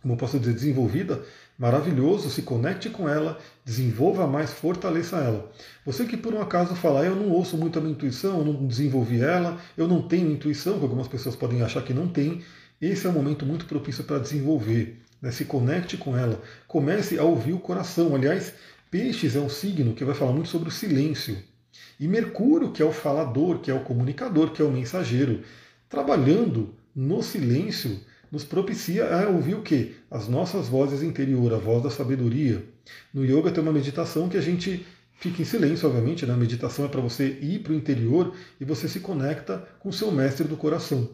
como 0.00 0.14
eu 0.14 0.18
posso 0.18 0.38
dizer, 0.38 0.54
desenvolvida, 0.54 1.22
maravilhoso, 1.62 2.28
se 2.28 2.42
conecte 2.42 2.90
com 2.90 3.08
ela, 3.08 3.38
desenvolva 3.64 4.26
mais, 4.26 4.50
fortaleça 4.50 5.18
ela. 5.18 5.48
Você 5.86 6.04
que 6.04 6.16
por 6.16 6.34
um 6.34 6.42
acaso 6.42 6.74
fala, 6.74 7.06
eu 7.06 7.14
não 7.14 7.30
ouço 7.30 7.56
muito 7.56 7.78
a 7.78 7.80
minha 7.80 7.92
intuição, 7.92 8.40
eu 8.40 8.44
não 8.44 8.66
desenvolvi 8.66 9.20
ela, 9.20 9.56
eu 9.76 9.86
não 9.86 10.02
tenho 10.02 10.32
intuição, 10.32 10.76
que 10.76 10.82
algumas 10.82 11.06
pessoas 11.06 11.36
podem 11.36 11.62
achar 11.62 11.84
que 11.84 11.94
não 11.94 12.08
tem, 12.08 12.42
esse 12.80 13.06
é 13.06 13.10
um 13.10 13.12
momento 13.12 13.46
muito 13.46 13.64
propício 13.66 14.02
para 14.02 14.18
desenvolver. 14.18 15.00
Né? 15.22 15.30
Se 15.30 15.44
conecte 15.44 15.96
com 15.96 16.18
ela, 16.18 16.42
comece 16.66 17.16
a 17.16 17.22
ouvir 17.22 17.52
o 17.52 17.60
coração. 17.60 18.12
Aliás, 18.12 18.52
Peixes 18.90 19.36
é 19.36 19.40
um 19.40 19.48
signo 19.48 19.94
que 19.94 20.04
vai 20.04 20.16
falar 20.16 20.32
muito 20.32 20.48
sobre 20.48 20.68
o 20.68 20.72
silêncio. 20.72 21.38
E 22.00 22.08
Mercúrio, 22.08 22.72
que 22.72 22.82
é 22.82 22.84
o 22.84 22.90
falador, 22.90 23.60
que 23.60 23.70
é 23.70 23.74
o 23.74 23.84
comunicador, 23.84 24.50
que 24.50 24.60
é 24.60 24.64
o 24.64 24.72
mensageiro, 24.72 25.42
trabalhando 25.88 26.74
no 26.92 27.22
silêncio, 27.22 28.00
nos 28.32 28.44
propicia 28.44 29.14
a 29.14 29.28
ouvir 29.28 29.54
o 29.54 29.62
quê? 29.62 29.92
As 30.10 30.26
nossas 30.26 30.66
vozes 30.66 31.02
interior, 31.02 31.52
a 31.52 31.58
voz 31.58 31.82
da 31.82 31.90
sabedoria. 31.90 32.64
No 33.12 33.22
yoga 33.22 33.50
tem 33.50 33.62
uma 33.62 33.72
meditação 33.72 34.26
que 34.30 34.38
a 34.38 34.40
gente 34.40 34.86
fica 35.16 35.42
em 35.42 35.44
silêncio, 35.44 35.86
obviamente, 35.86 36.24
né? 36.24 36.32
a 36.32 36.36
meditação 36.36 36.86
é 36.86 36.88
para 36.88 37.02
você 37.02 37.38
ir 37.42 37.60
para 37.60 37.72
o 37.72 37.76
interior 37.76 38.34
e 38.58 38.64
você 38.64 38.88
se 38.88 39.00
conecta 39.00 39.58
com 39.78 39.90
o 39.90 39.92
seu 39.92 40.10
mestre 40.10 40.48
do 40.48 40.56
coração. 40.56 41.10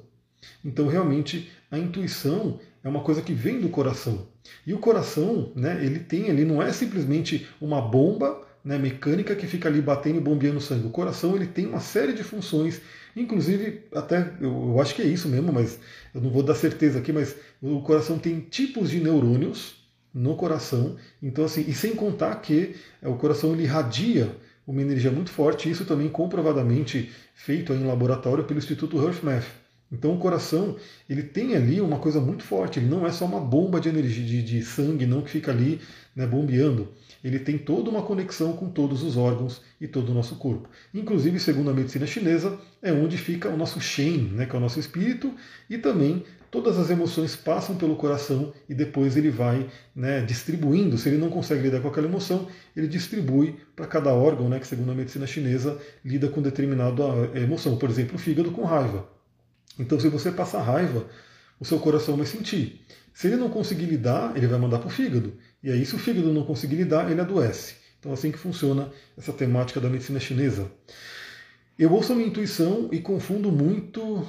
Então, 0.64 0.86
realmente, 0.86 1.50
a 1.68 1.76
intuição 1.76 2.60
é 2.84 2.88
uma 2.88 3.00
coisa 3.00 3.20
que 3.20 3.34
vem 3.34 3.60
do 3.60 3.68
coração. 3.68 4.28
E 4.64 4.72
o 4.72 4.78
coração, 4.78 5.52
né, 5.56 5.84
ele 5.84 5.98
tem 5.98 6.30
ali, 6.30 6.44
não 6.44 6.62
é 6.62 6.72
simplesmente 6.72 7.48
uma 7.60 7.82
bomba 7.82 8.46
né, 8.68 8.78
mecânica 8.78 9.34
que 9.34 9.46
fica 9.46 9.68
ali 9.68 9.80
batendo 9.80 10.18
e 10.18 10.20
bombeando 10.20 10.60
sangue. 10.60 10.86
O 10.86 10.90
coração 10.90 11.34
ele 11.34 11.46
tem 11.46 11.66
uma 11.66 11.80
série 11.80 12.12
de 12.12 12.22
funções 12.22 12.80
Inclusive, 13.18 13.82
até 13.92 14.32
eu, 14.40 14.70
eu 14.70 14.80
acho 14.80 14.94
que 14.94 15.02
é 15.02 15.04
isso 15.04 15.28
mesmo, 15.28 15.52
mas 15.52 15.78
eu 16.14 16.20
não 16.20 16.30
vou 16.30 16.42
dar 16.42 16.54
certeza 16.54 17.00
aqui, 17.00 17.12
mas 17.12 17.34
o 17.60 17.80
coração 17.82 18.16
tem 18.16 18.40
tipos 18.40 18.90
de 18.90 19.00
neurônios 19.00 19.74
no 20.14 20.36
coração. 20.36 20.96
Então, 21.20 21.44
assim, 21.44 21.64
e 21.66 21.74
sem 21.74 21.96
contar 21.96 22.36
que 22.36 22.76
é, 23.02 23.08
o 23.08 23.16
coração 23.16 23.52
ele 23.52 23.64
irradia 23.64 24.36
uma 24.64 24.82
energia 24.82 25.10
muito 25.10 25.30
forte, 25.30 25.68
isso 25.68 25.84
também 25.84 26.08
comprovadamente 26.08 27.10
feito 27.34 27.72
em 27.72 27.86
laboratório 27.86 28.44
pelo 28.44 28.58
Instituto 28.58 29.02
HearthMath. 29.02 29.46
Então 29.90 30.14
o 30.14 30.18
coração 30.18 30.76
ele 31.08 31.22
tem 31.22 31.56
ali 31.56 31.80
uma 31.80 31.98
coisa 31.98 32.20
muito 32.20 32.44
forte, 32.44 32.78
ele 32.78 32.88
não 32.88 33.06
é 33.06 33.10
só 33.10 33.24
uma 33.24 33.40
bomba 33.40 33.80
de 33.80 33.88
energia 33.88 34.24
de, 34.24 34.42
de 34.42 34.62
sangue 34.62 35.06
não 35.06 35.22
que 35.22 35.30
fica 35.30 35.50
ali 35.50 35.80
né, 36.14 36.26
bombeando 36.26 36.92
ele 37.22 37.38
tem 37.38 37.58
toda 37.58 37.90
uma 37.90 38.02
conexão 38.02 38.52
com 38.52 38.68
todos 38.68 39.02
os 39.02 39.16
órgãos 39.16 39.60
e 39.80 39.88
todo 39.88 40.10
o 40.10 40.14
nosso 40.14 40.36
corpo. 40.36 40.68
Inclusive, 40.94 41.40
segundo 41.40 41.70
a 41.70 41.74
medicina 41.74 42.06
chinesa, 42.06 42.58
é 42.82 42.92
onde 42.92 43.16
fica 43.16 43.48
o 43.48 43.56
nosso 43.56 43.80
Shen, 43.80 44.30
né, 44.32 44.46
que 44.46 44.54
é 44.54 44.58
o 44.58 44.60
nosso 44.60 44.78
espírito, 44.78 45.32
e 45.68 45.78
também 45.78 46.24
todas 46.50 46.78
as 46.78 46.90
emoções 46.90 47.36
passam 47.36 47.76
pelo 47.76 47.96
coração 47.96 48.52
e 48.68 48.74
depois 48.74 49.16
ele 49.16 49.30
vai 49.30 49.68
né, 49.94 50.20
distribuindo. 50.22 50.96
Se 50.96 51.08
ele 51.08 51.18
não 51.18 51.28
consegue 51.28 51.62
lidar 51.62 51.80
com 51.80 51.88
aquela 51.88 52.06
emoção, 52.06 52.48
ele 52.76 52.86
distribui 52.86 53.56
para 53.74 53.86
cada 53.86 54.12
órgão, 54.12 54.48
né, 54.48 54.58
que 54.58 54.66
segundo 54.66 54.90
a 54.90 54.94
medicina 54.94 55.26
chinesa 55.26 55.80
lida 56.04 56.28
com 56.28 56.40
determinada 56.40 57.02
eh, 57.34 57.42
emoção. 57.42 57.76
Por 57.76 57.90
exemplo, 57.90 58.16
o 58.16 58.18
fígado 58.18 58.50
com 58.50 58.64
raiva. 58.64 59.08
Então, 59.78 59.98
se 60.00 60.08
você 60.08 60.30
passar 60.32 60.62
raiva, 60.62 61.06
o 61.60 61.64
seu 61.64 61.78
coração 61.78 62.16
vai 62.16 62.26
sentir. 62.26 62.84
Se 63.12 63.26
ele 63.26 63.36
não 63.36 63.50
conseguir 63.50 63.86
lidar, 63.86 64.36
ele 64.36 64.46
vai 64.46 64.58
mandar 64.58 64.78
para 64.78 64.86
o 64.86 64.90
fígado. 64.90 65.34
E 65.62 65.70
aí, 65.70 65.84
se 65.84 65.94
o 65.94 65.98
fígado 65.98 66.32
não 66.32 66.44
conseguir 66.44 66.76
lidar, 66.76 67.10
ele 67.10 67.20
adoece. 67.20 67.74
Então, 67.98 68.12
assim 68.12 68.30
que 68.30 68.38
funciona 68.38 68.90
essa 69.16 69.32
temática 69.32 69.80
da 69.80 69.88
medicina 69.88 70.20
chinesa. 70.20 70.70
Eu 71.78 71.92
ouço 71.92 72.12
a 72.12 72.16
minha 72.16 72.28
intuição 72.28 72.88
e 72.92 73.00
confundo 73.00 73.50
muito 73.50 74.26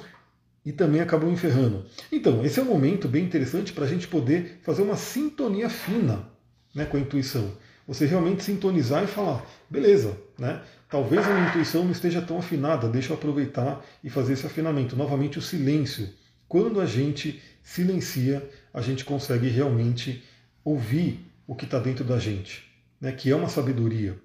e 0.64 0.72
também 0.72 1.00
acabo 1.00 1.26
me 1.26 1.36
ferrando. 1.36 1.84
Então, 2.10 2.44
esse 2.44 2.60
é 2.60 2.62
um 2.62 2.66
momento 2.66 3.08
bem 3.08 3.24
interessante 3.24 3.72
para 3.72 3.84
a 3.84 3.88
gente 3.88 4.08
poder 4.08 4.60
fazer 4.62 4.82
uma 4.82 4.96
sintonia 4.96 5.68
fina 5.68 6.28
né, 6.74 6.84
com 6.84 6.96
a 6.96 7.00
intuição. 7.00 7.52
Você 7.86 8.06
realmente 8.06 8.44
sintonizar 8.44 9.02
e 9.02 9.06
falar, 9.06 9.44
beleza, 9.68 10.16
né? 10.38 10.62
Talvez 10.88 11.26
a 11.26 11.34
minha 11.34 11.48
intuição 11.48 11.84
não 11.84 11.92
esteja 11.92 12.20
tão 12.20 12.38
afinada, 12.38 12.88
deixa 12.88 13.12
eu 13.12 13.16
aproveitar 13.16 13.84
e 14.02 14.10
fazer 14.10 14.34
esse 14.34 14.46
afinamento. 14.46 14.96
Novamente, 14.96 15.38
o 15.38 15.42
silêncio. 15.42 16.08
Quando 16.46 16.80
a 16.80 16.86
gente 16.86 17.40
silencia, 17.62 18.48
a 18.72 18.80
gente 18.80 19.04
consegue 19.04 19.48
realmente 19.48 20.22
ouvir 20.64 21.20
o 21.46 21.54
que 21.54 21.64
está 21.64 21.78
dentro 21.78 22.04
da 22.04 22.18
gente, 22.18 22.64
né, 23.00 23.12
que 23.12 23.30
é 23.30 23.36
uma 23.36 23.48
sabedoria. 23.48 24.16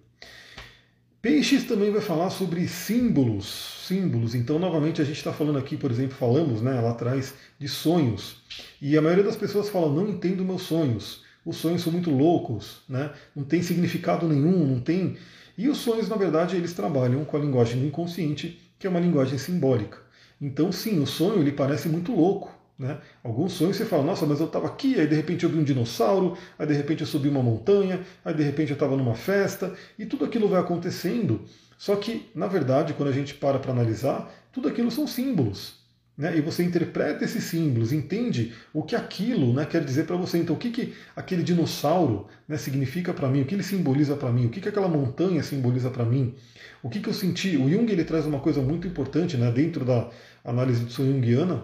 Peixes 1.22 1.64
também 1.64 1.92
vai 1.92 2.02
falar 2.02 2.30
sobre 2.30 2.68
símbolos, 2.68 3.84
símbolos. 3.88 4.36
Então, 4.36 4.60
novamente, 4.60 5.02
a 5.02 5.04
gente 5.04 5.18
está 5.18 5.34
falando 5.34 5.58
aqui, 5.58 5.76
por 5.76 5.90
exemplo, 5.90 6.16
falamos 6.16 6.62
né, 6.62 6.80
lá 6.80 6.92
atrás 6.92 7.34
de 7.58 7.68
sonhos. 7.68 8.44
E 8.80 8.96
a 8.96 9.02
maioria 9.02 9.24
das 9.24 9.36
pessoas 9.36 9.70
fala, 9.70 9.92
não 9.92 10.08
entendo 10.08 10.46
meus 10.46 10.62
sonhos. 10.62 11.24
Os 11.46 11.58
sonhos 11.58 11.82
são 11.84 11.92
muito 11.92 12.10
loucos, 12.10 12.82
né? 12.90 13.12
não 13.36 13.44
tem 13.44 13.62
significado 13.62 14.28
nenhum, 14.28 14.66
não 14.68 14.80
tem. 14.80 15.18
E 15.58 15.70
os 15.70 15.78
sonhos, 15.78 16.10
na 16.10 16.16
verdade, 16.16 16.56
eles 16.56 16.74
trabalham 16.74 17.24
com 17.24 17.38
a 17.38 17.40
linguagem 17.40 17.80
do 17.80 17.88
inconsciente, 17.88 18.60
que 18.80 18.88
é 18.88 18.90
uma 18.90 19.00
linguagem 19.00 19.38
simbólica. 19.38 20.00
Então, 20.42 20.72
sim, 20.72 21.00
o 21.00 21.08
sonho 21.08 21.40
ele 21.40 21.52
parece 21.52 21.88
muito 21.88 22.14
louco, 22.14 22.55
né? 22.78 23.00
Alguns 23.24 23.54
sonhos 23.54 23.78
você 23.78 23.86
fala, 23.86 24.04
nossa, 24.04 24.26
mas 24.26 24.40
eu 24.40 24.48
estava 24.48 24.68
aqui, 24.68 25.00
aí 25.00 25.08
de 25.08 25.16
repente 25.16 25.44
eu 25.44 25.50
vi 25.50 25.58
um 25.58 25.64
dinossauro, 25.64 26.38
aí 26.60 26.68
de 26.68 26.74
repente 26.74 27.02
eu 27.02 27.08
subi 27.08 27.30
uma 27.30 27.42
montanha, 27.42 28.02
aí 28.24 28.34
de 28.34 28.44
repente 28.44 28.72
eu 28.72 28.76
estava 28.76 28.98
numa 28.98 29.16
festa, 29.16 29.74
e 29.98 30.06
tudo 30.06 30.26
aquilo 30.26 30.50
vai 30.50 30.60
acontecendo. 30.60 31.42
Só 31.78 31.96
que, 31.96 32.30
na 32.36 32.48
verdade, 32.48 32.94
quando 32.94 33.10
a 33.10 33.14
gente 33.14 33.34
para 33.34 33.60
para 33.60 33.72
analisar, 33.72 34.32
tudo 34.52 34.68
aquilo 34.68 34.92
são 34.92 35.08
símbolos. 35.08 35.86
Né? 36.18 36.38
E 36.38 36.42
você 36.42 36.64
interpreta 36.64 37.26
esses 37.26 37.44
símbolos, 37.44 37.92
entende 37.92 38.54
o 38.74 38.82
que 38.84 38.96
aquilo 38.96 39.54
né, 39.54 39.66
quer 39.66 39.84
dizer 39.84 40.06
para 40.06 40.16
você. 40.16 40.38
Então, 40.38 40.56
o 40.56 40.60
que, 40.60 40.70
que 40.70 40.94
aquele 41.16 41.44
dinossauro 41.44 42.28
né, 42.48 42.58
significa 42.58 43.14
para 43.14 43.28
mim, 43.28 43.42
o 43.42 43.46
que 43.46 43.54
ele 43.54 43.64
simboliza 43.64 44.16
para 44.16 44.32
mim, 44.32 44.46
o 44.46 44.50
que, 44.50 44.62
que 44.62 44.70
aquela 44.70 44.88
montanha 44.88 45.44
simboliza 45.44 45.90
para 45.90 46.06
mim, 46.06 46.34
o 46.82 46.90
que, 46.90 47.02
que 47.02 47.10
eu 47.10 47.14
senti. 47.14 47.58
O 47.58 47.70
Jung 47.70 47.92
ele 47.92 48.06
traz 48.06 48.26
uma 48.26 48.40
coisa 48.40 48.62
muito 48.62 48.88
importante 48.88 49.36
né, 49.36 49.52
dentro 49.52 49.84
da 49.84 50.10
análise 50.44 50.90
sonho 50.90 51.12
junguiana, 51.14 51.64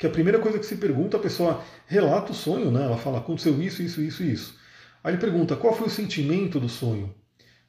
que 0.00 0.06
a 0.06 0.10
primeira 0.10 0.38
coisa 0.38 0.58
que 0.58 0.64
se 0.64 0.76
pergunta, 0.76 1.18
a 1.18 1.20
pessoa 1.20 1.62
relata 1.86 2.32
o 2.32 2.34
sonho, 2.34 2.70
né? 2.70 2.82
ela 2.82 2.96
fala, 2.96 3.18
aconteceu 3.18 3.60
isso, 3.60 3.82
isso, 3.82 4.00
isso, 4.00 4.24
isso. 4.24 4.58
Aí 5.04 5.12
ele 5.12 5.20
pergunta, 5.20 5.54
qual 5.54 5.76
foi 5.76 5.88
o 5.88 5.90
sentimento 5.90 6.58
do 6.58 6.70
sonho? 6.70 7.14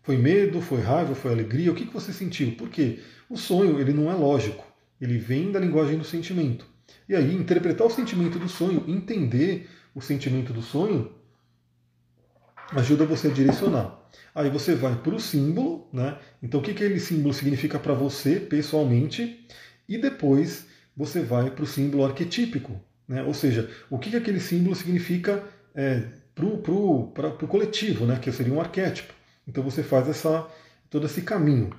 Foi 0.02 0.16
medo, 0.16 0.62
foi 0.62 0.80
raiva, 0.80 1.14
foi 1.14 1.34
alegria? 1.34 1.70
O 1.70 1.76
que, 1.76 1.86
que 1.86 1.94
você 1.94 2.14
sentiu? 2.14 2.54
Por 2.54 2.70
quê? 2.70 3.00
O 3.30 3.36
sonho 3.36 3.82
ele 3.82 3.92
não 3.92 4.10
é 4.10 4.16
lógico, 4.16 4.66
ele 5.02 5.18
vem 5.18 5.52
da 5.52 5.60
linguagem 5.60 5.98
do 5.98 6.06
sentimento. 6.06 6.66
E 7.10 7.14
aí, 7.18 7.36
interpretar 7.36 7.86
o 7.86 7.90
sentimento 7.92 8.40
do 8.40 8.48
sonho, 8.48 8.86
entender 8.88 9.70
o 9.94 10.00
sentimento 10.00 10.54
do 10.54 10.62
sonho, 10.62 11.12
ajuda 12.72 13.06
você 13.06 13.28
a 13.28 13.32
direcionar. 13.32 14.00
Aí 14.34 14.50
você 14.50 14.74
vai 14.74 14.96
para 14.96 15.16
o 15.16 15.20
símbolo, 15.20 15.90
né? 15.92 16.18
Então 16.42 16.62
o 16.62 16.64
que, 16.64 16.74
que 16.74 16.86
aquele 16.86 17.00
símbolo 17.02 17.34
significa 17.34 17.78
para 17.78 17.94
você 17.94 18.40
pessoalmente, 18.40 19.46
e 19.86 19.98
depois 19.98 20.71
você 20.96 21.22
vai 21.22 21.50
para 21.50 21.64
o 21.64 21.68
símbolo 21.68 22.06
arquetípico. 22.06 22.80
Né? 23.08 23.24
Ou 23.24 23.34
seja, 23.34 23.70
o 23.90 23.98
que, 23.98 24.10
que 24.10 24.18
aquele 24.18 24.40
símbolo 24.40 24.76
significa 24.76 25.44
é, 25.76 26.04
para 26.34 26.46
o 26.46 27.48
coletivo, 27.48 28.06
né? 28.06 28.18
que 28.22 28.32
seria 28.32 28.54
um 28.54 28.62
arquétipo. 28.62 29.14
Então 29.48 29.64
você 29.64 29.84
faz 29.84 30.08
essa, 30.08 30.48
todo 30.90 31.06
esse 31.06 31.22
caminho. 31.22 31.72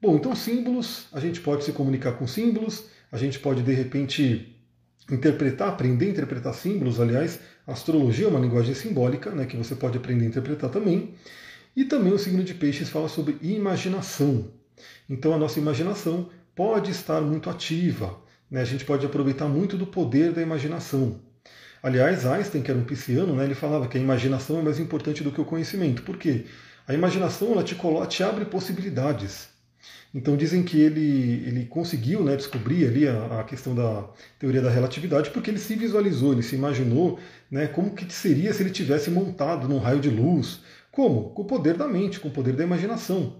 Bom, 0.00 0.16
então 0.16 0.34
símbolos, 0.34 1.06
a 1.12 1.20
gente 1.20 1.40
pode 1.40 1.64
se 1.64 1.72
comunicar 1.72 2.12
com 2.12 2.26
símbolos, 2.26 2.84
a 3.10 3.18
gente 3.18 3.38
pode 3.38 3.62
de 3.62 3.72
repente 3.72 4.56
interpretar, 5.10 5.68
aprender 5.68 6.06
a 6.06 6.10
interpretar 6.10 6.54
símbolos. 6.54 7.00
Aliás, 7.00 7.40
astrologia 7.66 8.26
é 8.26 8.28
uma 8.28 8.38
linguagem 8.38 8.74
simbólica, 8.74 9.30
né, 9.30 9.46
que 9.46 9.56
você 9.56 9.74
pode 9.74 9.98
aprender 9.98 10.26
a 10.26 10.28
interpretar 10.28 10.70
também. 10.70 11.14
E 11.74 11.84
também 11.84 12.12
o 12.12 12.18
signo 12.18 12.44
de 12.44 12.54
peixes 12.54 12.88
fala 12.88 13.08
sobre 13.08 13.38
imaginação. 13.40 14.50
Então 15.08 15.32
a 15.32 15.38
nossa 15.38 15.58
imaginação 15.58 16.28
pode 16.54 16.90
estar 16.90 17.20
muito 17.20 17.48
ativa. 17.48 18.20
Né? 18.50 18.60
A 18.60 18.64
gente 18.64 18.84
pode 18.84 19.04
aproveitar 19.04 19.46
muito 19.46 19.76
do 19.76 19.86
poder 19.86 20.32
da 20.32 20.42
imaginação. 20.42 21.20
Aliás, 21.82 22.26
Einstein, 22.26 22.62
que 22.62 22.70
era 22.70 22.80
um 22.80 22.84
pisciano, 22.84 23.36
né, 23.36 23.44
ele 23.44 23.54
falava 23.54 23.86
que 23.86 23.96
a 23.96 24.00
imaginação 24.00 24.58
é 24.58 24.62
mais 24.62 24.80
importante 24.80 25.22
do 25.22 25.30
que 25.30 25.40
o 25.40 25.44
conhecimento. 25.44 26.02
Por 26.02 26.16
quê? 26.16 26.46
A 26.86 26.94
imaginação 26.94 27.52
ela 27.52 27.62
te, 27.62 27.76
te 28.08 28.22
abre 28.22 28.44
possibilidades. 28.46 29.48
Então 30.14 30.36
dizem 30.36 30.62
que 30.62 30.80
ele, 30.80 31.44
ele 31.46 31.66
conseguiu 31.66 32.24
né, 32.24 32.34
descobrir 32.34 32.86
ali 32.86 33.06
a, 33.06 33.40
a, 33.40 33.44
questão 33.44 33.74
da 33.74 34.08
teoria 34.38 34.62
da 34.62 34.70
relatividade 34.70 35.30
porque 35.30 35.50
ele 35.50 35.58
se 35.58 35.74
visualizou, 35.74 36.32
ele 36.32 36.42
se 36.42 36.56
imaginou 36.56 37.20
né, 37.50 37.66
como 37.66 37.94
que 37.94 38.10
seria 38.12 38.52
se 38.54 38.62
ele 38.62 38.70
tivesse 38.70 39.10
montado 39.10 39.68
num 39.68 39.78
raio 39.78 40.00
de 40.00 40.08
luz. 40.08 40.60
Como? 40.90 41.30
Com 41.30 41.42
o 41.42 41.44
poder 41.44 41.76
da 41.76 41.86
mente, 41.86 42.18
com 42.18 42.28
o 42.28 42.32
poder 42.32 42.56
da 42.56 42.64
imaginação. 42.64 43.36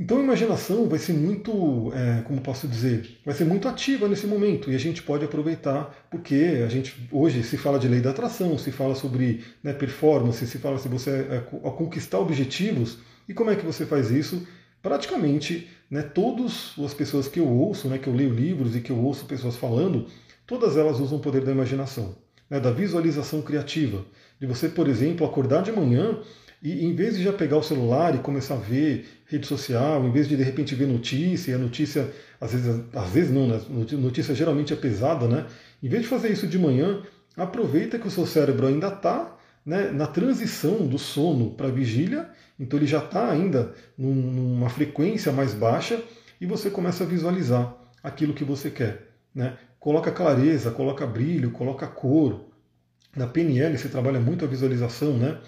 Então 0.00 0.18
a 0.18 0.22
imaginação 0.22 0.88
vai 0.88 0.98
ser 0.98 1.12
muito, 1.12 1.92
é, 1.92 2.22
como 2.22 2.40
posso 2.40 2.68
dizer, 2.68 3.18
vai 3.26 3.34
ser 3.34 3.44
muito 3.44 3.66
ativa 3.66 4.06
nesse 4.06 4.28
momento 4.28 4.70
e 4.70 4.76
a 4.76 4.78
gente 4.78 5.02
pode 5.02 5.24
aproveitar 5.24 6.06
porque 6.08 6.62
a 6.64 6.68
gente 6.68 7.08
hoje 7.10 7.42
se 7.42 7.56
fala 7.56 7.80
de 7.80 7.88
lei 7.88 8.00
da 8.00 8.10
atração, 8.10 8.56
se 8.56 8.70
fala 8.70 8.94
sobre 8.94 9.42
né, 9.60 9.72
performance, 9.72 10.46
se 10.46 10.58
fala 10.58 10.78
se 10.78 10.88
você 10.88 11.10
é, 11.10 11.36
a 11.38 11.70
conquistar 11.72 12.20
objetivos 12.20 12.98
e 13.28 13.34
como 13.34 13.50
é 13.50 13.56
que 13.56 13.66
você 13.66 13.84
faz 13.84 14.08
isso? 14.08 14.46
Praticamente, 14.80 15.68
né, 15.90 16.02
todas 16.02 16.74
as 16.78 16.94
pessoas 16.94 17.26
que 17.26 17.40
eu 17.40 17.48
ouço, 17.48 17.88
né, 17.88 17.98
que 17.98 18.06
eu 18.06 18.14
leio 18.14 18.32
livros 18.32 18.76
e 18.76 18.80
que 18.80 18.90
eu 18.90 18.98
ouço 18.98 19.24
pessoas 19.24 19.56
falando, 19.56 20.06
todas 20.46 20.76
elas 20.76 21.00
usam 21.00 21.18
o 21.18 21.20
poder 21.20 21.44
da 21.44 21.50
imaginação, 21.50 22.14
né, 22.48 22.60
da 22.60 22.70
visualização 22.70 23.42
criativa, 23.42 24.04
de 24.40 24.46
você, 24.46 24.68
por 24.68 24.88
exemplo, 24.88 25.26
acordar 25.26 25.64
de 25.64 25.72
manhã 25.72 26.20
e 26.62 26.84
em 26.84 26.94
vez 26.94 27.16
de 27.16 27.22
já 27.22 27.32
pegar 27.32 27.56
o 27.56 27.62
celular 27.62 28.14
e 28.14 28.18
começar 28.18 28.54
a 28.54 28.58
ver 28.58 29.06
rede 29.26 29.46
social, 29.46 30.04
em 30.04 30.10
vez 30.10 30.28
de 30.28 30.36
de 30.36 30.42
repente 30.42 30.74
ver 30.74 30.86
notícia, 30.86 31.52
e 31.52 31.54
a 31.54 31.58
notícia, 31.58 32.10
às 32.40 32.52
vezes, 32.52 32.80
às 32.92 33.10
vezes 33.10 33.30
não, 33.30 33.46
né? 33.46 33.60
notícia 33.92 34.34
geralmente 34.34 34.72
é 34.72 34.76
pesada, 34.76 35.28
né? 35.28 35.46
Em 35.82 35.88
vez 35.88 36.02
de 36.02 36.08
fazer 36.08 36.30
isso 36.30 36.46
de 36.46 36.58
manhã, 36.58 37.02
aproveita 37.36 37.98
que 37.98 38.08
o 38.08 38.10
seu 38.10 38.26
cérebro 38.26 38.66
ainda 38.66 38.88
está 38.88 39.36
né, 39.64 39.90
na 39.92 40.06
transição 40.06 40.86
do 40.86 40.98
sono 40.98 41.50
para 41.50 41.68
a 41.68 41.70
vigília, 41.70 42.28
então 42.58 42.78
ele 42.78 42.86
já 42.86 42.98
está 42.98 43.30
ainda 43.30 43.74
numa 43.96 44.68
frequência 44.68 45.30
mais 45.30 45.54
baixa 45.54 46.02
e 46.40 46.46
você 46.46 46.70
começa 46.70 47.04
a 47.04 47.06
visualizar 47.06 47.76
aquilo 48.02 48.34
que 48.34 48.44
você 48.44 48.70
quer. 48.70 49.10
Né? 49.34 49.56
Coloca 49.78 50.10
clareza, 50.10 50.70
coloca 50.70 51.06
brilho, 51.06 51.50
coloca 51.50 51.86
cor. 51.86 52.46
Na 53.14 53.26
PNL 53.26 53.76
você 53.76 53.88
trabalha 53.88 54.18
muito 54.18 54.44
a 54.44 54.48
visualização, 54.48 55.16
né? 55.16 55.38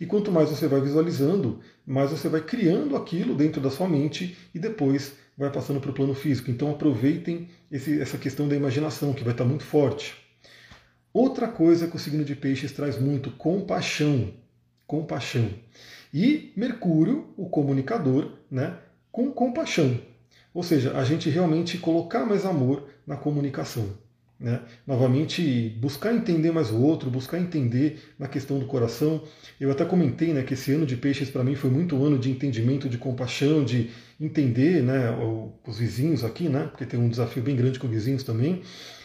E 0.00 0.06
quanto 0.06 0.32
mais 0.32 0.48
você 0.48 0.66
vai 0.66 0.80
visualizando, 0.80 1.60
mais 1.86 2.10
você 2.10 2.26
vai 2.26 2.40
criando 2.40 2.96
aquilo 2.96 3.34
dentro 3.34 3.60
da 3.60 3.70
sua 3.70 3.86
mente 3.86 4.34
e 4.54 4.58
depois 4.58 5.12
vai 5.36 5.50
passando 5.50 5.78
para 5.78 5.90
o 5.90 5.94
plano 5.94 6.14
físico. 6.14 6.50
Então 6.50 6.70
aproveitem 6.70 7.50
esse, 7.70 8.00
essa 8.00 8.16
questão 8.16 8.48
da 8.48 8.56
imaginação, 8.56 9.12
que 9.12 9.22
vai 9.22 9.34
estar 9.34 9.44
muito 9.44 9.62
forte. 9.62 10.14
Outra 11.12 11.46
coisa 11.46 11.86
que 11.86 11.96
o 11.96 11.98
signo 11.98 12.24
de 12.24 12.34
peixes 12.34 12.72
traz 12.72 12.98
muito, 12.98 13.30
compaixão. 13.32 14.32
Compaixão. 14.86 15.50
E 16.14 16.52
Mercúrio, 16.56 17.28
o 17.36 17.48
comunicador, 17.50 18.32
né, 18.50 18.78
com 19.12 19.30
compaixão. 19.30 20.00
Ou 20.54 20.62
seja, 20.62 20.96
a 20.96 21.04
gente 21.04 21.28
realmente 21.28 21.78
colocar 21.78 22.24
mais 22.24 22.46
amor 22.46 22.88
na 23.06 23.16
comunicação. 23.16 23.90
Né? 24.40 24.58
Novamente, 24.86 25.68
buscar 25.78 26.14
entender 26.14 26.50
mais 26.50 26.70
o 26.70 26.80
outro, 26.80 27.10
buscar 27.10 27.38
entender 27.38 28.00
na 28.18 28.26
questão 28.26 28.58
do 28.58 28.64
coração. 28.64 29.22
Eu 29.60 29.70
até 29.70 29.84
comentei 29.84 30.32
né, 30.32 30.42
que 30.42 30.54
esse 30.54 30.72
ano 30.72 30.86
de 30.86 30.96
peixes 30.96 31.28
para 31.28 31.44
mim 31.44 31.54
foi 31.54 31.68
muito 31.68 32.02
ano 32.02 32.18
de 32.18 32.30
entendimento, 32.30 32.88
de 32.88 32.96
compaixão, 32.96 33.62
de 33.62 33.90
entender 34.18 34.82
né, 34.82 35.10
os 35.66 35.78
vizinhos 35.78 36.24
aqui, 36.24 36.48
né, 36.48 36.68
porque 36.70 36.86
tem 36.86 36.98
um 36.98 37.10
desafio 37.10 37.42
bem 37.42 37.54
grande 37.54 37.78
com 37.78 37.86
vizinhos 37.86 38.22
também. 38.22 38.62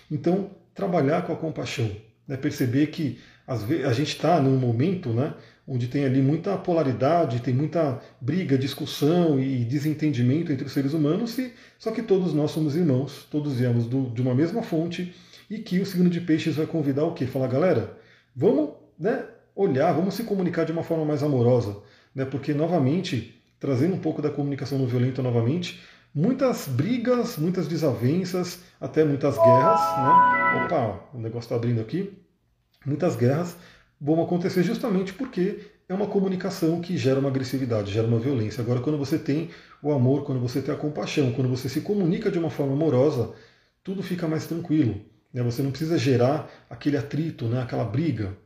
Então, 0.10 0.52
trabalhar 0.74 1.24
com 1.24 1.34
a 1.34 1.36
compaixão, 1.36 1.92
né, 2.26 2.38
perceber 2.38 2.88
que 2.88 3.20
às 3.46 3.62
vezes, 3.62 3.86
a 3.86 3.92
gente 3.94 4.10
está 4.10 4.40
num 4.40 4.58
momento 4.58 5.10
né, 5.10 5.34
onde 5.68 5.88
tem 5.88 6.06
ali 6.06 6.22
muita 6.22 6.58
polaridade, 6.58 7.42
tem 7.42 7.54
muita 7.54 8.02
briga, 8.22 8.58
discussão 8.58 9.40
e 9.40 9.66
desentendimento 9.66 10.52
entre 10.52 10.66
os 10.66 10.72
seres 10.72 10.94
humanos, 10.94 11.38
e, 11.38 11.54
só 11.78 11.92
que 11.92 12.02
todos 12.02 12.34
nós 12.34 12.52
somos 12.52 12.76
irmãos, 12.76 13.28
todos 13.30 13.56
viemos 13.56 13.86
do, 13.86 14.10
de 14.12 14.22
uma 14.22 14.34
mesma 14.34 14.64
fonte 14.64 15.14
e 15.50 15.60
que 15.60 15.80
o 15.80 15.86
signo 15.86 16.10
de 16.10 16.22
peixes 16.22 16.56
vai 16.56 16.66
convidar 16.66 17.06
o 17.06 17.14
quê? 17.14 17.26
Falar, 17.26 17.48
galera, 17.48 17.98
vamos 18.36 18.72
né, 18.98 19.26
olhar, 19.56 19.94
vamos 19.94 20.14
se 20.16 20.24
comunicar 20.24 20.66
de 20.66 20.72
uma 20.72 20.84
forma 20.84 21.06
mais 21.06 21.24
amorosa, 21.24 21.78
né, 22.14 22.26
porque 22.26 22.54
novamente, 22.54 23.42
trazendo 23.60 23.96
um 23.96 24.00
pouco 24.00 24.22
da 24.22 24.30
comunicação 24.30 24.78
não 24.78 24.88
violenta 24.88 25.22
novamente, 25.22 25.82
muitas 26.16 26.68
brigas, 26.68 27.38
muitas 27.38 27.68
desavenças, 27.68 28.60
até 28.80 29.04
muitas 29.04 29.36
guerras, 29.36 29.80
né? 29.98 30.64
Opa, 30.66 31.10
o 31.14 31.18
negócio 31.18 31.46
está 31.46 31.56
abrindo 31.56 31.82
aqui. 31.82 32.18
Muitas 32.86 33.18
guerras 33.18 33.58
vão 34.00 34.24
acontecer 34.24 34.64
justamente 34.64 35.14
porque 35.14 35.60
é 35.90 35.94
uma 35.94 36.08
comunicação 36.08 36.80
que 36.80 36.98
gera 36.98 37.20
uma 37.20 37.30
agressividade, 37.30 37.92
gera 37.92 38.08
uma 38.08 38.20
violência. 38.20 38.62
Agora, 38.62 38.80
quando 38.80 38.98
você 38.98 39.20
tem 39.20 39.50
o 39.84 39.92
amor, 39.92 40.24
quando 40.24 40.40
você 40.40 40.62
tem 40.62 40.74
a 40.74 40.78
compaixão, 40.78 41.34
quando 41.34 41.50
você 41.50 41.68
se 41.68 41.82
comunica 41.82 42.32
de 42.32 42.40
uma 42.40 42.50
forma 42.50 42.74
amorosa, 42.74 43.34
tudo 43.84 44.02
fica 44.02 44.28
mais 44.28 44.48
tranquilo. 44.48 45.02
Né? 45.36 45.44
Você 45.44 45.62
não 45.62 45.70
precisa 45.70 45.98
gerar 45.98 46.50
aquele 46.70 46.96
atrito, 46.96 47.46
né? 47.46 47.62
aquela 47.62 47.84
briga. 47.84 48.38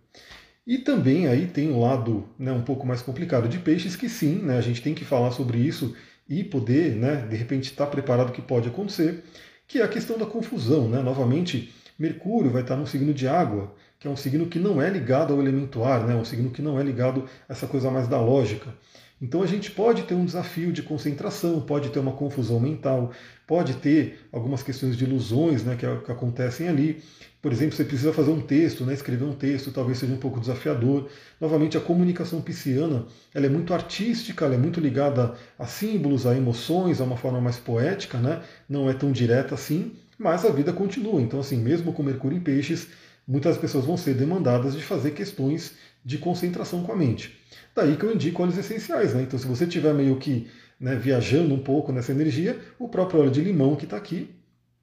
E 0.66 0.80
também 0.80 1.28
aí 1.28 1.46
tem 1.46 1.72
um 1.72 1.80
lado 1.80 2.28
né, 2.38 2.52
um 2.52 2.64
pouco 2.64 2.86
mais 2.86 3.02
complicado 3.02 3.48
de 3.48 3.60
peixes, 3.60 3.96
que 3.96 4.10
sim, 4.10 4.40
né, 4.40 4.58
a 4.58 4.62
gente 4.62 4.82
tem 4.82 4.94
que 4.94 5.06
falar 5.06 5.32
sobre 5.32 5.58
isso 5.60 5.96
e 6.28 6.44
poder, 6.44 6.96
né, 6.96 7.28
de 7.28 7.36
repente, 7.36 7.72
estar 7.72 7.88
preparado 7.88 8.32
que 8.32 8.42
pode 8.42 8.68
acontecer, 8.68 9.24
que 9.68 9.80
é 9.80 9.84
a 9.84 9.88
questão 9.88 10.18
da 10.18 10.26
confusão. 10.26 10.88
Né? 10.88 11.02
Novamente, 11.02 11.74
Mercúrio 11.98 12.52
vai 12.52 12.62
estar 12.62 12.76
no 12.76 12.86
signo 12.86 13.14
de 13.14 13.28
água, 13.28 13.74
que 14.00 14.08
é 14.08 14.12
um 14.12 14.16
signo 14.16 14.48
que 14.48 14.60
não 14.60 14.82
é 14.82 14.90
ligado 14.90 15.34
ao 15.34 15.40
elemento 15.40 15.84
ar, 15.84 16.06
né? 16.06 16.16
um 16.16 16.26
signo 16.26 16.52
que 16.52 16.62
não 16.62 16.80
é 16.80 16.84
ligado 16.84 17.28
a 17.48 17.54
essa 17.54 17.68
coisa 17.68 17.90
mais 17.90 18.08
da 18.08 18.20
lógica. 18.20 18.74
Então 19.22 19.42
a 19.42 19.46
gente 19.46 19.70
pode 19.72 20.04
ter 20.04 20.14
um 20.14 20.24
desafio 20.24 20.72
de 20.72 20.82
concentração, 20.82 21.60
pode 21.60 21.90
ter 21.90 22.00
uma 22.00 22.14
confusão 22.14 22.60
mental, 22.60 23.12
pode 23.46 23.74
ter 23.76 24.20
algumas 24.32 24.64
questões 24.64 24.96
de 24.96 25.04
ilusões 25.04 25.64
né, 25.64 25.76
que, 25.76 25.86
que 26.06 26.12
acontecem 26.12 26.70
ali. 26.70 27.04
Por 27.42 27.52
exemplo, 27.52 27.76
você 27.76 27.84
precisa 27.84 28.14
fazer 28.14 28.32
um 28.32 28.42
texto, 28.42 28.86
né, 28.86 28.94
escrever 28.94 29.26
um 29.26 29.34
texto, 29.34 29.72
talvez 29.72 29.98
seja 29.98 30.14
um 30.14 30.18
pouco 30.18 30.40
desafiador. 30.40 31.10
Novamente, 31.40 31.78
a 31.78 31.82
comunicação 31.82 32.42
pisciana 32.42 33.06
ela 33.34 33.46
é 33.46 33.50
muito 33.50 33.74
artística, 33.74 34.46
ela 34.46 34.56
é 34.56 34.58
muito 34.58 34.80
ligada 34.80 35.36
a 35.58 35.66
símbolos, 35.66 36.26
a 36.26 36.36
emoções, 36.36 37.02
a 37.02 37.04
uma 37.04 37.18
forma 37.18 37.42
mais 37.42 37.58
poética, 37.58 38.18
né? 38.18 38.42
não 38.70 38.90
é 38.90 38.94
tão 38.94 39.12
direta 39.12 39.56
assim, 39.56 39.94
mas 40.18 40.46
a 40.46 40.50
vida 40.50 40.72
continua. 40.72 41.22
Então, 41.22 41.40
assim, 41.42 41.58
mesmo 41.58 41.92
com 41.92 42.04
Mercúrio 42.04 42.38
em 42.38 42.42
Peixes, 42.42 42.88
muitas 43.28 43.58
pessoas 43.58 43.86
vão 43.86 43.98
ser 43.98 44.14
demandadas 44.14 44.76
de 44.76 44.84
fazer 44.84 45.12
questões 45.12 45.74
de 46.06 46.18
concentração 46.18 46.84
com 46.84 46.92
a 46.92 46.96
mente. 46.96 47.39
Daí 47.76 47.96
que 47.96 48.04
eu 48.04 48.14
indico 48.14 48.42
óleos 48.42 48.58
essenciais. 48.58 49.14
Né? 49.14 49.24
Então, 49.24 49.40
se 49.40 49.48
você 49.48 49.66
estiver 49.66 49.94
meio 49.94 50.18
que 50.18 50.48
né, 50.80 50.96
viajando 50.96 51.54
um 51.54 51.60
pouco 51.60 51.92
nessa 51.92 52.12
energia, 52.12 52.60
o 52.78 52.88
próprio 52.88 53.22
óleo 53.22 53.32
de 53.32 53.42
limão 53.42 53.76
que 53.76 53.86
está 53.86 53.98
aqui, 53.98 54.30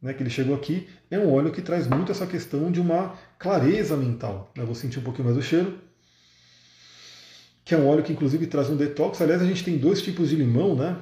né, 0.01 0.13
que 0.13 0.23
ele 0.23 0.31
chegou 0.31 0.55
aqui, 0.55 0.89
é 1.11 1.19
um 1.19 1.33
óleo 1.33 1.51
que 1.51 1.63
traz 1.63 1.87
muito 1.87 2.13
essa 2.13 2.27
questão 2.27 2.71
de 2.71 2.81
uma 2.81 3.17
clareza 3.39 3.97
mental. 3.97 4.53
Né? 4.57 4.65
Vou 4.65 4.75
sentir 4.75 4.99
um 4.99 5.03
pouquinho 5.03 5.25
mais 5.25 5.37
o 5.37 5.43
cheiro. 5.43 5.79
Que 7.65 7.75
é 7.75 7.79
um 7.79 7.89
óleo 7.89 8.03
que 8.03 8.13
inclusive 8.13 8.47
traz 8.47 8.71
um 8.71 8.77
detox. 8.77 9.21
Aliás, 9.21 9.43
a 9.43 9.47
gente 9.47 9.65
tem 9.65 9.77
dois 9.77 10.03
tipos 10.03 10.29
de 10.29 10.37
limão 10.37 10.77
né, 10.77 10.97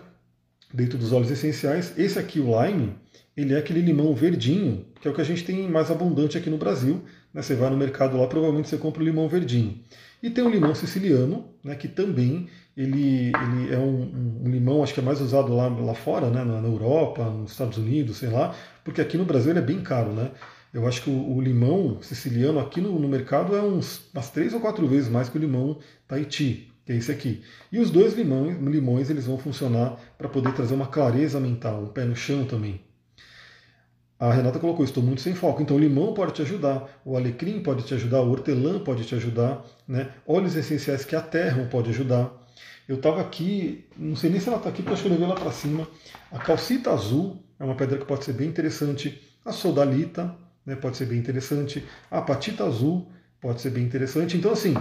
dentro 0.72 0.96
dos 0.96 1.12
óleos 1.12 1.30
essenciais. 1.30 1.92
Esse 1.98 2.18
aqui, 2.18 2.40
o 2.40 2.62
lime, 2.62 2.94
ele 3.36 3.52
é 3.52 3.58
aquele 3.58 3.80
limão 3.80 4.14
verdinho, 4.14 4.86
que 5.00 5.08
é 5.08 5.10
o 5.10 5.14
que 5.14 5.20
a 5.20 5.24
gente 5.24 5.44
tem 5.44 5.68
mais 5.68 5.90
abundante 5.90 6.38
aqui 6.38 6.48
no 6.48 6.56
Brasil. 6.56 7.02
Né? 7.32 7.42
Você 7.42 7.54
vai 7.54 7.68
no 7.68 7.76
mercado 7.76 8.16
lá, 8.16 8.26
provavelmente 8.26 8.68
você 8.68 8.78
compra 8.78 9.02
o 9.02 9.04
limão 9.04 9.28
verdinho. 9.28 9.78
E 10.24 10.30
tem 10.30 10.42
o 10.42 10.48
limão 10.48 10.74
siciliano, 10.74 11.50
né, 11.62 11.74
que 11.74 11.86
também 11.86 12.48
ele, 12.74 13.26
ele 13.26 13.74
é 13.74 13.78
um, 13.78 14.40
um, 14.42 14.50
limão, 14.50 14.82
acho 14.82 14.94
que 14.94 15.00
é 15.00 15.02
mais 15.02 15.20
usado 15.20 15.54
lá, 15.54 15.68
lá 15.68 15.92
fora, 15.92 16.30
né, 16.30 16.42
na, 16.42 16.66
Europa, 16.66 17.22
nos 17.28 17.50
Estados 17.50 17.76
Unidos, 17.76 18.16
sei 18.16 18.30
lá, 18.30 18.54
porque 18.82 19.02
aqui 19.02 19.18
no 19.18 19.26
Brasil 19.26 19.50
ele 19.50 19.58
é 19.58 19.62
bem 19.62 19.82
caro. 19.82 20.14
Né? 20.14 20.30
Eu 20.72 20.88
acho 20.88 21.02
que 21.02 21.10
o, 21.10 21.36
o 21.36 21.42
limão 21.42 21.98
siciliano 22.00 22.58
aqui 22.58 22.80
no, 22.80 22.98
no, 22.98 23.06
mercado 23.06 23.54
é 23.54 23.60
uns, 23.60 24.08
umas 24.14 24.30
três 24.30 24.54
ou 24.54 24.60
quatro 24.60 24.86
vezes 24.86 25.10
mais 25.10 25.28
que 25.28 25.36
o 25.36 25.40
limão 25.42 25.78
Tahiti, 26.08 26.72
que 26.86 26.92
é 26.92 26.96
esse 26.96 27.12
aqui. 27.12 27.42
E 27.70 27.78
os 27.78 27.90
dois 27.90 28.14
limões, 28.14 28.56
limões 28.58 29.10
eles 29.10 29.26
vão 29.26 29.36
funcionar 29.36 30.00
para 30.16 30.30
poder 30.30 30.54
trazer 30.54 30.72
uma 30.72 30.86
clareza 30.86 31.38
mental, 31.38 31.82
um 31.82 31.88
pé 31.88 32.06
no 32.06 32.16
chão 32.16 32.46
também. 32.46 32.80
A 34.24 34.32
Renata 34.32 34.58
colocou, 34.58 34.82
estou 34.86 35.02
muito 35.02 35.20
sem 35.20 35.34
foco. 35.34 35.60
Então 35.60 35.76
o 35.76 35.78
limão 35.78 36.14
pode 36.14 36.32
te 36.32 36.40
ajudar, 36.40 36.88
o 37.04 37.14
alecrim 37.14 37.60
pode 37.60 37.82
te 37.82 37.92
ajudar, 37.92 38.22
o 38.22 38.30
hortelã 38.30 38.78
pode 38.78 39.04
te 39.04 39.14
ajudar, 39.14 39.62
né? 39.86 40.12
óleos 40.26 40.56
essenciais 40.56 41.04
que 41.04 41.14
aterram 41.14 41.66
pode 41.68 41.90
ajudar. 41.90 42.32
Eu 42.88 42.96
estava 42.96 43.20
aqui, 43.20 43.84
não 43.98 44.16
sei 44.16 44.30
nem 44.30 44.40
se 44.40 44.48
ela 44.48 44.56
está 44.56 44.70
aqui, 44.70 44.80
porque 44.80 44.94
acho 44.94 45.02
que 45.02 45.08
eu 45.08 45.12
levei 45.12 45.28
lá 45.28 45.34
para 45.34 45.52
cima. 45.52 45.86
A 46.32 46.38
calcita 46.38 46.90
azul 46.90 47.44
é 47.60 47.64
uma 47.64 47.74
pedra 47.74 47.98
que 47.98 48.06
pode 48.06 48.24
ser 48.24 48.32
bem 48.32 48.48
interessante. 48.48 49.20
A 49.44 49.52
sodalita 49.52 50.34
né, 50.64 50.74
pode 50.74 50.96
ser 50.96 51.04
bem 51.04 51.18
interessante. 51.18 51.84
A 52.10 52.18
apatita 52.18 52.64
azul 52.64 53.10
pode 53.42 53.60
ser 53.60 53.70
bem 53.70 53.84
interessante. 53.84 54.38
Então, 54.38 54.52
assim, 54.52 54.74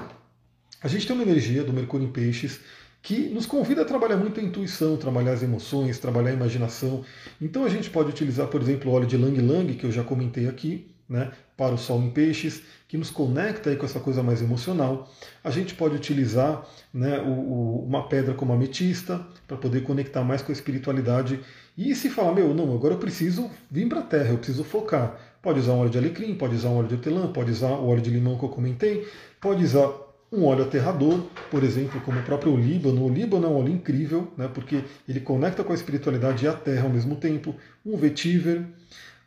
a 0.81 0.87
gente 0.87 1.05
tem 1.05 1.13
uma 1.13 1.23
energia 1.23 1.65
do 1.65 1.73
Mercúrio 1.73 2.07
em 2.07 2.11
Peixes 2.11 2.61
que 3.03 3.27
nos 3.27 3.45
convida 3.45 3.81
a 3.81 3.85
trabalhar 3.85 4.15
muito 4.15 4.39
a 4.39 4.43
intuição, 4.43 4.95
trabalhar 4.95 5.33
as 5.33 5.43
emoções, 5.43 5.99
trabalhar 5.99 6.29
a 6.29 6.33
imaginação. 6.33 7.03
Então 7.39 7.65
a 7.65 7.69
gente 7.69 7.89
pode 7.89 8.09
utilizar, 8.09 8.47
por 8.47 8.61
exemplo, 8.61 8.89
o 8.89 8.95
óleo 8.95 9.05
de 9.05 9.17
Lang 9.17 9.39
Lang, 9.41 9.73
que 9.73 9.83
eu 9.85 9.91
já 9.91 10.05
comentei 10.05 10.47
aqui, 10.47 10.89
né, 11.07 11.33
para 11.57 11.75
o 11.75 11.77
Sol 11.77 12.01
em 12.01 12.09
Peixes, 12.09 12.63
que 12.87 12.97
nos 12.97 13.11
conecta 13.11 13.69
aí 13.69 13.75
com 13.75 13.85
essa 13.85 13.99
coisa 13.99 14.23
mais 14.23 14.41
emocional. 14.41 15.11
A 15.43 15.51
gente 15.51 15.75
pode 15.75 15.95
utilizar 15.95 16.65
né, 16.93 17.19
o, 17.19 17.27
o, 17.27 17.85
uma 17.85 18.07
pedra 18.07 18.33
como 18.33 18.53
ametista 18.53 19.19
para 19.45 19.57
poder 19.57 19.83
conectar 19.83 20.23
mais 20.23 20.41
com 20.41 20.53
a 20.53 20.55
espiritualidade. 20.55 21.41
E 21.77 21.93
se 21.95 22.09
falar, 22.09 22.31
meu, 22.31 22.53
não, 22.53 22.73
agora 22.73 22.93
eu 22.93 22.99
preciso 22.99 23.51
vir 23.69 23.89
para 23.89 23.99
a 23.99 24.03
Terra, 24.03 24.29
eu 24.29 24.37
preciso 24.37 24.63
focar. 24.63 25.19
Pode 25.41 25.59
usar 25.59 25.73
um 25.73 25.79
óleo 25.79 25.89
de 25.89 25.97
alecrim, 25.97 26.35
pode 26.35 26.55
usar 26.55 26.69
um 26.69 26.77
óleo 26.77 26.87
de 26.87 26.95
hortelã, 26.95 27.33
pode 27.33 27.51
usar 27.51 27.71
o 27.71 27.89
óleo 27.89 28.01
de 28.01 28.09
limão 28.09 28.37
que 28.37 28.45
eu 28.45 28.49
comentei, 28.49 29.05
pode 29.41 29.61
usar 29.61 29.91
um 30.33 30.45
óleo 30.45 30.63
aterrador, 30.63 31.19
por 31.51 31.63
exemplo, 31.63 32.01
como 32.01 32.19
o 32.19 32.23
próprio 32.23 32.57
Líbano. 32.57 33.05
O 33.05 33.09
Líbano 33.09 33.45
é 33.45 33.49
um 33.49 33.59
óleo 33.59 33.69
incrível, 33.69 34.33
né, 34.35 34.49
porque 34.51 34.83
ele 35.07 35.19
conecta 35.19 35.63
com 35.63 35.71
a 35.71 35.75
espiritualidade 35.75 36.43
e 36.43 36.47
a 36.47 36.53
terra 36.53 36.85
ao 36.85 36.89
mesmo 36.89 37.15
tempo. 37.15 37.55
Um 37.85 37.95
vetiver. 37.95 38.65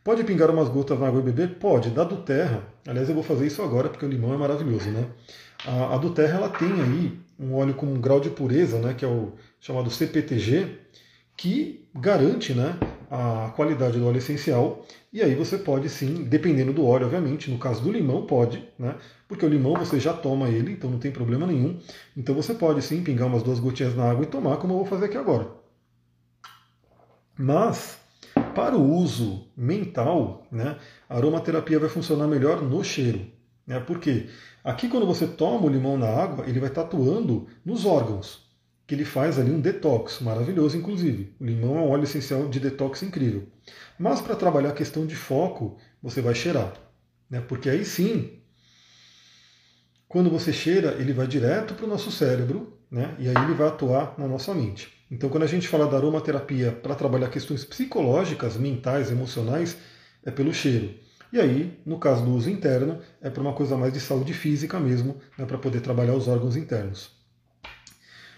Pode 0.03 0.25
pingar 0.25 0.51
umas 0.51 0.69
gotas 0.69 0.99
na 0.99 1.07
água 1.07 1.21
e 1.21 1.23
beber? 1.23 1.55
Pode. 1.61 1.91
Da 1.91 2.03
do 2.03 2.17
terra, 2.17 2.65
aliás, 2.87 3.09
eu 3.09 3.15
vou 3.15 3.23
fazer 3.23 3.47
isso 3.47 3.63
agora 3.63 3.89
porque 3.89 4.05
o 4.05 4.09
limão 4.09 4.35
é 4.35 4.37
maravilhoso, 4.37 4.91
né? 4.91 5.07
A, 5.65 5.95
a 5.95 5.99
do 5.99 6.11
terra 6.11 6.39
ela 6.39 6.49
tem 6.49 6.73
aí 6.73 7.19
um 7.39 7.55
óleo 7.55 7.75
com 7.75 7.87
um 7.87 8.01
grau 8.01 8.19
de 8.19 8.31
pureza, 8.31 8.79
né, 8.79 8.95
que 8.95 9.05
é 9.05 9.09
o 9.09 9.33
chamado 9.61 9.91
CPTG, 9.91 10.79
que 11.37 11.87
garante 11.95 12.53
né, 12.53 12.77
a 13.11 13.53
qualidade 13.55 13.99
do 13.99 14.07
óleo 14.07 14.19
essencial. 14.19 14.85
E 15.13 15.23
aí 15.23 15.35
você 15.35 15.59
pode 15.59 15.89
sim, 15.89 16.25
dependendo 16.25 16.73
do 16.73 16.87
óleo, 16.87 17.07
obviamente, 17.07 17.51
no 17.51 17.59
caso 17.59 17.83
do 17.83 17.93
limão, 17.93 18.27
pode, 18.27 18.67
né? 18.79 18.97
Porque 19.29 19.45
o 19.45 19.49
limão 19.49 19.75
você 19.75 19.99
já 19.99 20.13
toma 20.13 20.49
ele, 20.49 20.73
então 20.73 20.91
não 20.91 20.99
tem 20.99 21.11
problema 21.11 21.47
nenhum. 21.47 21.79
Então 22.17 22.35
você 22.35 22.55
pode 22.55 22.83
sim 22.83 23.03
pingar 23.03 23.27
umas 23.27 23.43
duas 23.43 23.59
gotinhas 23.59 23.95
na 23.95 24.11
água 24.11 24.25
e 24.25 24.29
tomar, 24.29 24.57
como 24.57 24.73
eu 24.75 24.79
vou 24.79 24.87
fazer 24.87 25.07
aqui 25.07 25.17
agora. 25.17 25.49
Mas, 27.39 27.99
para 28.55 28.77
o 28.77 28.93
uso 28.95 29.49
mental, 29.57 30.47
né, 30.51 30.79
a 31.09 31.17
aromaterapia 31.17 31.79
vai 31.79 31.89
funcionar 31.89 32.27
melhor 32.27 32.63
no 32.63 32.83
cheiro. 32.83 33.27
Né? 33.67 33.81
Por 33.81 33.99
quê? 33.99 34.29
Aqui, 34.65 34.89
quando 34.89 35.07
você 35.07 35.27
toma 35.27 35.67
o 35.67 35.69
limão 35.69 35.99
na 35.99 36.09
água, 36.09 36.45
ele 36.49 36.61
vai 36.61 36.69
estar 36.69 36.83
atuando 36.83 37.47
nos 37.65 37.85
órgãos 37.85 38.46
que 38.87 38.95
ele 38.95 39.05
faz 39.05 39.39
ali 39.39 39.51
um 39.51 39.61
detox 39.61 40.21
maravilhoso, 40.21 40.77
inclusive. 40.77 41.35
O 41.41 41.45
limão 41.45 41.77
é 41.77 41.81
um 41.81 41.91
óleo 41.91 42.05
essencial 42.05 42.49
de 42.49 42.61
detox 42.61 43.03
incrível. 43.03 43.49
Mas 43.99 44.21
para 44.21 44.37
trabalhar 44.37 44.71
a 44.71 44.75
questão 44.75 45.05
de 45.05 45.17
foco, 45.17 45.77
você 46.01 46.21
vai 46.21 46.35
cheirar. 46.35 46.73
Né? 47.29 47.41
Porque 47.41 47.69
aí 47.69 47.85
sim, 47.85 48.39
quando 50.07 50.31
você 50.31 50.53
cheira, 50.53 50.97
ele 51.01 51.13
vai 51.13 51.27
direto 51.27 51.75
para 51.75 51.85
o 51.85 51.89
nosso 51.89 52.13
cérebro 52.13 52.79
né? 52.89 53.17
e 53.19 53.29
aí 53.29 53.35
ele 53.35 53.55
vai 53.55 53.67
atuar 53.67 54.15
na 54.17 54.29
nossa 54.29 54.55
mente. 54.55 54.93
Então, 55.11 55.29
quando 55.29 55.43
a 55.43 55.49
gente 55.49 55.69
fala 55.69 55.87
da 55.89 55.97
aromaterapia 55.97 56.71
para 56.71 56.95
trabalhar 56.95 57.29
questões 57.29 57.65
psicológicas, 57.65 58.57
mentais, 58.57 59.11
emocionais, 59.11 59.77
é 60.25 60.31
pelo 60.31 60.53
cheiro. 60.53 60.95
E 61.33 61.41
aí, 61.41 61.79
no 61.85 61.99
caso 61.99 62.25
do 62.25 62.33
uso 62.33 62.49
interno, 62.49 63.01
é 63.21 63.29
para 63.29 63.43
uma 63.43 63.53
coisa 63.53 63.77
mais 63.77 63.93
de 63.93 64.01
saúde 64.01 64.33
física 64.33 64.79
mesmo, 64.79 65.17
né? 65.37 65.45
para 65.45 65.59
poder 65.59 65.81
trabalhar 65.81 66.15
os 66.15 66.29
órgãos 66.29 66.57
internos. 66.57 67.16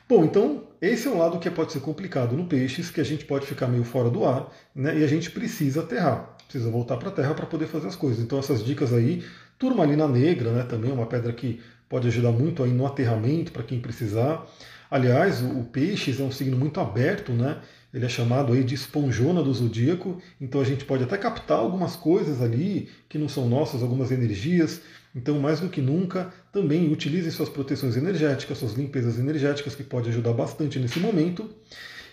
Bom, 0.08 0.24
então 0.24 0.64
esse 0.80 1.06
é 1.06 1.10
um 1.10 1.18
lado 1.18 1.38
que 1.38 1.50
pode 1.50 1.70
ser 1.70 1.80
complicado 1.80 2.34
no 2.34 2.46
peixes, 2.46 2.90
que 2.90 2.98
a 3.00 3.04
gente 3.04 3.26
pode 3.26 3.46
ficar 3.46 3.66
meio 3.66 3.84
fora 3.84 4.08
do 4.08 4.24
ar, 4.24 4.50
né? 4.74 4.98
E 4.98 5.04
a 5.04 5.06
gente 5.06 5.30
precisa 5.30 5.80
aterrar, 5.82 6.34
precisa 6.48 6.70
voltar 6.70 6.96
para 6.96 7.10
a 7.10 7.12
terra 7.12 7.34
para 7.34 7.44
poder 7.44 7.66
fazer 7.66 7.88
as 7.88 7.96
coisas. 7.96 8.24
Então 8.24 8.38
essas 8.38 8.64
dicas 8.64 8.94
aí, 8.94 9.22
turmalina 9.58 10.08
negra, 10.08 10.50
né? 10.50 10.62
Também 10.62 10.90
é 10.90 10.94
uma 10.94 11.04
pedra 11.04 11.30
que 11.34 11.60
pode 11.90 12.08
ajudar 12.08 12.32
muito 12.32 12.62
aí 12.62 12.70
no 12.70 12.86
aterramento 12.86 13.52
para 13.52 13.62
quem 13.62 13.80
precisar. 13.80 14.46
Aliás, 14.90 15.42
o, 15.42 15.64
peixes 15.64 16.18
é 16.18 16.22
um 16.22 16.30
signo 16.30 16.56
muito 16.56 16.80
aberto, 16.80 17.32
né? 17.32 17.58
Ele 17.92 18.06
é 18.06 18.08
chamado 18.08 18.54
aí 18.54 18.64
de 18.64 18.74
esponjona 18.74 19.42
do 19.42 19.52
zodíaco, 19.52 20.20
então 20.40 20.60
a 20.60 20.64
gente 20.64 20.86
pode 20.86 21.04
até 21.04 21.18
captar 21.18 21.58
algumas 21.58 21.96
coisas 21.96 22.40
ali 22.40 22.88
que 23.10 23.18
não 23.18 23.28
são 23.28 23.46
nossas, 23.46 23.82
algumas 23.82 24.10
energias. 24.10 24.80
Então, 25.14 25.38
mais 25.38 25.60
do 25.60 25.68
que 25.68 25.80
nunca, 25.80 26.32
também 26.52 26.90
utilize 26.92 27.30
suas 27.30 27.48
proteções 27.48 27.96
energéticas, 27.96 28.58
suas 28.58 28.74
limpezas 28.74 29.18
energéticas, 29.18 29.74
que 29.74 29.82
pode 29.82 30.08
ajudar 30.08 30.32
bastante 30.32 30.78
nesse 30.78 30.98
momento. 30.98 31.48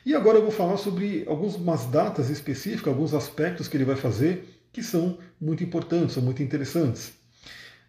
E 0.05 0.13
agora 0.13 0.37
eu 0.37 0.43
vou 0.43 0.51
falar 0.51 0.77
sobre 0.77 1.23
algumas 1.27 1.85
datas 1.85 2.29
específicas, 2.29 2.87
alguns 2.87 3.13
aspectos 3.13 3.67
que 3.67 3.75
ele 3.77 3.85
vai 3.85 3.95
fazer 3.95 4.47
que 4.71 4.83
são 4.83 5.17
muito 5.39 5.63
importantes, 5.63 6.13
são 6.13 6.21
muito 6.21 6.43
interessantes. 6.43 7.13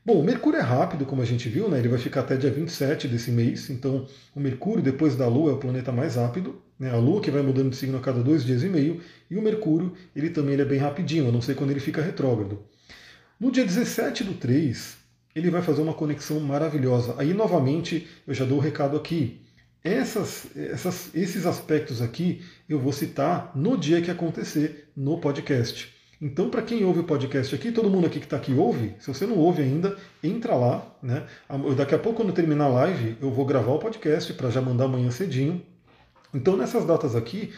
Bom, 0.04 0.20
o 0.20 0.24
Mercúrio 0.24 0.60
é 0.60 0.62
rápido, 0.62 1.04
como 1.04 1.20
a 1.20 1.24
gente 1.24 1.48
viu, 1.48 1.68
né? 1.68 1.80
ele 1.80 1.88
vai 1.88 1.98
ficar 1.98 2.20
até 2.20 2.36
dia 2.36 2.48
27 2.48 3.08
desse 3.08 3.32
mês, 3.32 3.68
então 3.68 4.06
o 4.36 4.38
Mercúrio, 4.38 4.80
depois 4.80 5.16
da 5.16 5.26
Lua, 5.26 5.50
é 5.50 5.54
o 5.54 5.58
planeta 5.58 5.90
mais 5.90 6.14
rápido. 6.14 6.62
Né? 6.78 6.90
A 6.90 6.96
Lua 6.96 7.20
que 7.20 7.28
vai 7.28 7.42
mudando 7.42 7.70
de 7.70 7.76
signo 7.76 7.98
a 7.98 8.00
cada 8.00 8.22
dois 8.22 8.44
dias 8.44 8.62
e 8.62 8.68
meio, 8.68 9.00
e 9.28 9.36
o 9.36 9.42
Mercúrio, 9.42 9.94
ele 10.14 10.30
também 10.30 10.52
ele 10.52 10.62
é 10.62 10.64
bem 10.64 10.78
rapidinho, 10.78 11.28
a 11.28 11.32
não 11.32 11.42
ser 11.42 11.56
quando 11.56 11.72
ele 11.72 11.80
fica 11.80 12.00
retrógrado. 12.00 12.62
No 13.40 13.50
dia 13.50 13.64
17 13.64 14.22
do 14.22 14.34
3, 14.34 14.96
ele 15.36 15.50
vai 15.50 15.60
fazer 15.60 15.82
uma 15.82 15.92
conexão 15.92 16.40
maravilhosa. 16.40 17.14
Aí, 17.18 17.34
novamente, 17.34 18.08
eu 18.26 18.32
já 18.32 18.46
dou 18.46 18.56
o 18.56 18.60
recado 18.60 18.96
aqui. 18.96 19.42
Essas, 19.84 20.46
essas, 20.56 21.14
esses 21.14 21.44
aspectos 21.44 22.00
aqui 22.00 22.42
eu 22.66 22.80
vou 22.80 22.90
citar 22.90 23.52
no 23.54 23.76
dia 23.76 24.00
que 24.00 24.10
acontecer 24.10 24.90
no 24.96 25.18
podcast. 25.18 25.94
Então, 26.20 26.48
para 26.48 26.62
quem 26.62 26.82
ouve 26.86 27.00
o 27.00 27.04
podcast 27.04 27.54
aqui, 27.54 27.70
todo 27.70 27.90
mundo 27.90 28.06
aqui 28.06 28.18
que 28.18 28.24
está 28.24 28.38
aqui 28.38 28.54
ouve, 28.54 28.94
se 28.98 29.08
você 29.08 29.26
não 29.26 29.36
ouve 29.36 29.60
ainda, 29.60 29.98
entra 30.24 30.54
lá. 30.54 30.96
Né? 31.02 31.26
Daqui 31.76 31.94
a 31.94 31.98
pouco, 31.98 32.22
quando 32.22 32.32
terminar 32.32 32.64
a 32.64 32.68
live, 32.68 33.18
eu 33.20 33.30
vou 33.30 33.44
gravar 33.44 33.72
o 33.72 33.78
podcast 33.78 34.32
para 34.32 34.48
já 34.48 34.62
mandar 34.62 34.86
amanhã 34.86 35.10
cedinho. 35.10 35.62
Então, 36.32 36.56
nessas 36.56 36.86
datas 36.86 37.14
aqui, 37.14 37.52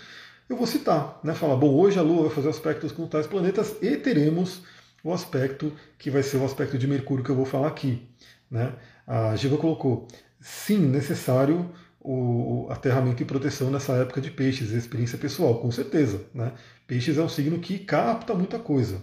eu 0.48 0.56
vou 0.56 0.66
citar, 0.66 1.20
né? 1.22 1.32
Falar, 1.32 1.54
bom, 1.54 1.72
hoje 1.74 1.98
a 1.98 2.02
Lua 2.02 2.22
vai 2.22 2.30
fazer 2.30 2.48
aspectos 2.48 2.90
com 2.90 3.06
tais 3.06 3.26
planetas 3.26 3.76
e 3.80 3.96
teremos 3.96 4.62
o 5.03 5.12
aspecto 5.12 5.72
que 5.99 6.11
vai 6.11 6.22
ser 6.22 6.36
o 6.38 6.44
aspecto 6.44 6.76
de 6.78 6.86
Mercúrio 6.86 7.24
que 7.24 7.30
eu 7.30 7.36
vou 7.36 7.46
falar 7.46 7.68
aqui. 7.68 8.09
Né? 8.51 8.72
A 9.07 9.36
Giva 9.36 9.57
colocou, 9.57 10.09
sim, 10.40 10.78
necessário 10.78 11.70
o 12.01 12.66
aterramento 12.70 13.22
e 13.22 13.26
proteção 13.26 13.70
nessa 13.70 13.92
época 13.94 14.20
de 14.20 14.30
peixes, 14.30 14.70
experiência 14.70 15.18
pessoal, 15.18 15.61
com 15.61 15.70
certeza. 15.70 16.24
Né? 16.32 16.53
Peixes 16.86 17.18
é 17.18 17.22
um 17.22 17.28
signo 17.28 17.59
que 17.59 17.78
capta 17.78 18.34
muita 18.34 18.59
coisa. 18.59 19.03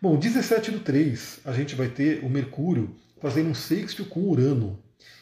Bom, 0.00 0.18
17 0.18 0.72
do 0.72 0.80
3, 0.80 1.40
a 1.44 1.52
gente 1.52 1.76
vai 1.76 1.88
ter 1.88 2.24
o 2.24 2.28
Mercúrio 2.28 2.96
fazendo 3.20 3.50
um 3.50 3.54
sexto 3.54 4.04
com 4.04 4.28
Urano. 4.28 4.78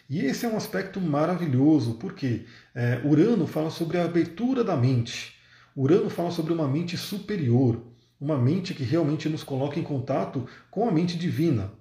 E 0.08 0.24
esse 0.24 0.46
é 0.46 0.48
um 0.48 0.56
aspecto 0.56 1.00
maravilhoso, 1.00 1.94
porque 1.94 2.46
é, 2.74 3.00
Urano 3.04 3.46
fala 3.46 3.70
sobre 3.70 3.98
a 3.98 4.04
abertura 4.04 4.64
da 4.64 4.76
mente. 4.76 5.36
Urano 5.76 6.08
fala 6.08 6.30
sobre 6.30 6.52
uma 6.52 6.66
mente 6.66 6.96
superior 6.96 7.89
uma 8.20 8.36
mente 8.36 8.74
que 8.74 8.84
realmente 8.84 9.28
nos 9.28 9.42
coloca 9.42 9.78
em 9.78 9.82
contato 9.82 10.46
com 10.70 10.88
a 10.88 10.92
mente 10.92 11.16
divina. 11.16 11.72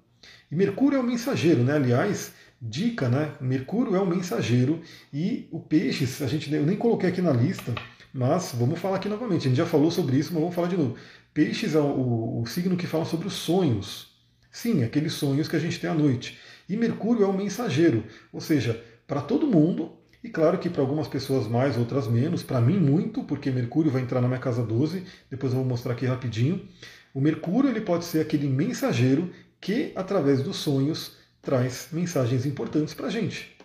E 0.52 0.56
Mercúrio 0.56 0.98
é 0.98 1.00
o 1.00 1.04
mensageiro, 1.04 1.64
né? 1.64 1.74
Aliás, 1.76 2.34
dica, 2.62 3.10
né? 3.10 3.34
Mercúrio 3.42 3.96
é 3.96 4.00
o 4.00 4.06
mensageiro 4.06 4.82
e 5.14 5.48
o 5.52 5.60
peixes, 5.60 6.22
a 6.22 6.28
gente 6.28 6.54
eu 6.54 6.66
nem 6.66 6.78
coloquei 6.78 7.10
aqui 7.10 7.22
na 7.22 7.32
lista, 7.32 7.74
mas 8.14 8.54
vamos 8.58 8.80
falar 8.80 8.98
aqui 8.98 9.10
novamente. 9.10 9.42
A 9.42 9.50
gente 9.50 9.58
já 9.58 9.66
falou 9.66 9.92
sobre 9.92 10.18
isso, 10.18 10.32
mas 10.34 10.42
vamos 10.42 10.56
falar 10.56 10.68
de 10.68 10.78
novo. 10.78 10.96
Peixes 11.34 11.76
é 11.76 11.80
o, 11.80 12.42
o 12.42 12.46
signo 12.48 12.78
que 12.78 12.88
fala 12.88 13.06
sobre 13.06 13.28
os 13.28 13.34
sonhos. 13.34 14.10
Sim, 14.52 14.84
aqueles 14.84 15.14
sonhos 15.14 15.48
que 15.48 15.56
a 15.56 15.60
gente 15.60 15.80
tem 15.80 15.90
à 15.90 15.94
noite. 15.94 16.40
E 16.68 16.76
Mercúrio 16.76 17.24
é 17.24 17.28
o 17.28 17.34
mensageiro, 17.34 18.04
ou 18.32 18.42
seja, 18.42 18.84
para 19.06 19.22
todo 19.22 19.48
mundo, 19.48 19.99
e 20.24 20.30
claro 20.30 20.58
que 20.58 20.70
para 20.70 20.82
algumas 20.82 21.08
pessoas 21.08 21.48
mais, 21.48 21.78
outras 21.78 22.08
menos, 22.08 22.44
para 22.44 22.60
mim 22.60 22.78
muito, 22.78 23.24
porque 23.24 23.50
Mercúrio 23.50 23.92
vai 23.92 24.02
entrar 24.02 24.20
na 24.20 24.28
minha 24.28 24.40
casa 24.40 24.62
12, 24.64 25.06
depois 25.30 25.54
eu 25.54 25.60
vou 25.60 25.68
mostrar 25.68 25.94
aqui 25.94 26.06
rapidinho. 26.06 26.68
O 27.14 27.22
Mercúrio 27.22 27.70
ele 27.70 27.82
pode 27.82 28.04
ser 28.04 28.20
aquele 28.20 28.48
mensageiro 28.48 29.32
que, 29.62 29.94
através 29.96 30.44
dos 30.44 30.58
sonhos, 30.58 31.18
traz 31.42 31.88
mensagens 31.92 32.46
importantes 32.46 32.94
para 32.94 33.08
a 33.08 33.10
gente. 33.10 33.56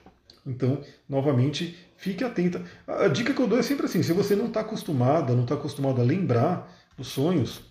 Então, 0.46 0.80
novamente, 1.08 1.76
fique 1.96 2.22
atenta. 2.22 2.62
A 2.86 3.08
dica 3.08 3.34
que 3.34 3.40
eu 3.40 3.48
dou 3.48 3.58
é 3.58 3.62
sempre 3.62 3.86
assim: 3.86 4.02
se 4.02 4.12
você 4.12 4.36
não 4.36 4.46
está 4.46 4.60
acostumada, 4.60 5.34
não 5.34 5.42
está 5.42 5.54
acostumado 5.54 6.00
a 6.00 6.04
lembrar 6.04 6.70
dos 6.96 7.08
sonhos, 7.08 7.62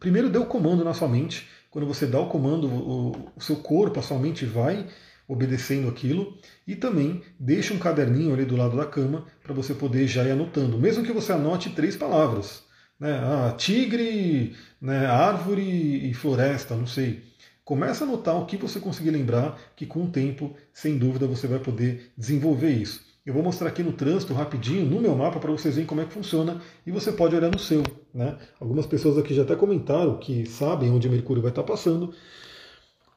primeiro 0.00 0.28
dê 0.28 0.38
o 0.38 0.46
comando 0.46 0.84
na 0.84 0.94
sua 0.94 1.08
mente. 1.08 1.48
Quando 1.70 1.86
você 1.86 2.06
dá 2.06 2.18
o 2.18 2.28
comando, 2.28 2.66
o, 2.66 3.30
o 3.36 3.40
seu 3.40 3.56
corpo, 3.56 4.00
a 4.00 4.02
sua 4.02 4.18
mente 4.18 4.44
vai 4.44 4.88
obedecendo 5.30 5.88
aquilo 5.88 6.36
e 6.66 6.74
também 6.74 7.22
deixe 7.38 7.72
um 7.72 7.78
caderninho 7.78 8.34
ali 8.34 8.44
do 8.44 8.56
lado 8.56 8.76
da 8.76 8.84
cama 8.84 9.26
para 9.44 9.54
você 9.54 9.72
poder 9.72 10.08
já 10.08 10.24
ir 10.24 10.32
anotando, 10.32 10.76
mesmo 10.76 11.04
que 11.04 11.12
você 11.12 11.32
anote 11.32 11.70
três 11.70 11.96
palavras, 11.96 12.64
né? 12.98 13.12
Ah, 13.12 13.54
tigre, 13.56 14.56
né, 14.82 15.06
árvore 15.06 16.10
e 16.10 16.12
floresta, 16.12 16.74
não 16.74 16.86
sei. 16.86 17.22
Começa 17.64 18.04
a 18.04 18.08
anotar 18.08 18.36
o 18.36 18.46
que 18.46 18.56
você 18.56 18.80
conseguir 18.80 19.12
lembrar, 19.12 19.56
que 19.76 19.86
com 19.86 20.02
o 20.02 20.10
tempo, 20.10 20.56
sem 20.72 20.98
dúvida, 20.98 21.28
você 21.28 21.46
vai 21.46 21.60
poder 21.60 22.10
desenvolver 22.18 22.70
isso. 22.70 23.08
Eu 23.24 23.32
vou 23.32 23.44
mostrar 23.44 23.68
aqui 23.68 23.84
no 23.84 23.92
trânsito 23.92 24.34
rapidinho, 24.34 24.84
no 24.84 25.00
meu 25.00 25.14
mapa, 25.14 25.38
para 25.38 25.52
vocês 25.52 25.76
verem 25.76 25.86
como 25.86 26.00
é 26.00 26.04
que 26.04 26.12
funciona 26.12 26.60
e 26.84 26.90
você 26.90 27.12
pode 27.12 27.36
olhar 27.36 27.50
no 27.50 27.58
seu. 27.58 27.84
Né? 28.12 28.36
Algumas 28.58 28.86
pessoas 28.86 29.16
aqui 29.16 29.32
já 29.32 29.42
até 29.42 29.54
comentaram 29.54 30.18
que 30.18 30.44
sabem 30.46 30.90
onde 30.90 31.08
Mercúrio 31.08 31.40
vai 31.40 31.52
estar 31.52 31.62
passando. 31.62 32.12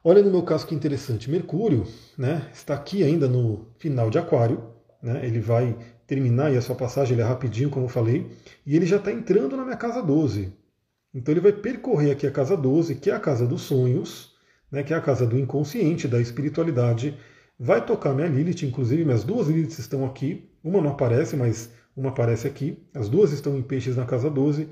Olha 0.06 0.22
no 0.22 0.30
meu 0.30 0.42
caso 0.42 0.66
que 0.66 0.74
interessante. 0.74 1.30
Mercúrio 1.30 1.86
né, 2.18 2.46
está 2.52 2.74
aqui 2.74 3.02
ainda 3.02 3.26
no 3.26 3.68
final 3.78 4.10
de 4.10 4.18
Aquário. 4.18 4.62
Né, 5.02 5.26
ele 5.26 5.40
vai 5.40 5.74
terminar 6.06 6.52
e 6.52 6.58
a 6.58 6.60
sua 6.60 6.76
passagem 6.76 7.14
ele 7.14 7.22
é 7.22 7.24
rapidinho, 7.24 7.70
como 7.70 7.86
eu 7.86 7.88
falei. 7.88 8.30
E 8.66 8.76
ele 8.76 8.84
já 8.84 8.96
está 8.96 9.10
entrando 9.10 9.56
na 9.56 9.64
minha 9.64 9.78
casa 9.78 10.02
12. 10.02 10.52
Então 11.14 11.32
ele 11.32 11.40
vai 11.40 11.52
percorrer 11.52 12.10
aqui 12.10 12.26
a 12.26 12.30
casa 12.30 12.54
12, 12.54 12.96
que 12.96 13.08
é 13.08 13.14
a 13.14 13.18
casa 13.18 13.46
dos 13.46 13.62
sonhos, 13.62 14.34
né, 14.70 14.82
que 14.82 14.92
é 14.92 14.96
a 14.96 15.00
casa 15.00 15.26
do 15.26 15.38
inconsciente, 15.38 16.06
da 16.06 16.20
espiritualidade. 16.20 17.16
Vai 17.58 17.82
tocar 17.86 18.12
minha 18.12 18.28
Lilith, 18.28 18.66
inclusive 18.66 19.06
minhas 19.06 19.24
duas 19.24 19.48
Liliths 19.48 19.78
estão 19.78 20.04
aqui. 20.04 20.50
Uma 20.62 20.82
não 20.82 20.90
aparece, 20.90 21.34
mas 21.34 21.70
uma 21.96 22.10
aparece 22.10 22.46
aqui. 22.46 22.86
As 22.92 23.08
duas 23.08 23.32
estão 23.32 23.56
em 23.56 23.62
peixes 23.62 23.96
na 23.96 24.04
casa 24.04 24.28
12. 24.28 24.68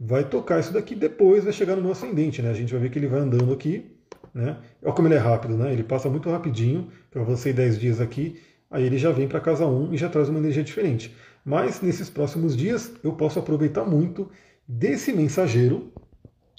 Vai 0.00 0.28
tocar 0.28 0.58
isso 0.58 0.72
daqui, 0.72 0.96
depois 0.96 1.44
vai 1.44 1.52
chegar 1.52 1.76
no 1.76 1.82
meu 1.82 1.92
ascendente, 1.92 2.42
né? 2.42 2.50
A 2.50 2.54
gente 2.54 2.72
vai 2.72 2.82
ver 2.82 2.90
que 2.90 2.98
ele 2.98 3.06
vai 3.06 3.20
andando 3.20 3.52
aqui, 3.52 4.01
né? 4.34 4.56
Olha 4.82 4.92
como 4.92 5.08
ele 5.08 5.14
é 5.14 5.18
rápido, 5.18 5.56
né? 5.56 5.72
Ele 5.72 5.82
passa 5.82 6.08
muito 6.08 6.30
rapidinho. 6.30 6.88
Eu 7.14 7.22
avancei 7.22 7.52
10 7.52 7.78
dias 7.78 8.00
aqui, 8.00 8.40
aí 8.70 8.84
ele 8.84 8.98
já 8.98 9.10
vem 9.12 9.28
para 9.28 9.40
casa 9.40 9.66
1 9.66 9.92
e 9.92 9.96
já 9.96 10.08
traz 10.08 10.28
uma 10.28 10.38
energia 10.38 10.62
diferente. 10.62 11.14
Mas 11.44 11.80
nesses 11.80 12.08
próximos 12.08 12.56
dias 12.56 12.92
eu 13.02 13.12
posso 13.12 13.38
aproveitar 13.38 13.84
muito 13.84 14.30
desse 14.66 15.12
mensageiro, 15.12 15.92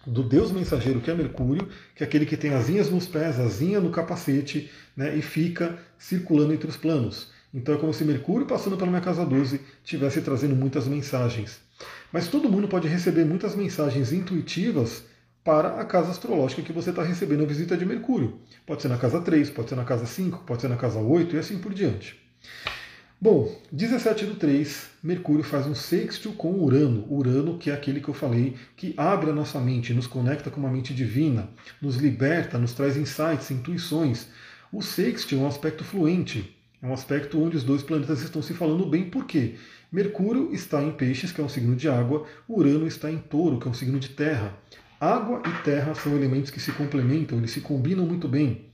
do 0.05 0.21
Deus 0.21 0.51
mensageiro 0.51 0.99
que 0.99 1.09
é 1.09 1.13
Mercúrio, 1.13 1.67
que 1.95 2.03
é 2.03 2.05
aquele 2.05 2.25
que 2.25 2.35
tem 2.35 2.53
asinhas 2.53 2.89
nos 2.89 3.07
pés, 3.07 3.39
asinha 3.39 3.79
no 3.79 3.89
capacete, 3.89 4.69
né, 4.95 5.15
e 5.15 5.21
fica 5.21 5.79
circulando 5.97 6.53
entre 6.53 6.69
os 6.69 6.75
planos. 6.75 7.31
Então 7.53 7.73
é 7.73 7.77
como 7.77 7.93
se 7.93 8.03
Mercúrio, 8.03 8.45
passando 8.45 8.75
pela 8.75 8.89
minha 8.89 9.01
casa 9.01 9.25
12, 9.25 9.61
tivesse 9.83 10.21
trazendo 10.21 10.55
muitas 10.55 10.87
mensagens. 10.87 11.61
Mas 12.11 12.27
todo 12.27 12.49
mundo 12.49 12.67
pode 12.67 12.87
receber 12.87 13.23
muitas 13.25 13.55
mensagens 13.55 14.11
intuitivas 14.11 15.05
para 15.43 15.79
a 15.81 15.85
casa 15.85 16.11
astrológica 16.11 16.61
que 16.61 16.71
você 16.71 16.89
está 16.89 17.03
recebendo 17.03 17.43
a 17.43 17.47
visita 17.47 17.75
de 17.75 17.85
Mercúrio. 17.85 18.39
Pode 18.65 18.81
ser 18.81 18.87
na 18.87 18.97
casa 18.97 19.19
3, 19.19 19.49
pode 19.49 19.69
ser 19.69 19.75
na 19.75 19.83
casa 19.83 20.05
5, 20.05 20.43
pode 20.45 20.61
ser 20.61 20.69
na 20.69 20.77
casa 20.77 20.99
8 20.99 21.35
e 21.35 21.39
assim 21.39 21.57
por 21.59 21.73
diante. 21.73 22.21
Bom, 23.19 23.53
17 23.71 24.25
do 24.25 24.35
3, 24.35 24.89
Mercúrio 25.01 25.43
faz 25.43 25.65
um 25.65 25.73
sextil 25.73 26.33
com 26.33 26.61
Urano. 26.61 27.05
Urano, 27.09 27.57
que 27.57 27.69
é 27.69 27.73
aquele 27.73 28.01
que 28.01 28.09
eu 28.09 28.13
falei, 28.13 28.55
que 28.75 28.93
abre 28.97 29.29
a 29.29 29.33
nossa 29.33 29.59
mente, 29.59 29.93
nos 29.93 30.07
conecta 30.07 30.51
com 30.51 30.59
uma 30.59 30.69
mente 30.69 30.93
divina, 30.93 31.49
nos 31.81 31.95
liberta, 31.95 32.57
nos 32.57 32.73
traz 32.73 32.97
insights, 32.97 33.49
intuições. 33.49 34.27
O 34.73 34.81
sextil 34.81 35.39
é 35.39 35.41
um 35.43 35.47
aspecto 35.47 35.85
fluente, 35.85 36.57
é 36.81 36.85
um 36.85 36.93
aspecto 36.93 37.41
onde 37.41 37.55
os 37.55 37.63
dois 37.63 37.81
planetas 37.81 38.21
estão 38.21 38.41
se 38.41 38.53
falando 38.53 38.85
bem, 38.85 39.09
por 39.09 39.25
quê? 39.25 39.55
Mercúrio 39.89 40.53
está 40.53 40.83
em 40.83 40.91
Peixes, 40.91 41.31
que 41.31 41.39
é 41.39 41.43
um 41.43 41.49
signo 41.49 41.77
de 41.77 41.87
água, 41.87 42.25
Urano 42.49 42.87
está 42.87 43.09
em 43.09 43.19
Touro, 43.19 43.57
que 43.57 43.67
é 43.67 43.71
um 43.71 43.73
signo 43.73 43.99
de 43.99 44.09
terra. 44.09 44.53
Água 45.03 45.41
e 45.45 45.63
terra 45.63 45.93
são 45.93 46.15
elementos 46.15 46.49
que 46.49 46.61
se 46.61 46.71
complementam, 46.71 47.37
eles 47.37 47.51
se 47.51 47.59
combinam 47.59 48.05
muito 48.05 48.25
bem. 48.25 48.69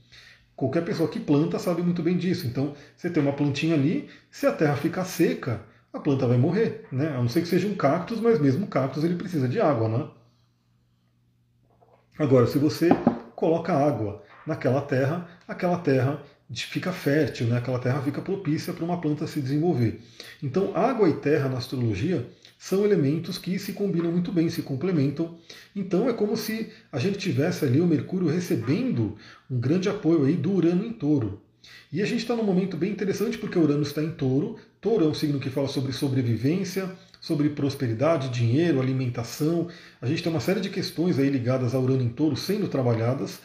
Qualquer 0.54 0.84
pessoa 0.84 1.08
que 1.08 1.18
planta 1.18 1.58
sabe 1.58 1.82
muito 1.82 2.04
bem 2.04 2.16
disso. 2.16 2.46
Então, 2.46 2.72
você 2.96 3.10
tem 3.10 3.20
uma 3.20 3.32
plantinha 3.32 3.74
ali, 3.74 4.08
se 4.30 4.46
a 4.46 4.52
terra 4.52 4.76
ficar 4.76 5.04
seca, 5.04 5.60
a 5.92 5.98
planta 5.98 6.28
vai 6.28 6.36
morrer, 6.36 6.86
né? 6.92 7.08
A 7.08 7.14
não 7.14 7.28
ser 7.28 7.40
que 7.40 7.48
seja 7.48 7.66
um 7.66 7.74
cactus, 7.74 8.20
mas 8.20 8.38
mesmo 8.38 8.68
cactus 8.68 9.02
ele 9.02 9.16
precisa 9.16 9.48
de 9.48 9.60
água, 9.60 9.88
né? 9.88 10.08
Agora, 12.16 12.46
se 12.46 12.58
você 12.58 12.90
coloca 13.34 13.72
água 13.72 14.22
naquela 14.46 14.82
terra, 14.82 15.26
aquela 15.48 15.78
terra 15.78 16.22
fica 16.54 16.92
fértil, 16.92 17.48
né? 17.48 17.58
aquela 17.58 17.80
terra 17.80 18.02
fica 18.02 18.22
propícia 18.22 18.72
para 18.72 18.84
uma 18.84 19.00
planta 19.00 19.26
se 19.26 19.40
desenvolver. 19.40 20.00
Então, 20.40 20.76
água 20.76 21.08
e 21.08 21.14
terra 21.14 21.48
na 21.48 21.58
astrologia 21.58 22.24
são 22.60 22.84
elementos 22.84 23.38
que 23.38 23.58
se 23.58 23.72
combinam 23.72 24.12
muito 24.12 24.30
bem, 24.30 24.50
se 24.50 24.60
complementam. 24.60 25.34
Então, 25.74 26.10
é 26.10 26.12
como 26.12 26.36
se 26.36 26.68
a 26.92 26.98
gente 26.98 27.16
tivesse 27.16 27.64
ali 27.64 27.80
o 27.80 27.86
Mercúrio 27.86 28.28
recebendo 28.28 29.16
um 29.50 29.58
grande 29.58 29.88
apoio 29.88 30.26
aí 30.26 30.36
do 30.36 30.52
Urano 30.52 30.84
em 30.84 30.92
touro. 30.92 31.40
E 31.90 32.02
a 32.02 32.04
gente 32.04 32.20
está 32.20 32.36
num 32.36 32.44
momento 32.44 32.76
bem 32.76 32.92
interessante 32.92 33.38
porque 33.38 33.58
o 33.58 33.62
Urano 33.62 33.80
está 33.82 34.02
em 34.02 34.10
touro. 34.10 34.58
Touro 34.78 35.06
é 35.06 35.08
um 35.08 35.14
signo 35.14 35.40
que 35.40 35.48
fala 35.48 35.68
sobre 35.68 35.90
sobrevivência, 35.94 36.90
sobre 37.18 37.48
prosperidade, 37.48 38.28
dinheiro, 38.28 38.78
alimentação. 38.78 39.68
A 39.98 40.06
gente 40.06 40.22
tem 40.22 40.30
uma 40.30 40.38
série 40.38 40.60
de 40.60 40.68
questões 40.68 41.18
aí 41.18 41.30
ligadas 41.30 41.74
ao 41.74 41.82
Urano 41.82 42.02
em 42.02 42.10
touro 42.10 42.36
sendo 42.36 42.68
trabalhadas 42.68 43.40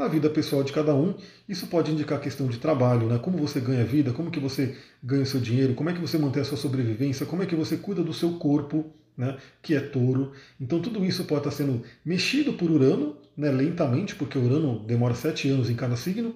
na 0.00 0.08
vida 0.08 0.30
pessoal 0.30 0.64
de 0.64 0.72
cada 0.72 0.94
um. 0.94 1.14
Isso 1.46 1.66
pode 1.66 1.92
indicar 1.92 2.18
questão 2.20 2.46
de 2.48 2.58
trabalho, 2.58 3.06
né? 3.06 3.18
como 3.18 3.36
você 3.36 3.60
ganha 3.60 3.84
vida, 3.84 4.12
como 4.12 4.30
que 4.30 4.40
você 4.40 4.74
ganha 5.02 5.22
o 5.22 5.26
seu 5.26 5.40
dinheiro, 5.40 5.74
como 5.74 5.90
é 5.90 5.92
que 5.92 6.00
você 6.00 6.16
mantém 6.16 6.40
a 6.40 6.44
sua 6.44 6.56
sobrevivência, 6.56 7.26
como 7.26 7.42
é 7.42 7.46
que 7.46 7.54
você 7.54 7.76
cuida 7.76 8.02
do 8.02 8.14
seu 8.14 8.32
corpo, 8.32 8.86
né? 9.16 9.36
que 9.62 9.74
é 9.74 9.80
touro. 9.80 10.32
Então 10.58 10.80
tudo 10.80 11.04
isso 11.04 11.24
pode 11.24 11.40
estar 11.40 11.50
sendo 11.50 11.82
mexido 12.02 12.54
por 12.54 12.70
Urano, 12.70 13.16
né? 13.36 13.50
lentamente, 13.50 14.16
porque 14.16 14.38
Urano 14.38 14.80
demora 14.86 15.14
sete 15.14 15.48
anos 15.50 15.68
em 15.68 15.74
cada 15.74 15.96
signo, 15.96 16.34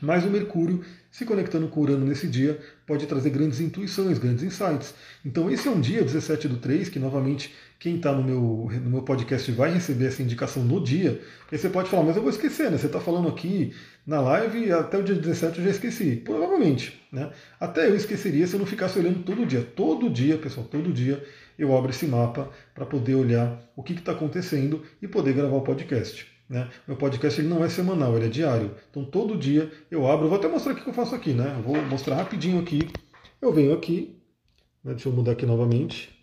mas 0.00 0.24
o 0.24 0.30
Mercúrio, 0.30 0.82
se 1.10 1.24
conectando 1.24 1.68
com 1.68 1.80
Urano 1.80 2.06
nesse 2.06 2.26
dia, 2.26 2.58
pode 2.86 3.06
trazer 3.06 3.30
grandes 3.30 3.60
intuições, 3.60 4.18
grandes 4.18 4.44
insights. 4.44 4.94
Então 5.24 5.50
esse 5.50 5.68
é 5.68 5.70
um 5.70 5.80
dia, 5.80 6.02
17 6.02 6.48
do 6.48 6.56
3, 6.56 6.88
que 6.88 6.98
novamente 6.98 7.52
quem 7.78 7.96
está 7.96 8.12
no 8.12 8.24
meu, 8.24 8.68
no 8.82 8.90
meu 8.90 9.02
podcast 9.02 9.50
vai 9.52 9.72
receber 9.72 10.06
essa 10.06 10.22
indicação 10.22 10.64
no 10.64 10.82
dia. 10.82 11.22
E 11.50 11.56
você 11.56 11.68
pode 11.68 11.88
falar, 11.88 12.02
mas 12.02 12.16
eu 12.16 12.22
vou 12.22 12.30
esquecer, 12.30 12.70
né? 12.70 12.76
Você 12.76 12.86
está 12.86 12.98
falando 12.98 13.28
aqui 13.28 13.72
na 14.04 14.20
live 14.20 14.72
até 14.72 14.98
o 14.98 15.02
dia 15.02 15.14
17 15.14 15.58
eu 15.58 15.64
já 15.64 15.70
esqueci. 15.70 16.16
Provavelmente, 16.16 17.00
né? 17.12 17.30
Até 17.60 17.86
eu 17.86 17.94
esqueceria 17.94 18.46
se 18.46 18.54
eu 18.54 18.58
não 18.58 18.66
ficasse 18.66 18.98
olhando 18.98 19.22
todo 19.22 19.46
dia. 19.46 19.62
Todo 19.62 20.10
dia, 20.10 20.36
pessoal, 20.38 20.66
todo 20.66 20.92
dia 20.92 21.24
eu 21.56 21.76
abro 21.76 21.90
esse 21.90 22.06
mapa 22.06 22.50
para 22.74 22.84
poder 22.84 23.14
olhar 23.14 23.62
o 23.76 23.82
que 23.82 23.92
está 23.92 24.10
acontecendo 24.10 24.82
e 25.00 25.06
poder 25.06 25.34
gravar 25.34 25.56
o 25.56 25.62
podcast. 25.62 26.26
Né? 26.48 26.68
Meu 26.86 26.96
podcast 26.96 27.40
ele 27.40 27.48
não 27.48 27.64
é 27.64 27.68
semanal, 27.68 28.16
ele 28.16 28.26
é 28.26 28.28
diário. 28.28 28.74
Então 28.90 29.04
todo 29.04 29.36
dia 29.36 29.70
eu 29.88 30.10
abro, 30.10 30.28
vou 30.28 30.38
até 30.38 30.48
mostrar 30.48 30.72
o 30.72 30.76
que 30.76 30.88
eu 30.88 30.94
faço 30.94 31.14
aqui, 31.14 31.32
né? 31.32 31.54
Eu 31.56 31.62
vou 31.62 31.80
mostrar 31.82 32.16
rapidinho 32.16 32.60
aqui. 32.60 32.88
Eu 33.40 33.52
venho 33.52 33.72
aqui, 33.72 34.20
né? 34.82 34.94
deixa 34.94 35.08
eu 35.08 35.12
mudar 35.12 35.32
aqui 35.32 35.46
novamente. 35.46 36.17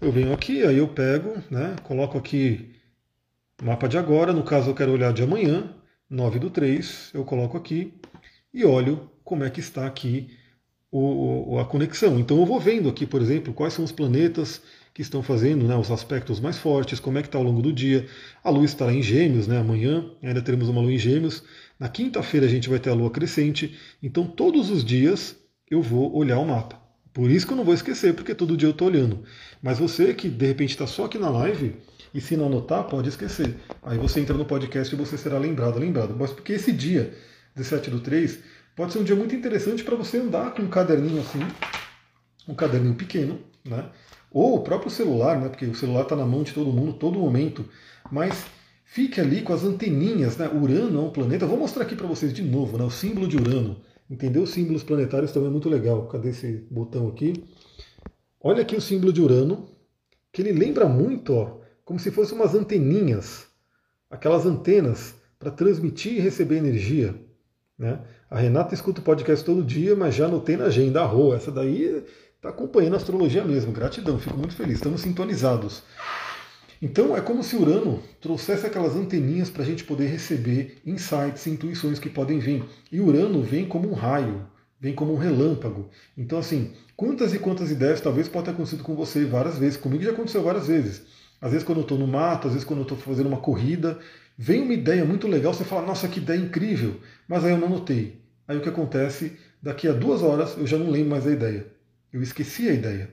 Eu 0.00 0.12
venho 0.12 0.32
aqui, 0.32 0.62
aí 0.62 0.78
eu 0.78 0.86
pego, 0.86 1.42
né? 1.50 1.74
Coloco 1.82 2.16
aqui 2.16 2.72
mapa 3.60 3.88
de 3.88 3.98
agora, 3.98 4.32
no 4.32 4.44
caso 4.44 4.70
eu 4.70 4.74
quero 4.74 4.92
olhar 4.92 5.12
de 5.12 5.24
amanhã, 5.24 5.74
9 6.08 6.38
do 6.38 6.50
3, 6.50 7.10
eu 7.14 7.24
coloco 7.24 7.56
aqui 7.56 7.92
e 8.54 8.64
olho 8.64 9.10
como 9.24 9.42
é 9.42 9.50
que 9.50 9.58
está 9.58 9.86
aqui 9.86 10.30
o, 10.90 11.58
a 11.58 11.64
conexão. 11.64 12.16
Então 12.18 12.38
eu 12.38 12.46
vou 12.46 12.60
vendo 12.60 12.88
aqui, 12.88 13.06
por 13.06 13.20
exemplo, 13.20 13.52
quais 13.52 13.74
são 13.74 13.84
os 13.84 13.90
planetas 13.90 14.62
que 14.94 15.02
estão 15.02 15.20
fazendo 15.20 15.66
né, 15.66 15.74
os 15.76 15.90
aspectos 15.90 16.38
mais 16.38 16.56
fortes, 16.56 17.00
como 17.00 17.18
é 17.18 17.22
que 17.22 17.28
está 17.28 17.38
ao 17.38 17.44
longo 17.44 17.60
do 17.60 17.72
dia. 17.72 18.06
A 18.44 18.50
lua 18.50 18.64
estará 18.64 18.92
em 18.92 19.02
gêmeos, 19.02 19.48
né, 19.48 19.58
amanhã 19.58 20.12
ainda 20.22 20.40
teremos 20.40 20.68
uma 20.68 20.80
lua 20.80 20.92
em 20.92 20.98
gêmeos. 20.98 21.42
Na 21.78 21.88
quinta-feira 21.88 22.46
a 22.46 22.48
gente 22.48 22.68
vai 22.68 22.78
ter 22.78 22.90
a 22.90 22.94
lua 22.94 23.10
crescente. 23.10 23.76
Então 24.00 24.24
todos 24.26 24.70
os 24.70 24.84
dias 24.84 25.36
eu 25.68 25.82
vou 25.82 26.14
olhar 26.16 26.38
o 26.38 26.46
mapa. 26.46 26.87
Por 27.18 27.32
isso 27.32 27.48
que 27.48 27.52
eu 27.52 27.56
não 27.56 27.64
vou 27.64 27.74
esquecer, 27.74 28.14
porque 28.14 28.32
todo 28.32 28.56
dia 28.56 28.68
eu 28.68 28.70
estou 28.70 28.86
olhando. 28.86 29.24
Mas 29.60 29.76
você 29.76 30.14
que 30.14 30.28
de 30.28 30.46
repente 30.46 30.70
está 30.70 30.86
só 30.86 31.06
aqui 31.06 31.18
na 31.18 31.28
live, 31.28 31.74
e 32.14 32.20
se 32.20 32.36
não 32.36 32.46
anotar, 32.46 32.84
pode 32.84 33.08
esquecer. 33.08 33.56
Aí 33.82 33.98
você 33.98 34.20
entra 34.20 34.36
no 34.36 34.44
podcast 34.44 34.94
e 34.94 34.96
você 34.96 35.18
será 35.18 35.36
lembrado, 35.36 35.80
lembrado. 35.80 36.14
Mas 36.16 36.30
porque 36.30 36.52
esse 36.52 36.70
dia, 36.70 37.12
17 37.56 37.90
do 37.90 37.98
3, 37.98 38.38
pode 38.76 38.92
ser 38.92 39.00
um 39.00 39.02
dia 39.02 39.16
muito 39.16 39.34
interessante 39.34 39.82
para 39.82 39.96
você 39.96 40.18
andar 40.18 40.54
com 40.54 40.62
um 40.62 40.68
caderninho 40.68 41.20
assim, 41.20 41.40
um 42.46 42.54
caderninho 42.54 42.94
pequeno, 42.94 43.40
né? 43.64 43.86
Ou 44.30 44.54
o 44.54 44.60
próprio 44.60 44.88
celular, 44.88 45.40
né? 45.40 45.48
Porque 45.48 45.66
o 45.66 45.74
celular 45.74 46.02
está 46.02 46.14
na 46.14 46.24
mão 46.24 46.44
de 46.44 46.52
todo 46.52 46.70
mundo, 46.72 46.92
todo 46.92 47.18
momento. 47.18 47.68
Mas 48.12 48.44
fique 48.84 49.20
ali 49.20 49.42
com 49.42 49.52
as 49.52 49.64
anteninhas, 49.64 50.36
né? 50.36 50.48
Urano 50.48 51.00
é 51.00 51.02
um 51.02 51.10
planeta. 51.10 51.46
Vou 51.46 51.58
mostrar 51.58 51.82
aqui 51.82 51.96
para 51.96 52.06
vocês 52.06 52.32
de 52.32 52.42
novo, 52.42 52.78
né? 52.78 52.84
O 52.84 52.90
símbolo 52.90 53.26
de 53.26 53.36
Urano. 53.36 53.76
Entender 54.10 54.38
os 54.38 54.50
símbolos 54.50 54.82
planetários 54.82 55.32
também 55.32 55.48
é 55.48 55.52
muito 55.52 55.68
legal. 55.68 56.06
Cadê 56.08 56.30
esse 56.30 56.66
botão 56.70 57.08
aqui? 57.08 57.44
Olha 58.40 58.62
aqui 58.62 58.76
o 58.76 58.80
símbolo 58.80 59.12
de 59.12 59.20
Urano, 59.20 59.68
que 60.32 60.40
ele 60.40 60.52
lembra 60.52 60.86
muito, 60.86 61.34
ó, 61.34 61.60
como 61.84 61.98
se 61.98 62.10
fossem 62.10 62.36
umas 62.36 62.54
anteninhas, 62.54 63.46
aquelas 64.10 64.46
antenas 64.46 65.14
para 65.38 65.50
transmitir 65.50 66.14
e 66.14 66.20
receber 66.20 66.56
energia. 66.56 67.14
Né? 67.78 68.00
A 68.30 68.38
Renata 68.38 68.74
escuta 68.74 69.00
o 69.00 69.04
podcast 69.04 69.44
todo 69.44 69.62
dia, 69.64 69.94
mas 69.94 70.14
já 70.14 70.26
anotei 70.26 70.56
na 70.56 70.64
agenda. 70.64 71.02
Arro, 71.02 71.34
essa 71.34 71.50
daí 71.50 72.04
está 72.36 72.48
acompanhando 72.48 72.94
a 72.94 72.96
astrologia 72.96 73.44
mesmo. 73.44 73.72
Gratidão, 73.72 74.18
fico 74.18 74.36
muito 74.36 74.54
feliz. 74.54 74.76
Estamos 74.76 75.00
sintonizados. 75.00 75.82
Então 76.80 77.16
é 77.16 77.20
como 77.20 77.42
se 77.42 77.56
Urano 77.56 78.02
trouxesse 78.20 78.66
aquelas 78.66 78.94
anteninhas 78.94 79.50
para 79.50 79.62
a 79.62 79.66
gente 79.66 79.82
poder 79.84 80.06
receber 80.06 80.78
insights, 80.86 81.46
intuições 81.46 81.98
que 81.98 82.08
podem 82.08 82.38
vir. 82.38 82.64
E 82.90 83.00
Urano 83.00 83.42
vem 83.42 83.66
como 83.66 83.90
um 83.90 83.94
raio, 83.94 84.46
vem 84.80 84.94
como 84.94 85.12
um 85.12 85.16
relâmpago. 85.16 85.88
Então, 86.16 86.38
assim, 86.38 86.72
quantas 86.96 87.34
e 87.34 87.38
quantas 87.38 87.70
ideias 87.70 88.00
talvez 88.00 88.28
pode 88.28 88.44
ter 88.44 88.50
acontecido 88.52 88.84
com 88.84 88.94
você 88.94 89.24
várias 89.24 89.58
vezes. 89.58 89.76
Comigo 89.76 90.04
já 90.04 90.12
aconteceu 90.12 90.42
várias 90.42 90.68
vezes. 90.68 91.02
Às 91.40 91.52
vezes 91.52 91.66
quando 91.66 91.78
eu 91.78 91.82
estou 91.82 91.98
no 91.98 92.06
mato, 92.06 92.46
às 92.46 92.54
vezes 92.54 92.66
quando 92.66 92.80
eu 92.80 92.84
estou 92.84 92.98
fazendo 92.98 93.28
uma 93.28 93.40
corrida, 93.40 93.98
vem 94.36 94.62
uma 94.62 94.72
ideia 94.72 95.04
muito 95.04 95.26
legal, 95.26 95.52
você 95.52 95.64
fala, 95.64 95.86
nossa, 95.86 96.08
que 96.08 96.20
ideia 96.20 96.38
incrível, 96.38 97.00
mas 97.26 97.44
aí 97.44 97.52
eu 97.52 97.58
não 97.58 97.68
notei. 97.68 98.20
Aí 98.46 98.56
o 98.56 98.60
que 98.60 98.68
acontece? 98.68 99.36
Daqui 99.62 99.88
a 99.88 99.92
duas 99.92 100.22
horas 100.22 100.56
eu 100.56 100.66
já 100.66 100.78
não 100.78 100.90
lembro 100.90 101.10
mais 101.10 101.26
a 101.26 101.32
ideia. 101.32 101.66
Eu 102.12 102.22
esqueci 102.22 102.68
a 102.68 102.72
ideia. 102.72 103.10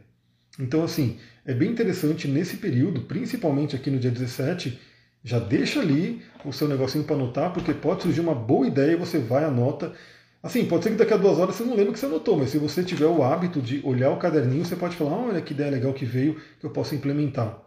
Então, 0.59 0.83
assim, 0.83 1.17
é 1.45 1.53
bem 1.53 1.69
interessante 1.69 2.27
nesse 2.27 2.57
período, 2.57 3.01
principalmente 3.01 3.75
aqui 3.75 3.91
no 3.91 3.99
dia 3.99 4.09
17, 4.09 4.79
já 5.23 5.39
deixa 5.39 5.79
ali 5.79 6.21
o 6.43 6.51
seu 6.51 6.67
negocinho 6.67 7.03
para 7.03 7.15
anotar, 7.15 7.53
porque 7.53 7.73
pode 7.73 8.03
surgir 8.03 8.21
uma 8.21 8.35
boa 8.35 8.67
ideia 8.67 8.93
e 8.93 8.95
você 8.95 9.19
vai, 9.19 9.43
anota. 9.43 9.93
Assim, 10.41 10.65
pode 10.65 10.83
ser 10.83 10.91
que 10.91 10.97
daqui 10.97 11.13
a 11.13 11.17
duas 11.17 11.37
horas 11.37 11.55
você 11.55 11.63
não 11.63 11.75
lembre 11.75 11.93
que 11.93 11.99
você 11.99 12.05
anotou, 12.05 12.37
mas 12.37 12.49
se 12.49 12.57
você 12.57 12.83
tiver 12.83 13.07
o 13.07 13.23
hábito 13.23 13.61
de 13.61 13.81
olhar 13.83 14.11
o 14.11 14.17
caderninho, 14.17 14.65
você 14.65 14.75
pode 14.75 14.95
falar, 14.95 15.15
olha 15.15 15.41
que 15.41 15.53
ideia 15.53 15.71
legal 15.71 15.93
que 15.93 16.05
veio, 16.05 16.39
que 16.59 16.65
eu 16.65 16.69
posso 16.69 16.93
implementar. 16.93 17.59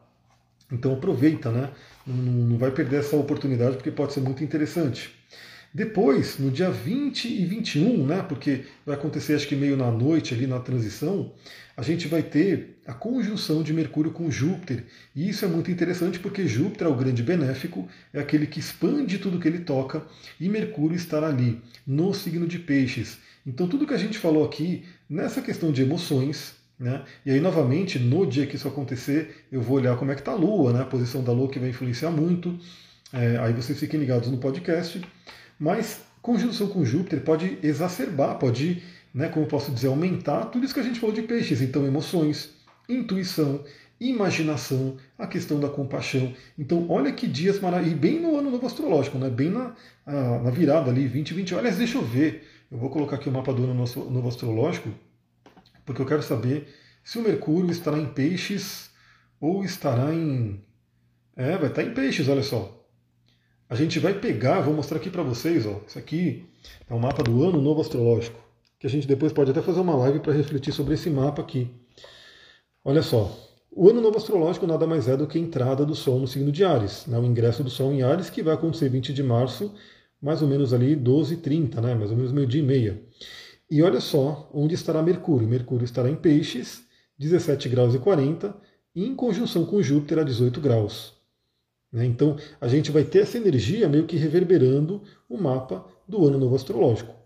Então 0.70 0.92
aproveita, 0.92 1.50
né? 1.50 1.70
Não, 2.06 2.14
não 2.14 2.58
vai 2.58 2.70
perder 2.70 3.00
essa 3.00 3.16
oportunidade 3.16 3.76
porque 3.76 3.90
pode 3.90 4.12
ser 4.12 4.20
muito 4.20 4.44
interessante. 4.44 5.10
Depois, 5.72 6.38
no 6.38 6.50
dia 6.50 6.70
20 6.70 7.26
e 7.28 7.44
21, 7.44 8.06
né, 8.06 8.22
porque 8.22 8.64
vai 8.86 8.96
acontecer 8.96 9.34
acho 9.34 9.46
que 9.46 9.54
meio 9.54 9.76
na 9.76 9.90
noite 9.90 10.32
ali 10.34 10.46
na 10.46 10.58
transição, 10.58 11.32
a 11.76 11.82
gente 11.82 12.08
vai 12.08 12.22
ter 12.22 12.80
a 12.86 12.94
conjunção 12.94 13.62
de 13.62 13.72
Mercúrio 13.72 14.10
com 14.10 14.30
Júpiter. 14.30 14.84
E 15.14 15.28
isso 15.28 15.44
é 15.44 15.48
muito 15.48 15.70
interessante 15.70 16.18
porque 16.18 16.48
Júpiter 16.48 16.88
é 16.88 16.90
o 16.90 16.96
grande 16.96 17.22
benéfico, 17.22 17.86
é 18.12 18.18
aquele 18.18 18.46
que 18.46 18.58
expande 18.58 19.18
tudo 19.18 19.38
que 19.38 19.46
ele 19.46 19.60
toca, 19.60 20.02
e 20.40 20.48
Mercúrio 20.48 20.96
estará 20.96 21.28
ali, 21.28 21.60
no 21.86 22.12
signo 22.14 22.46
de 22.46 22.58
Peixes. 22.58 23.18
Então 23.46 23.68
tudo 23.68 23.86
que 23.86 23.94
a 23.94 23.98
gente 23.98 24.18
falou 24.18 24.44
aqui, 24.44 24.84
nessa 25.08 25.40
questão 25.42 25.70
de 25.70 25.82
emoções, 25.82 26.58
né? 26.78 27.02
E 27.26 27.30
aí, 27.32 27.40
novamente, 27.40 27.98
no 27.98 28.24
dia 28.24 28.46
que 28.46 28.54
isso 28.54 28.68
acontecer, 28.68 29.46
eu 29.50 29.60
vou 29.60 29.78
olhar 29.78 29.96
como 29.96 30.12
é 30.12 30.14
que 30.14 30.20
está 30.20 30.32
a 30.32 30.36
Lua, 30.36 30.72
né? 30.72 30.82
a 30.82 30.84
posição 30.84 31.24
da 31.24 31.32
Lua 31.32 31.50
que 31.50 31.58
vai 31.58 31.70
influenciar 31.70 32.10
muito. 32.10 32.56
É, 33.12 33.36
aí 33.38 33.52
vocês 33.52 33.78
fiquem 33.80 33.98
ligados 33.98 34.30
no 34.30 34.38
podcast. 34.38 35.00
Mas 35.58 36.00
conjunção 36.22 36.68
com 36.68 36.84
Júpiter 36.84 37.20
pode 37.22 37.58
exacerbar, 37.62 38.38
pode, 38.38 38.82
né, 39.14 39.28
como 39.28 39.46
posso 39.46 39.72
dizer, 39.72 39.88
aumentar 39.88 40.46
tudo 40.46 40.64
isso 40.64 40.74
que 40.74 40.80
a 40.80 40.84
gente 40.84 41.00
falou 41.00 41.14
de 41.14 41.22
peixes. 41.22 41.60
Então, 41.60 41.86
emoções, 41.86 42.50
intuição, 42.88 43.64
imaginação, 44.00 44.96
a 45.18 45.26
questão 45.26 45.58
da 45.58 45.68
compaixão. 45.68 46.32
Então, 46.58 46.88
olha 46.88 47.12
que 47.12 47.26
dias 47.26 47.60
maravilhosos. 47.60 47.96
E 47.96 48.00
bem 48.00 48.20
no 48.20 48.38
ano 48.38 48.50
novo 48.50 48.66
astrológico, 48.66 49.18
né? 49.18 49.28
bem 49.28 49.50
na, 49.50 49.74
na 50.06 50.50
virada 50.50 50.90
ali, 50.90 51.02
2020. 51.02 51.54
Aliás, 51.54 51.76
deixa 51.76 51.98
eu 51.98 52.02
ver. 52.02 52.46
Eu 52.70 52.78
vou 52.78 52.90
colocar 52.90 53.16
aqui 53.16 53.28
o 53.28 53.32
mapa 53.32 53.52
do 53.52 53.64
ano 53.64 53.74
novo 53.74 54.28
astrológico, 54.28 54.90
porque 55.84 56.02
eu 56.02 56.06
quero 56.06 56.22
saber 56.22 56.68
se 57.02 57.18
o 57.18 57.22
Mercúrio 57.22 57.70
estará 57.70 57.98
em 57.98 58.06
peixes 58.06 58.90
ou 59.40 59.64
estará 59.64 60.12
em. 60.12 60.62
É, 61.34 61.56
vai 61.56 61.70
estar 61.70 61.82
em 61.82 61.94
peixes, 61.94 62.28
olha 62.28 62.42
só. 62.42 62.77
A 63.70 63.74
gente 63.74 63.98
vai 63.98 64.14
pegar, 64.14 64.62
vou 64.62 64.72
mostrar 64.72 64.96
aqui 64.96 65.10
para 65.10 65.22
vocês, 65.22 65.66
ó, 65.66 65.82
isso 65.86 65.98
aqui 65.98 66.46
é 66.88 66.94
o 66.94 66.98
mapa 66.98 67.22
do 67.22 67.44
ano 67.44 67.60
novo 67.60 67.82
astrológico, 67.82 68.40
que 68.78 68.86
a 68.86 68.90
gente 68.90 69.06
depois 69.06 69.30
pode 69.30 69.50
até 69.50 69.60
fazer 69.60 69.80
uma 69.80 69.94
live 69.94 70.20
para 70.20 70.32
refletir 70.32 70.72
sobre 70.72 70.94
esse 70.94 71.10
mapa 71.10 71.42
aqui. 71.42 71.70
Olha 72.82 73.02
só, 73.02 73.36
o 73.70 73.90
ano 73.90 74.00
novo 74.00 74.16
astrológico 74.16 74.66
nada 74.66 74.86
mais 74.86 75.06
é 75.06 75.18
do 75.18 75.26
que 75.26 75.36
a 75.36 75.40
entrada 75.40 75.84
do 75.84 75.94
Sol 75.94 76.18
no 76.18 76.26
signo 76.26 76.50
de 76.50 76.64
Ares, 76.64 77.04
né, 77.06 77.18
o 77.18 77.24
ingresso 77.24 77.62
do 77.62 77.68
Sol 77.68 77.92
em 77.92 78.02
Ares, 78.02 78.30
que 78.30 78.42
vai 78.42 78.54
acontecer 78.54 78.88
20 78.88 79.12
de 79.12 79.22
março, 79.22 79.74
mais 80.20 80.40
ou 80.40 80.48
menos 80.48 80.72
ali 80.72 80.96
12h30, 80.96 81.78
né, 81.82 81.94
mais 81.94 82.10
ou 82.10 82.16
menos 82.16 82.32
meio-dia 82.32 82.62
e 82.62 82.64
meia. 82.64 83.02
E 83.70 83.82
olha 83.82 84.00
só 84.00 84.48
onde 84.54 84.74
estará 84.74 85.02
Mercúrio. 85.02 85.46
Mercúrio 85.46 85.84
estará 85.84 86.08
em 86.08 86.16
Peixes, 86.16 86.82
17 87.18 87.68
graus 87.68 87.94
e 87.94 87.98
40, 87.98 88.56
e 88.94 89.04
em 89.04 89.14
conjunção 89.14 89.66
com 89.66 89.82
Júpiter 89.82 90.20
a 90.20 90.22
18 90.22 90.58
graus. 90.58 91.17
Né? 91.92 92.04
Então, 92.04 92.36
a 92.60 92.68
gente 92.68 92.90
vai 92.90 93.04
ter 93.04 93.20
essa 93.20 93.38
energia 93.38 93.88
meio 93.88 94.06
que 94.06 94.16
reverberando 94.16 95.02
o 95.28 95.38
mapa 95.38 95.84
do 96.06 96.26
ano 96.26 96.38
novo 96.38 96.54
astrológico. 96.54 97.18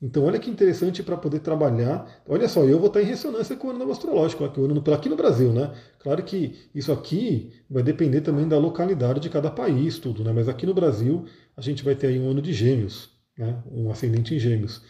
Então, 0.00 0.24
olha 0.24 0.38
que 0.38 0.48
interessante 0.48 1.02
para 1.02 1.16
poder 1.16 1.40
trabalhar. 1.40 2.22
Olha 2.26 2.48
só, 2.48 2.62
eu 2.62 2.78
vou 2.78 2.86
estar 2.86 3.02
em 3.02 3.06
ressonância 3.06 3.56
com 3.56 3.66
o 3.66 3.70
ano 3.70 3.80
novo 3.80 3.90
astrológico, 3.90 4.44
aqui, 4.44 4.60
aqui 4.92 5.08
no 5.08 5.16
Brasil, 5.16 5.52
né? 5.52 5.74
Claro 5.98 6.22
que 6.22 6.56
isso 6.72 6.92
aqui 6.92 7.52
vai 7.68 7.82
depender 7.82 8.20
também 8.20 8.46
da 8.46 8.56
localidade 8.58 9.18
de 9.18 9.28
cada 9.28 9.50
país, 9.50 9.98
tudo, 9.98 10.22
né? 10.22 10.32
Mas 10.32 10.48
aqui 10.48 10.64
no 10.64 10.72
Brasil, 10.72 11.24
a 11.56 11.60
gente 11.60 11.84
vai 11.84 11.96
ter 11.96 12.08
aí 12.08 12.20
um 12.20 12.30
ano 12.30 12.40
de 12.40 12.52
gêmeos, 12.52 13.10
né? 13.36 13.60
um 13.72 13.90
ascendente 13.90 14.34
em 14.34 14.38
gêmeos. 14.38 14.80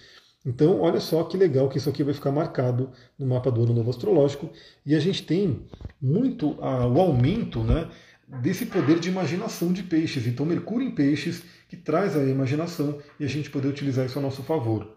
Então, 0.44 0.80
olha 0.80 1.00
só 1.00 1.24
que 1.24 1.36
legal 1.36 1.68
que 1.68 1.78
isso 1.78 1.88
aqui 1.88 2.02
vai 2.02 2.14
ficar 2.14 2.30
marcado 2.30 2.90
no 3.18 3.26
mapa 3.26 3.50
do 3.50 3.62
ano 3.62 3.74
novo 3.74 3.90
astrológico. 3.90 4.50
E 4.84 4.94
a 4.94 5.00
gente 5.00 5.22
tem 5.24 5.66
muito 6.00 6.56
ah, 6.60 6.86
o 6.86 7.00
aumento, 7.00 7.62
né? 7.64 7.88
Desse 8.28 8.66
poder 8.66 8.98
de 8.98 9.08
imaginação 9.08 9.72
de 9.72 9.82
peixes. 9.82 10.26
Então, 10.26 10.44
Mercúrio 10.44 10.86
em 10.86 10.90
peixes, 10.90 11.42
que 11.68 11.76
traz 11.76 12.16
a 12.16 12.22
imaginação 12.24 12.98
e 13.18 13.24
a 13.24 13.28
gente 13.28 13.50
poder 13.50 13.68
utilizar 13.68 14.06
isso 14.06 14.18
a 14.18 14.22
nosso 14.22 14.42
favor. 14.42 14.96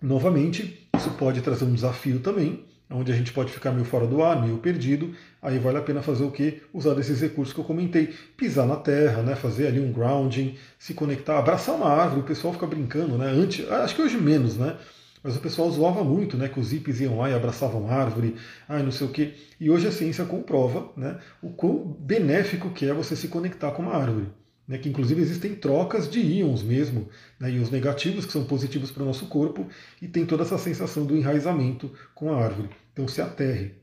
Novamente, 0.00 0.88
isso 0.96 1.10
pode 1.12 1.40
trazer 1.42 1.64
um 1.64 1.74
desafio 1.74 2.20
também, 2.20 2.64
onde 2.90 3.12
a 3.12 3.14
gente 3.14 3.32
pode 3.32 3.52
ficar 3.52 3.70
meio 3.72 3.84
fora 3.84 4.06
do 4.06 4.22
ar, 4.22 4.42
meio 4.42 4.58
perdido. 4.58 5.14
Aí 5.40 5.58
vale 5.58 5.78
a 5.78 5.82
pena 5.82 6.02
fazer 6.02 6.24
o 6.24 6.30
quê? 6.30 6.62
Usar 6.72 6.98
esses 6.98 7.20
recursos 7.20 7.54
que 7.54 7.60
eu 7.60 7.64
comentei. 7.64 8.14
Pisar 8.36 8.66
na 8.66 8.76
terra, 8.76 9.22
né? 9.22 9.36
fazer 9.36 9.66
ali 9.66 9.80
um 9.80 9.92
grounding, 9.92 10.56
se 10.78 10.94
conectar, 10.94 11.38
abraçar 11.38 11.74
uma 11.74 11.88
árvore. 11.88 12.22
O 12.22 12.24
pessoal 12.24 12.54
fica 12.54 12.66
brincando, 12.66 13.16
né? 13.18 13.26
Antes, 13.26 13.68
acho 13.70 13.94
que 13.94 14.02
hoje 14.02 14.16
menos, 14.16 14.56
né? 14.56 14.76
Mas 15.22 15.36
o 15.36 15.40
pessoal 15.40 15.70
zoava 15.70 16.02
muito, 16.02 16.36
né? 16.36 16.48
Que 16.48 16.58
os 16.58 16.72
hippies 16.72 17.00
iam 17.00 17.18
lá 17.18 17.28
e 17.28 17.34
abraçavam 17.34 17.90
árvore, 17.90 18.36
ai 18.68 18.82
não 18.82 18.90
sei 18.90 19.06
o 19.06 19.10
quê. 19.10 19.34
E 19.60 19.70
hoje 19.70 19.86
a 19.86 19.92
ciência 19.92 20.24
comprova 20.24 20.90
né, 20.96 21.18
o 21.42 21.50
quão 21.50 21.96
benéfico 22.00 22.70
que 22.70 22.86
é 22.86 22.94
você 22.94 23.14
se 23.14 23.28
conectar 23.28 23.70
com 23.72 23.82
uma 23.82 23.94
árvore. 23.94 24.28
Né, 24.66 24.78
que 24.78 24.88
inclusive 24.88 25.20
existem 25.20 25.54
trocas 25.56 26.08
de 26.08 26.20
íons 26.20 26.62
mesmo, 26.62 27.08
né, 27.40 27.50
íons 27.50 27.70
negativos 27.70 28.24
que 28.24 28.32
são 28.32 28.44
positivos 28.44 28.92
para 28.92 29.02
o 29.02 29.06
nosso 29.06 29.26
corpo, 29.26 29.66
e 30.00 30.06
tem 30.06 30.24
toda 30.24 30.44
essa 30.44 30.56
sensação 30.58 31.04
do 31.04 31.16
enraizamento 31.16 31.90
com 32.14 32.32
a 32.32 32.40
árvore. 32.40 32.70
Então 32.92 33.08
se 33.08 33.20
aterre. 33.20 33.74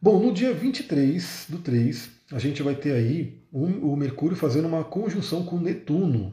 Bom, 0.00 0.20
no 0.20 0.32
dia 0.32 0.54
23 0.54 1.46
do 1.48 1.58
3, 1.58 2.10
a 2.30 2.38
gente 2.38 2.62
vai 2.62 2.76
ter 2.76 2.92
aí 2.92 3.42
o 3.52 3.96
Mercúrio 3.96 4.36
fazendo 4.36 4.66
uma 4.68 4.84
conjunção 4.84 5.44
com 5.44 5.58
Netuno, 5.58 6.32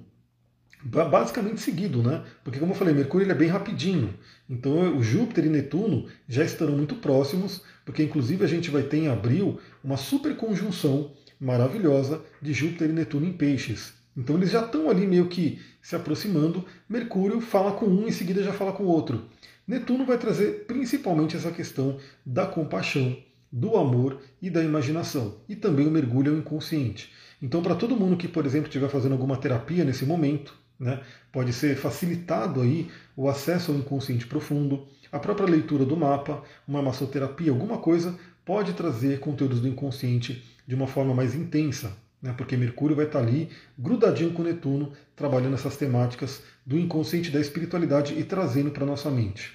basicamente 0.84 1.60
seguido, 1.60 2.02
né? 2.02 2.24
Porque 2.44 2.60
como 2.60 2.72
eu 2.72 2.76
falei, 2.76 2.94
Mercúrio 2.94 3.26
ele 3.26 3.32
é 3.32 3.36
bem 3.36 3.50
rapidinho. 3.50 4.14
Então 4.50 4.98
o 4.98 5.04
Júpiter 5.04 5.46
e 5.46 5.50
Netuno 5.50 6.08
já 6.28 6.44
estarão 6.44 6.76
muito 6.76 6.96
próximos, 6.96 7.62
porque 7.86 8.04
inclusive 8.04 8.44
a 8.44 8.48
gente 8.48 8.70
vai 8.70 8.84
ter 8.84 8.98
em 8.98 9.08
abril 9.08 9.60
uma 9.84 9.98
super 9.98 10.36
conjunção 10.36 11.12
maravilhosa 11.40 12.22
de 12.42 12.54
Júpiter 12.54 12.90
e 12.90 12.94
Netuno 12.94 13.26
em 13.26 13.34
peixes. 13.34 13.94
Então 14.16 14.38
eles 14.38 14.52
já 14.52 14.66
estão 14.66 14.90
ali 14.90 15.06
meio 15.06 15.28
que 15.28 15.62
se 15.82 15.96
aproximando. 15.96 16.66
Mercúrio 16.88 17.40
fala 17.42 17.74
com 17.74 17.86
um, 17.86 18.08
em 18.08 18.12
seguida 18.12 18.44
já 18.44 18.54
fala 18.54 18.72
com 18.72 18.84
o 18.84 18.88
outro. 18.88 19.26
Netuno 19.68 20.06
vai 20.06 20.18
trazer 20.18 20.66
principalmente 20.66 21.36
essa 21.36 21.52
questão 21.52 21.98
da 22.26 22.46
compaixão, 22.46 23.16
do 23.52 23.78
amor 23.78 24.20
e 24.42 24.50
da 24.50 24.64
imaginação. 24.64 25.38
E 25.48 25.56
também 25.56 25.88
o 25.88 25.92
mergulho 25.92 26.32
ao 26.32 26.38
inconsciente. 26.38 27.12
Então, 27.42 27.62
para 27.62 27.76
todo 27.76 27.96
mundo 27.96 28.18
que, 28.18 28.28
por 28.28 28.46
exemplo, 28.46 28.68
estiver 28.68 28.90
fazendo 28.90 29.12
alguma 29.14 29.38
terapia 29.38 29.86
nesse 29.86 30.06
momento, 30.06 30.54
né? 30.80 31.02
Pode 31.32 31.52
ser 31.52 31.76
facilitado 31.76 32.62
aí 32.62 32.90
o 33.16 33.28
acesso 33.28 33.72
ao 33.72 33.78
inconsciente 33.78 34.26
profundo, 34.26 34.88
a 35.12 35.20
própria 35.20 35.48
leitura 35.50 35.84
do 35.84 35.98
mapa, 35.98 36.44
uma 36.68 36.82
massoterapia, 36.82 37.52
alguma 37.52 37.80
coisa 37.80 38.18
pode 38.46 38.74
trazer 38.74 39.20
conteúdos 39.20 39.60
do 39.60 39.68
inconsciente 39.68 40.44
de 40.66 40.74
uma 40.74 40.88
forma 40.88 41.14
mais 41.14 41.36
intensa, 41.36 41.96
né? 42.22 42.34
porque 42.38 42.56
Mercúrio 42.56 42.96
vai 42.96 43.06
estar 43.06 43.20
ali 43.20 43.50
grudadinho 43.78 44.32
com 44.32 44.44
Netuno, 44.44 44.94
trabalhando 45.16 45.56
essas 45.56 45.76
temáticas 45.78 46.42
do 46.66 46.78
inconsciente, 46.78 47.32
da 47.32 47.40
espiritualidade 47.40 48.18
e 48.18 48.24
trazendo 48.24 48.72
para 48.72 48.86
nossa 48.86 49.10
mente. 49.10 49.52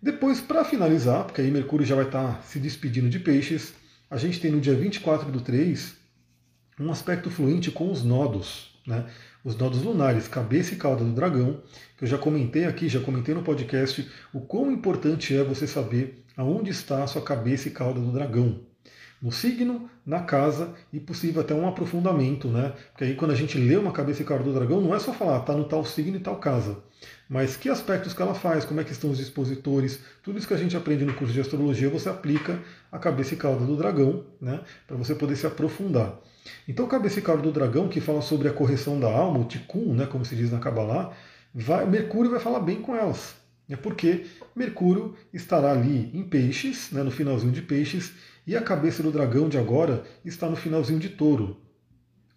Depois, 0.00 0.40
para 0.40 0.64
finalizar, 0.64 1.24
porque 1.24 1.40
aí 1.40 1.50
Mercúrio 1.50 1.84
já 1.84 1.96
vai 1.96 2.04
estar 2.04 2.42
se 2.44 2.60
despedindo 2.60 3.08
de 3.08 3.18
peixes, 3.18 3.74
a 4.10 4.16
gente 4.16 4.40
tem 4.40 4.50
no 4.50 4.60
dia 4.60 4.74
24 4.74 5.30
do 5.30 5.40
3 5.40 5.96
um 6.78 6.90
aspecto 6.90 7.30
fluente 7.30 7.70
com 7.70 7.90
os 7.90 8.04
nodos. 8.04 8.80
Né? 8.86 9.04
Os 9.44 9.56
nodos 9.56 9.82
lunares, 9.82 10.28
cabeça 10.28 10.74
e 10.74 10.76
cauda 10.76 11.04
do 11.04 11.12
dragão, 11.12 11.60
que 11.96 12.04
eu 12.04 12.08
já 12.08 12.18
comentei 12.18 12.64
aqui, 12.64 12.88
já 12.88 13.00
comentei 13.00 13.34
no 13.34 13.42
podcast, 13.42 14.08
o 14.32 14.40
quão 14.40 14.70
importante 14.70 15.36
é 15.36 15.42
você 15.42 15.66
saber 15.66 16.24
aonde 16.36 16.70
está 16.70 17.02
a 17.02 17.06
sua 17.06 17.22
cabeça 17.22 17.68
e 17.68 17.70
cauda 17.70 18.00
do 18.00 18.12
dragão. 18.12 18.60
No 19.20 19.32
signo, 19.32 19.90
na 20.06 20.20
casa 20.20 20.74
e 20.92 21.00
possível 21.00 21.40
até 21.40 21.52
um 21.52 21.66
aprofundamento, 21.66 22.46
né? 22.46 22.72
Porque 22.92 23.02
aí 23.02 23.14
quando 23.16 23.32
a 23.32 23.34
gente 23.34 23.58
lê 23.58 23.76
uma 23.76 23.90
cabeça 23.90 24.22
e 24.22 24.24
cauda 24.24 24.44
do 24.44 24.54
dragão, 24.54 24.80
não 24.80 24.94
é 24.94 24.98
só 25.00 25.12
falar, 25.12 25.40
está 25.40 25.54
no 25.54 25.64
tal 25.64 25.84
signo 25.84 26.16
e 26.16 26.20
tal 26.20 26.36
casa. 26.36 26.78
Mas 27.28 27.56
que 27.56 27.68
aspectos 27.68 28.14
que 28.14 28.22
ela 28.22 28.34
faz, 28.34 28.64
como 28.64 28.80
é 28.80 28.84
que 28.84 28.92
estão 28.92 29.10
os 29.10 29.18
dispositores, 29.18 30.00
tudo 30.22 30.38
isso 30.38 30.46
que 30.46 30.54
a 30.54 30.58
gente 30.58 30.76
aprende 30.76 31.04
no 31.04 31.14
curso 31.14 31.34
de 31.34 31.40
astrologia, 31.40 31.90
você 31.90 32.08
aplica 32.08 32.60
a 32.92 32.98
cabeça 32.98 33.34
e 33.34 33.36
cauda 33.36 33.66
do 33.66 33.76
dragão, 33.76 34.24
né? 34.40 34.60
Para 34.86 34.96
você 34.96 35.16
poder 35.16 35.34
se 35.34 35.46
aprofundar. 35.46 36.16
Então, 36.66 36.84
o 36.84 36.88
cabeça 36.88 37.20
cauda 37.20 37.42
do 37.42 37.52
dragão, 37.52 37.88
que 37.88 38.00
fala 38.00 38.20
sobre 38.20 38.48
a 38.48 38.52
correção 38.52 38.98
da 38.98 39.08
alma, 39.08 39.40
o 39.40 39.44
tikkun, 39.44 39.94
né, 39.94 40.06
como 40.06 40.24
se 40.24 40.36
diz 40.36 40.50
na 40.50 40.58
Kabbalah, 40.58 41.12
vai, 41.54 41.86
Mercúrio 41.86 42.30
vai 42.30 42.40
falar 42.40 42.60
bem 42.60 42.80
com 42.80 42.94
elas. 42.94 43.34
É 43.68 43.76
porque 43.76 44.26
Mercúrio 44.56 45.14
estará 45.32 45.72
ali 45.72 46.10
em 46.14 46.22
peixes, 46.22 46.90
né, 46.90 47.02
no 47.02 47.10
finalzinho 47.10 47.52
de 47.52 47.62
peixes, 47.62 48.12
e 48.46 48.56
a 48.56 48.62
cabeça 48.62 49.02
do 49.02 49.12
dragão 49.12 49.48
de 49.48 49.58
agora 49.58 50.04
está 50.24 50.48
no 50.48 50.56
finalzinho 50.56 50.98
de 50.98 51.10
touro. 51.10 51.58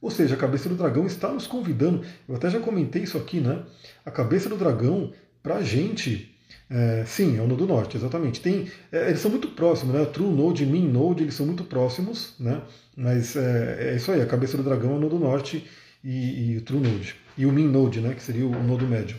Ou 0.01 0.09
seja, 0.09 0.35
a 0.35 0.37
cabeça 0.37 0.67
do 0.67 0.75
dragão 0.75 1.05
está 1.05 1.31
nos 1.31 1.47
convidando, 1.47 2.03
eu 2.27 2.35
até 2.35 2.49
já 2.49 2.59
comentei 2.59 3.03
isso 3.03 3.17
aqui, 3.17 3.39
né? 3.39 3.63
A 4.03 4.11
cabeça 4.11 4.49
do 4.49 4.57
dragão, 4.57 5.13
para 5.43 5.57
a 5.57 5.63
gente, 5.63 6.30
é, 6.73 7.03
sim, 7.05 7.37
é 7.37 7.41
o 7.41 7.47
Nodo 7.47 7.67
Norte, 7.67 7.97
exatamente. 7.97 8.39
Tem, 8.39 8.71
é, 8.93 9.09
eles 9.09 9.19
são 9.19 9.29
muito 9.29 9.49
próximos, 9.49 9.93
né? 9.93 10.05
True 10.05 10.33
Node 10.33 10.63
e 10.63 10.65
Min 10.65 10.87
Node, 10.87 11.23
eles 11.23 11.33
são 11.33 11.45
muito 11.45 11.65
próximos, 11.65 12.33
né? 12.39 12.61
Mas 12.95 13.35
é, 13.35 13.89
é 13.91 13.95
isso 13.97 14.09
aí, 14.09 14.21
a 14.21 14.25
cabeça 14.25 14.55
do 14.55 14.63
dragão 14.63 14.93
é 14.93 14.95
o 14.95 14.99
Nodo 14.99 15.19
Norte 15.19 15.67
e, 16.01 16.53
e, 16.53 16.57
o 16.57 16.61
True 16.61 16.79
Node. 16.79 17.15
E 17.37 17.45
o 17.45 17.51
Min 17.51 17.67
Node, 17.67 17.99
né? 17.99 18.13
Que 18.13 18.23
seria 18.23 18.47
o 18.47 18.63
Nodo 18.63 18.87
Médio. 18.87 19.17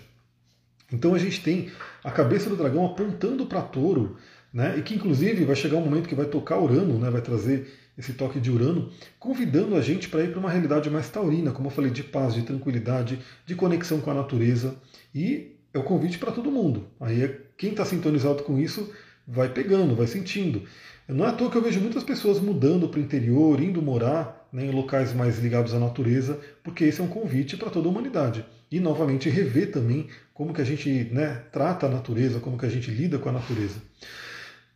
Então 0.90 1.14
a 1.14 1.18
gente 1.18 1.42
tem 1.42 1.70
a 2.03 2.11
cabeça 2.11 2.48
do 2.48 2.57
dragão 2.57 2.86
apontando 2.86 3.44
para 3.44 3.61
touro, 3.61 4.16
né? 4.50 4.78
E 4.78 4.82
que 4.82 4.94
inclusive 4.94 5.44
vai 5.44 5.57
chegar 5.57 5.76
um 5.76 5.84
momento 5.84 6.09
que 6.09 6.14
vai 6.14 6.26
tocar 6.26 6.59
Urano, 6.59 6.98
né? 6.98 7.11
Vai 7.11 7.20
trazer 7.20 7.70
esse 7.98 8.14
toque 8.14 8.40
de 8.40 8.50
Urano, 8.50 8.90
convidando 9.18 9.76
a 9.76 9.82
gente 9.82 10.09
para 10.09 10.24
ir 10.24 10.30
para 10.30 10.40
uma 10.40 10.50
realidade 10.50 10.88
mais 10.88 11.11
taurina, 11.11 11.50
como 11.50 11.66
eu 11.66 11.70
falei, 11.70 11.90
de 11.90 12.03
paz, 12.03 12.32
de 12.32 12.42
tranquilidade, 12.42 13.18
de 13.44 13.55
conexão 13.55 14.00
com 14.00 14.11
a 14.11 14.14
natureza. 14.14 14.74
E 15.14 15.53
é 15.73 15.79
o 15.79 15.83
convite 15.83 16.18
para 16.18 16.33
todo 16.33 16.51
mundo. 16.51 16.87
Aí 17.01 17.23
é, 17.23 17.41
quem 17.57 17.70
está 17.70 17.85
sintonizado 17.85 18.43
com 18.43 18.59
isso 18.59 18.93
vai 19.27 19.49
pegando, 19.49 19.97
vai 19.97 20.07
sentindo. 20.07 20.62
Não 21.09 21.25
é 21.25 21.29
à 21.29 21.33
toa 21.33 21.51
que 21.51 21.57
eu 21.57 21.62
vejo 21.62 21.81
muitas 21.81 22.05
pessoas 22.05 22.39
mudando 22.39 22.89
para 22.89 23.01
o 23.01 23.03
interior, 23.03 23.61
indo 23.61 23.83
morar 23.83 24.49
né, 24.53 24.66
em 24.66 24.70
locais 24.70 25.12
mais 25.12 25.39
ligados 25.39 25.75
à 25.75 25.79
natureza, 25.79 26.41
porque 26.62 26.85
esse 26.85 27.01
é 27.01 27.05
um 27.05 27.09
convite 27.09 27.57
para 27.57 27.70
toda 27.70 27.89
a 27.89 27.91
humanidade. 27.91 28.45
E 28.70 28.81
novamente 28.81 29.29
rever 29.29 29.70
também 29.70 30.09
como 30.33 30.55
que 30.55 30.61
a 30.61 30.64
gente 30.64 31.11
né, 31.12 31.43
trata 31.53 31.87
a 31.87 31.91
natureza, 31.91 32.41
como 32.41 32.57
que 32.57 32.66
a 32.66 32.70
gente 32.70 32.91
lida 32.91 33.18
com 33.18 33.29
a 33.29 33.33
natureza. 33.33 33.81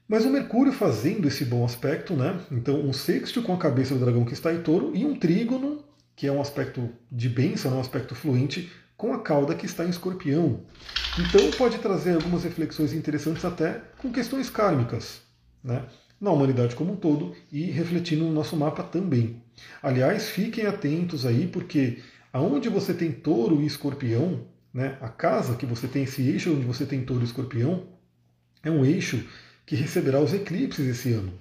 Mas 0.09 0.25
o 0.25 0.31
Mercúrio 0.31 0.73
fazendo 0.73 1.27
esse 1.27 1.45
bom 1.45 1.65
aspecto, 1.65 2.15
né? 2.15 2.39
Então 2.53 2.81
um 2.81 2.93
sexto 2.93 3.43
com 3.43 3.53
a 3.53 3.59
cabeça 3.59 3.95
do 3.95 4.01
dragão 4.01 4.25
que 4.25 4.35
está 4.35 4.53
em 4.53 4.63
touro 4.63 4.93
e 4.95 5.05
um 5.05 5.17
trígono, 5.17 5.83
que 6.15 6.27
é 6.27 6.33
um 6.33 6.41
aspecto 6.41 6.89
de 7.11 7.29
bênção, 7.29 7.77
um 7.77 7.81
aspecto 7.81 8.15
fluente, 8.15 8.71
com 8.97 9.13
a 9.13 9.21
cauda 9.21 9.55
que 9.55 9.67
está 9.67 9.85
em 9.85 9.91
escorpião. 9.91 10.61
Então 11.19 11.51
pode 11.53 11.79
trazer 11.79 12.15
algumas 12.15 12.45
reflexões 12.45 12.93
interessantes 12.93 13.45
até 13.45 13.83
com 13.99 14.11
questões 14.11 14.49
kármicas, 14.49 15.21
né? 15.63 15.85
na 16.21 16.31
humanidade 16.31 16.75
como 16.75 16.95
um 16.95 16.97
todo 16.97 17.35
e 17.53 17.65
refletindo 17.65 18.25
no 18.25 18.33
nosso 18.33 18.57
mapa 18.57 18.83
também. 18.83 19.43
Aliás, 19.83 20.29
fiquem 20.29 20.67
atentos 20.67 21.27
aí, 21.27 21.47
porque 21.47 21.99
aonde 22.33 22.69
você 22.69 22.95
tem 22.95 23.13
touro 23.13 23.61
e 23.61 23.67
escorpião, 23.67 24.47
né, 24.73 24.99
a 25.01 25.09
casa 25.09 25.57
que 25.57 25.67
você 25.67 25.87
tem, 25.87 26.05
esse 26.05 26.23
eixo 26.23 26.53
onde 26.53 26.65
você 26.65 26.85
tem 26.85 27.05
touro 27.05 27.23
e 27.23 27.27
escorpião, 27.27 27.87
é 28.63 28.71
um 28.71 28.85
eixo 28.85 29.25
que 29.65 29.77
receberá 29.77 30.21
os 30.21 30.33
eclipses 30.33 30.87
esse 30.87 31.13
ano. 31.13 31.33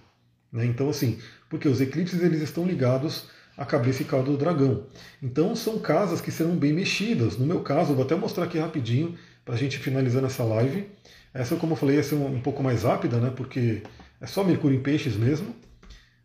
Né? 0.51 0.65
Então, 0.65 0.89
assim, 0.89 1.19
porque 1.49 1.67
os 1.67 1.81
eclipses 1.81 2.21
eles 2.21 2.41
estão 2.41 2.65
ligados 2.65 3.27
à 3.57 3.65
cabeça 3.65 4.01
e 4.01 4.05
cauda 4.05 4.31
do 4.31 4.37
dragão. 4.37 4.85
Então, 5.21 5.55
são 5.55 5.79
casas 5.79 6.21
que 6.21 6.31
serão 6.31 6.55
bem 6.55 6.73
mexidas. 6.73 7.37
No 7.37 7.45
meu 7.45 7.61
caso, 7.61 7.93
vou 7.93 8.03
até 8.03 8.15
mostrar 8.15 8.45
aqui 8.45 8.57
rapidinho, 8.57 9.15
para 9.43 9.53
a 9.53 9.57
gente 9.57 9.77
finalizar 9.77 10.23
essa 10.23 10.43
live. 10.43 10.89
Essa, 11.33 11.55
como 11.55 11.73
eu 11.73 11.77
falei, 11.77 11.97
ia 11.97 12.03
ser 12.03 12.15
um, 12.15 12.35
um 12.35 12.41
pouco 12.41 12.63
mais 12.63 12.83
rápida, 12.83 13.17
né? 13.17 13.31
porque 13.35 13.83
é 14.19 14.25
só 14.25 14.43
Mercúrio 14.43 14.77
em 14.77 14.81
peixes 14.81 15.15
mesmo. 15.15 15.55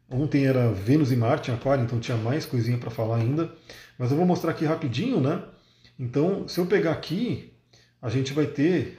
Ontem 0.08 0.44
era 0.44 0.72
Vênus 0.72 1.12
e 1.12 1.16
Marte 1.16 1.50
em 1.50 1.54
Aquário, 1.54 1.84
então 1.84 2.00
tinha 2.00 2.16
mais 2.16 2.44
coisinha 2.44 2.78
para 2.78 2.90
falar 2.90 3.18
ainda. 3.18 3.52
Mas 3.98 4.10
eu 4.10 4.16
vou 4.16 4.26
mostrar 4.26 4.50
aqui 4.50 4.64
rapidinho, 4.64 5.20
né? 5.20 5.42
Então, 5.98 6.48
se 6.48 6.58
eu 6.58 6.66
pegar 6.66 6.92
aqui, 6.92 7.52
a 8.00 8.08
gente 8.08 8.32
vai 8.32 8.46
ter 8.46 8.98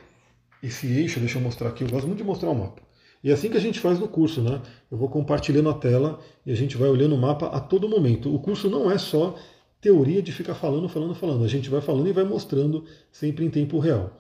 esse 0.62 0.88
eixo, 0.88 1.20
deixa 1.20 1.38
eu 1.38 1.42
mostrar 1.42 1.70
aqui, 1.70 1.84
eu 1.84 1.90
gosto 1.90 2.06
muito 2.06 2.20
de 2.20 2.24
mostrar 2.24 2.50
o 2.50 2.56
mapa. 2.56 2.82
E 3.24 3.30
é 3.30 3.34
assim 3.34 3.50
que 3.50 3.58
a 3.58 3.62
gente 3.62 3.80
faz 3.80 4.00
no 4.00 4.08
curso, 4.08 4.42
né? 4.42 4.62
Eu 4.90 4.98
vou 4.98 5.08
compartilhando 5.08 5.70
a 5.70 5.74
tela 5.74 6.20
e 6.46 6.52
a 6.52 6.56
gente 6.56 6.76
vai 6.76 6.90
olhando 6.90 7.16
o 7.16 7.18
mapa 7.18 7.48
a 7.48 7.60
todo 7.60 7.88
momento. 7.88 8.34
O 8.34 8.40
curso 8.40 8.70
não 8.70 8.90
é 8.90 8.98
só 8.98 9.36
teoria 9.80 10.22
de 10.22 10.32
ficar 10.32 10.56
falando, 10.56 10.90
falando, 10.90 11.14
falando. 11.14 11.44
A 11.44 11.48
gente 11.48 11.70
vai 11.70 11.82
falando 11.82 12.08
e 12.08 12.14
vai 12.14 12.24
mostrando 12.24 12.86
sempre 13.12 13.46
em 13.46 13.50
tempo 13.50 13.80
real. 13.80 14.18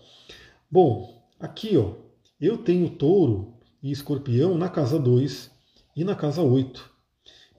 Bom, 0.69 1.23
aqui 1.39 1.77
ó, 1.77 1.93
eu 2.39 2.57
tenho 2.57 2.89
touro 2.89 3.53
e 3.81 3.91
escorpião 3.91 4.57
na 4.57 4.69
casa 4.69 4.99
2 4.99 5.51
e 5.95 6.03
na 6.03 6.15
casa 6.15 6.41
8. 6.41 6.89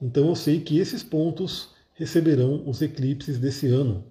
Então 0.01 0.27
eu 0.27 0.35
sei 0.35 0.59
que 0.59 0.77
esses 0.77 1.03
pontos 1.03 1.71
receberão 1.93 2.63
os 2.67 2.81
eclipses 2.81 3.37
desse 3.37 3.67
ano. 3.67 4.05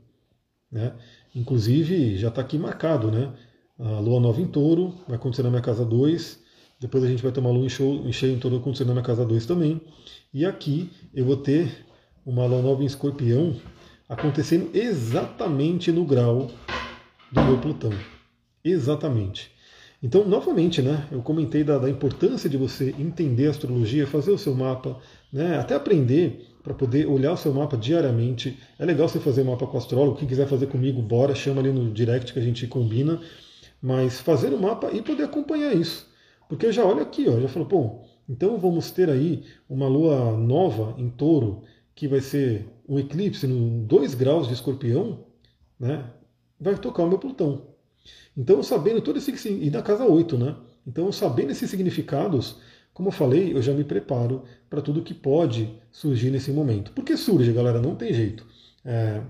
Né? 0.70 0.94
Inclusive 1.34 2.16
já 2.16 2.28
está 2.28 2.40
aqui 2.40 2.58
marcado, 2.58 3.10
né? 3.10 3.32
A 3.78 3.98
lua 3.98 4.20
nova 4.20 4.40
em 4.40 4.46
touro 4.46 4.94
vai 5.08 5.16
acontecer 5.16 5.42
na 5.42 5.50
minha 5.50 5.62
casa 5.62 5.84
2 5.84 6.41
depois 6.82 7.04
a 7.04 7.06
gente 7.06 7.22
vai 7.22 7.30
ter 7.30 7.38
uma 7.38 7.50
lua 7.50 7.64
em 7.64 8.12
cheio 8.12 8.34
em 8.34 8.40
todo 8.40 8.56
acontecendo 8.56 8.92
na 8.92 9.02
casa 9.02 9.24
2 9.24 9.46
também. 9.46 9.80
E 10.34 10.44
aqui 10.44 10.90
eu 11.14 11.24
vou 11.24 11.36
ter 11.36 11.86
uma 12.26 12.44
lua 12.44 12.60
nova 12.60 12.82
em 12.82 12.86
escorpião 12.86 13.54
acontecendo 14.08 14.68
exatamente 14.74 15.92
no 15.92 16.04
grau 16.04 16.50
do 17.30 17.40
meu 17.40 17.58
Plutão. 17.58 17.92
Exatamente. 18.64 19.52
Então, 20.02 20.26
novamente, 20.26 20.82
né, 20.82 21.06
eu 21.12 21.22
comentei 21.22 21.62
da, 21.62 21.78
da 21.78 21.88
importância 21.88 22.50
de 22.50 22.56
você 22.56 22.92
entender 22.98 23.46
a 23.46 23.50
astrologia, 23.50 24.04
fazer 24.04 24.32
o 24.32 24.38
seu 24.38 24.52
mapa, 24.52 24.98
né, 25.32 25.60
até 25.60 25.76
aprender 25.76 26.48
para 26.64 26.74
poder 26.74 27.06
olhar 27.06 27.32
o 27.32 27.36
seu 27.36 27.54
mapa 27.54 27.76
diariamente. 27.76 28.58
É 28.76 28.84
legal 28.84 29.08
você 29.08 29.20
fazer 29.20 29.44
mapa 29.44 29.68
com 29.68 29.78
astrólogo. 29.78 30.18
Quem 30.18 30.26
quiser 30.26 30.48
fazer 30.48 30.66
comigo, 30.66 31.00
bora, 31.00 31.32
chama 31.32 31.60
ali 31.60 31.70
no 31.70 31.92
direct 31.92 32.32
que 32.32 32.40
a 32.40 32.42
gente 32.42 32.66
combina. 32.66 33.20
Mas 33.80 34.20
fazer 34.20 34.52
o 34.52 34.60
mapa 34.60 34.90
e 34.92 35.00
poder 35.00 35.22
acompanhar 35.22 35.72
isso. 35.74 36.10
Porque 36.53 36.70
já 36.70 36.84
olha 36.84 37.00
aqui, 37.00 37.26
ó, 37.30 37.40
já 37.40 37.48
falou, 37.48 37.66
pô, 37.66 38.00
então 38.28 38.59
vamos 38.59 38.90
ter 38.90 39.09
aí 39.09 39.42
uma 39.66 39.88
lua 39.88 40.36
nova 40.36 40.94
em 40.98 41.09
touro, 41.09 41.62
que 41.94 42.07
vai 42.07 42.20
ser 42.20 42.68
um 42.86 42.98
eclipse 42.98 43.46
no 43.46 43.86
2 43.86 44.12
graus 44.12 44.48
de 44.48 44.53
escorpião, 44.53 45.24
né? 45.80 46.05
Vai 46.61 46.76
tocar 46.76 47.05
o 47.05 47.09
meu 47.09 47.18
Plutão. 47.18 47.68
Então, 48.36 48.62
sabendo 48.62 49.00
todo 49.00 49.16
esse. 49.16 49.48
E 49.48 49.70
na 49.70 49.80
casa 49.80 50.05
8, 50.05 50.36
né? 50.36 50.55
Então, 50.86 51.11
sabendo 51.11 51.53
esses 51.53 51.70
significados, 51.70 52.59
como 52.92 53.09
eu 53.09 53.12
falei, 53.12 53.55
eu 53.55 53.62
já 53.62 53.72
me 53.72 53.82
preparo 53.82 54.44
para 54.68 54.82
tudo 54.82 55.00
que 55.00 55.14
pode 55.14 55.74
surgir 55.90 56.30
nesse 56.30 56.53
momento. 56.53 56.92
Porque 56.92 57.16
surge, 57.16 57.50
galera, 57.50 57.80
não 57.80 57.96
tem 57.96 58.12
jeito. 58.12 58.46
É, 58.84 59.22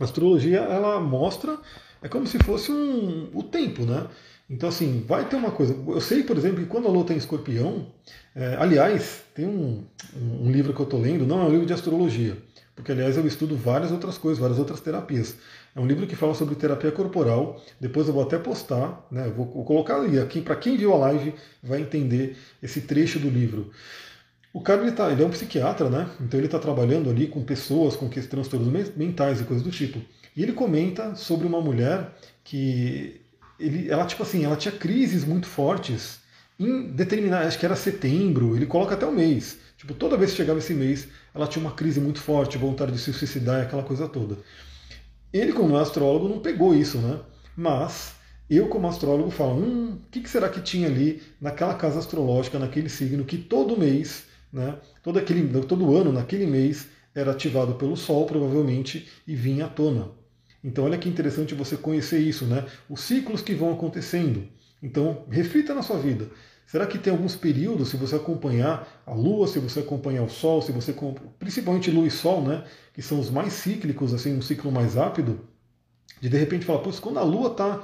a 0.00 0.02
astrologia, 0.02 0.58
ela 0.58 0.98
mostra, 0.98 1.60
é 2.02 2.08
como 2.08 2.26
se 2.26 2.40
fosse 2.40 2.72
um, 2.72 3.30
o 3.32 3.44
tempo, 3.44 3.84
né? 3.84 4.08
Então, 4.50 4.68
assim, 4.68 5.04
vai 5.06 5.28
ter 5.28 5.36
uma 5.36 5.52
coisa. 5.52 5.76
Eu 5.86 6.00
sei, 6.00 6.24
por 6.24 6.36
exemplo, 6.36 6.58
que 6.58 6.66
quando 6.66 6.88
a 6.88 6.90
Lua 6.90 7.04
tem 7.04 7.16
escorpião, 7.16 7.86
é, 8.34 8.56
aliás, 8.58 9.22
tem 9.32 9.46
um, 9.46 9.84
um, 10.16 10.50
livro 10.50 10.74
que 10.74 10.80
eu 10.80 10.84
estou 10.84 11.00
lendo, 11.00 11.24
não 11.24 11.40
é 11.40 11.44
um 11.44 11.50
livro 11.50 11.66
de 11.66 11.72
astrologia, 11.72 12.36
porque, 12.74 12.90
aliás, 12.90 13.16
eu 13.16 13.24
estudo 13.24 13.56
várias 13.56 13.92
outras 13.92 14.18
coisas, 14.18 14.40
várias 14.40 14.58
outras 14.58 14.80
terapias. 14.80 15.36
É 15.74 15.78
um 15.78 15.86
livro 15.86 16.04
que 16.04 16.16
fala 16.16 16.34
sobre 16.34 16.56
terapia 16.56 16.90
corporal. 16.90 17.62
Depois 17.80 18.08
eu 18.08 18.14
vou 18.14 18.24
até 18.24 18.38
postar, 18.38 19.06
né? 19.08 19.32
Vou, 19.36 19.46
vou 19.46 19.64
colocar 19.64 20.00
ali 20.00 20.18
aqui 20.18 20.40
para 20.40 20.56
quem 20.56 20.76
viu 20.76 20.92
a 20.94 20.96
live 20.96 21.32
vai 21.62 21.80
entender 21.80 22.36
esse 22.60 22.80
trecho 22.80 23.20
do 23.20 23.30
livro. 23.30 23.70
O 24.52 24.60
cara 24.60 24.82
ele, 24.82 24.90
tá, 24.90 25.12
ele 25.12 25.22
é 25.22 25.26
um 25.26 25.30
psiquiatra, 25.30 25.88
né? 25.88 26.10
Então 26.20 26.40
ele 26.40 26.46
está 26.46 26.58
trabalhando 26.58 27.08
ali 27.08 27.28
com 27.28 27.44
pessoas 27.44 27.94
com 27.94 28.08
transtornos 28.08 28.96
mentais 28.96 29.40
e 29.40 29.44
coisas 29.44 29.62
do 29.64 29.70
tipo. 29.70 30.00
E 30.36 30.42
ele 30.42 30.52
comenta 30.52 31.14
sobre 31.14 31.46
uma 31.46 31.60
mulher 31.60 32.16
que 32.42 33.20
ele, 33.60 33.90
ela 33.90 34.06
tipo 34.06 34.22
assim, 34.22 34.44
ela 34.44 34.56
tinha 34.56 34.72
crises 34.72 35.24
muito 35.24 35.46
fortes 35.46 36.20
em 36.58 36.88
determinar, 36.88 37.46
acho 37.46 37.58
que 37.58 37.64
era 37.64 37.76
setembro, 37.76 38.54
ele 38.54 38.66
coloca 38.66 38.94
até 38.94 39.06
o 39.06 39.12
mês. 39.12 39.58
Tipo, 39.78 39.94
toda 39.94 40.16
vez 40.16 40.32
que 40.32 40.36
chegava 40.36 40.58
esse 40.58 40.74
mês, 40.74 41.08
ela 41.34 41.46
tinha 41.46 41.64
uma 41.64 41.72
crise 41.72 41.98
muito 42.00 42.20
forte, 42.20 42.58
vontade 42.58 42.92
de 42.92 42.98
se 42.98 43.12
suicidar, 43.14 43.62
aquela 43.62 43.82
coisa 43.82 44.06
toda. 44.06 44.36
Ele, 45.32 45.54
como 45.54 45.76
astrólogo, 45.76 46.28
não 46.28 46.40
pegou 46.40 46.74
isso, 46.74 46.98
né? 46.98 47.18
Mas 47.56 48.14
eu, 48.48 48.68
como 48.68 48.88
astrólogo, 48.88 49.30
falo: 49.30 49.54
hum, 49.54 49.92
o 50.06 50.10
que, 50.10 50.20
que 50.20 50.28
será 50.28 50.48
que 50.50 50.60
tinha 50.60 50.86
ali 50.86 51.22
naquela 51.40 51.74
casa 51.74 51.98
astrológica, 51.98 52.58
naquele 52.58 52.90
signo, 52.90 53.24
que 53.24 53.38
todo 53.38 53.78
mês, 53.78 54.24
né, 54.52 54.76
todo, 55.02 55.18
aquele, 55.18 55.48
todo 55.62 55.96
ano, 55.96 56.12
naquele 56.12 56.46
mês, 56.46 56.88
era 57.14 57.30
ativado 57.30 57.74
pelo 57.76 57.96
Sol, 57.96 58.26
provavelmente, 58.26 59.08
e 59.26 59.34
vinha 59.34 59.66
à 59.66 59.68
tona. 59.68 60.10
Então 60.62 60.84
olha 60.84 60.98
que 60.98 61.08
interessante 61.08 61.54
você 61.54 61.76
conhecer 61.76 62.18
isso, 62.18 62.44
né? 62.44 62.66
Os 62.88 63.00
ciclos 63.00 63.42
que 63.42 63.54
vão 63.54 63.72
acontecendo. 63.72 64.46
Então 64.82 65.24
reflita 65.30 65.74
na 65.74 65.82
sua 65.82 65.98
vida. 65.98 66.30
Será 66.70 66.86
que 66.86 66.98
tem 66.98 67.12
alguns 67.12 67.34
períodos, 67.34 67.88
se 67.88 67.96
você 67.96 68.14
acompanhar 68.14 69.02
a 69.04 69.12
Lua, 69.12 69.48
se 69.48 69.58
você 69.58 69.80
acompanhar 69.80 70.22
o 70.22 70.28
Sol, 70.28 70.62
se 70.62 70.70
você 70.70 70.94
principalmente 71.36 71.90
Lua 71.90 72.06
e 72.06 72.10
Sol, 72.12 72.42
né, 72.42 72.64
que 72.94 73.02
são 73.02 73.18
os 73.18 73.28
mais 73.28 73.54
cíclicos, 73.54 74.14
assim, 74.14 74.36
um 74.36 74.40
ciclo 74.40 74.70
mais 74.70 74.94
rápido, 74.94 75.40
de 76.20 76.28
de 76.28 76.38
repente 76.38 76.64
falar, 76.64 76.78
pois 76.78 77.00
quando 77.00 77.18
a 77.18 77.24
Lua 77.24 77.50
está, 77.50 77.82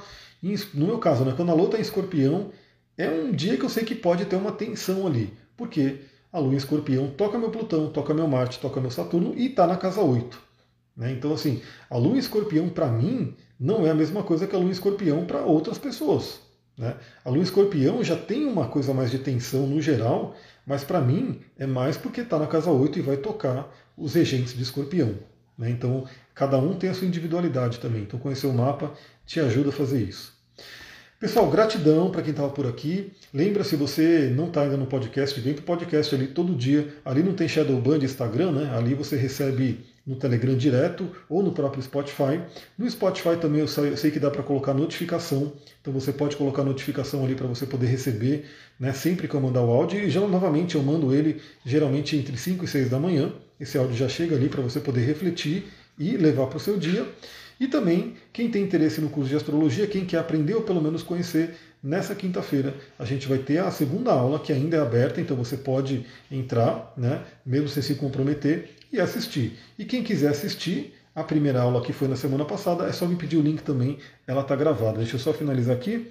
no 0.72 0.86
meu 0.86 0.98
caso, 0.98 1.24
né, 1.24 1.34
quando 1.36 1.50
a 1.50 1.54
Lua 1.54 1.64
está 1.64 1.78
em 1.78 1.80
Escorpião, 1.80 2.52
é 2.96 3.10
um 3.10 3.32
dia 3.32 3.56
que 3.56 3.64
eu 3.64 3.68
sei 3.68 3.84
que 3.84 3.94
pode 3.94 4.24
ter 4.26 4.36
uma 4.36 4.52
tensão 4.52 5.04
ali, 5.04 5.36
porque 5.56 6.02
a 6.32 6.38
Lua 6.38 6.54
em 6.54 6.56
Escorpião 6.56 7.10
toca 7.10 7.38
meu 7.38 7.50
Plutão, 7.50 7.90
toca 7.90 8.14
meu 8.14 8.28
Marte, 8.28 8.60
toca 8.60 8.80
meu 8.80 8.92
Saturno 8.92 9.34
e 9.36 9.46
está 9.46 9.66
na 9.66 9.76
casa 9.76 10.00
8. 10.00 10.45
Né? 10.96 11.12
Então, 11.12 11.34
assim, 11.34 11.60
a 11.90 11.96
lua 11.96 12.16
em 12.16 12.18
escorpião 12.18 12.68
para 12.68 12.86
mim 12.86 13.34
não 13.58 13.86
é 13.86 13.90
a 13.90 13.94
mesma 13.94 14.22
coisa 14.22 14.46
que 14.46 14.54
a 14.54 14.58
lua 14.58 14.68
em 14.68 14.72
escorpião 14.72 15.26
para 15.26 15.42
outras 15.42 15.78
pessoas. 15.78 16.40
Né? 16.78 16.94
A 17.24 17.28
lua 17.28 17.38
em 17.38 17.42
escorpião 17.42 18.02
já 18.02 18.16
tem 18.16 18.46
uma 18.46 18.68
coisa 18.68 18.94
mais 18.94 19.10
de 19.10 19.18
tensão 19.18 19.66
no 19.66 19.80
geral, 19.80 20.34
mas 20.66 20.84
para 20.84 21.00
mim 21.00 21.40
é 21.58 21.66
mais 21.66 21.96
porque 21.96 22.22
está 22.22 22.38
na 22.38 22.46
casa 22.46 22.70
8 22.70 22.98
e 22.98 23.02
vai 23.02 23.16
tocar 23.16 23.70
os 23.96 24.14
regentes 24.14 24.54
de 24.54 24.62
escorpião. 24.62 25.14
Né? 25.58 25.70
Então, 25.70 26.04
cada 26.34 26.58
um 26.58 26.74
tem 26.74 26.90
a 26.90 26.94
sua 26.94 27.06
individualidade 27.06 27.78
também. 27.78 28.02
Então, 28.02 28.18
conhecer 28.18 28.46
o 28.46 28.52
mapa 28.52 28.92
te 29.26 29.40
ajuda 29.40 29.70
a 29.70 29.72
fazer 29.72 30.02
isso. 30.02 30.34
Pessoal, 31.18 31.50
gratidão 31.50 32.10
para 32.10 32.20
quem 32.20 32.32
estava 32.32 32.50
por 32.50 32.66
aqui. 32.66 33.10
Lembra, 33.32 33.64
se 33.64 33.74
você 33.74 34.30
não 34.36 34.48
está 34.48 34.62
ainda 34.62 34.76
no 34.76 34.84
podcast, 34.84 35.40
vem 35.40 35.54
para 35.54 35.62
o 35.62 35.64
podcast 35.64 36.14
ali 36.14 36.26
todo 36.26 36.54
dia. 36.54 36.94
Ali 37.02 37.22
não 37.22 37.32
tem 37.32 37.48
Shadow 37.48 37.80
Band 37.80 37.98
Instagram, 37.98 38.52
né? 38.52 38.76
Ali 38.76 38.94
você 38.94 39.16
recebe 39.16 39.82
no 40.06 40.14
Telegram 40.14 40.56
direto 40.56 41.10
ou 41.28 41.42
no 41.42 41.52
próprio 41.52 41.82
Spotify. 41.82 42.40
No 42.78 42.88
Spotify 42.88 43.36
também 43.40 43.60
eu 43.60 43.68
sei 43.68 44.10
que 44.10 44.20
dá 44.20 44.30
para 44.30 44.42
colocar 44.42 44.72
notificação, 44.72 45.52
então 45.80 45.92
você 45.92 46.12
pode 46.12 46.36
colocar 46.36 46.62
notificação 46.62 47.24
ali 47.24 47.34
para 47.34 47.46
você 47.46 47.66
poder 47.66 47.86
receber 47.86 48.44
né, 48.78 48.92
sempre 48.92 49.26
que 49.26 49.34
eu 49.34 49.40
mandar 49.40 49.62
o 49.62 49.70
áudio. 49.70 49.98
E 49.98 50.10
já 50.10 50.20
novamente 50.20 50.76
eu 50.76 50.82
mando 50.82 51.12
ele 51.12 51.40
geralmente 51.64 52.16
entre 52.16 52.36
5 52.36 52.64
e 52.64 52.68
6 52.68 52.90
da 52.90 52.98
manhã. 52.98 53.32
Esse 53.58 53.76
áudio 53.76 53.96
já 53.96 54.08
chega 54.08 54.36
ali 54.36 54.48
para 54.48 54.62
você 54.62 54.78
poder 54.78 55.04
refletir 55.04 55.64
e 55.98 56.16
levar 56.16 56.46
para 56.46 56.58
o 56.58 56.60
seu 56.60 56.78
dia. 56.78 57.06
E 57.58 57.66
também, 57.66 58.14
quem 58.34 58.50
tem 58.50 58.62
interesse 58.62 59.00
no 59.00 59.08
curso 59.08 59.30
de 59.30 59.36
astrologia, 59.36 59.86
quem 59.86 60.04
quer 60.04 60.18
aprender 60.18 60.54
ou 60.54 60.60
pelo 60.60 60.82
menos 60.82 61.02
conhecer, 61.02 61.56
nessa 61.82 62.14
quinta-feira 62.14 62.74
a 62.98 63.04
gente 63.04 63.26
vai 63.26 63.38
ter 63.38 63.58
a 63.58 63.70
segunda 63.70 64.12
aula, 64.12 64.38
que 64.38 64.52
ainda 64.52 64.76
é 64.76 64.80
aberta, 64.80 65.22
então 65.22 65.34
você 65.34 65.56
pode 65.56 66.04
entrar, 66.30 66.92
né, 66.98 67.22
mesmo 67.46 67.68
sem 67.68 67.82
se 67.82 67.94
comprometer, 67.94 68.75
e 68.96 69.00
assistir. 69.00 69.58
E 69.78 69.84
quem 69.84 70.02
quiser 70.02 70.30
assistir, 70.30 70.94
a 71.14 71.22
primeira 71.22 71.62
aula 71.62 71.80
que 71.82 71.92
foi 71.92 72.08
na 72.08 72.16
semana 72.16 72.44
passada, 72.44 72.84
é 72.86 72.92
só 72.92 73.06
me 73.06 73.16
pedir 73.16 73.36
o 73.36 73.42
link 73.42 73.62
também, 73.62 73.98
ela 74.26 74.42
está 74.42 74.54
gravada. 74.54 74.98
Deixa 74.98 75.16
eu 75.16 75.20
só 75.20 75.32
finalizar 75.32 75.74
aqui. 75.74 76.10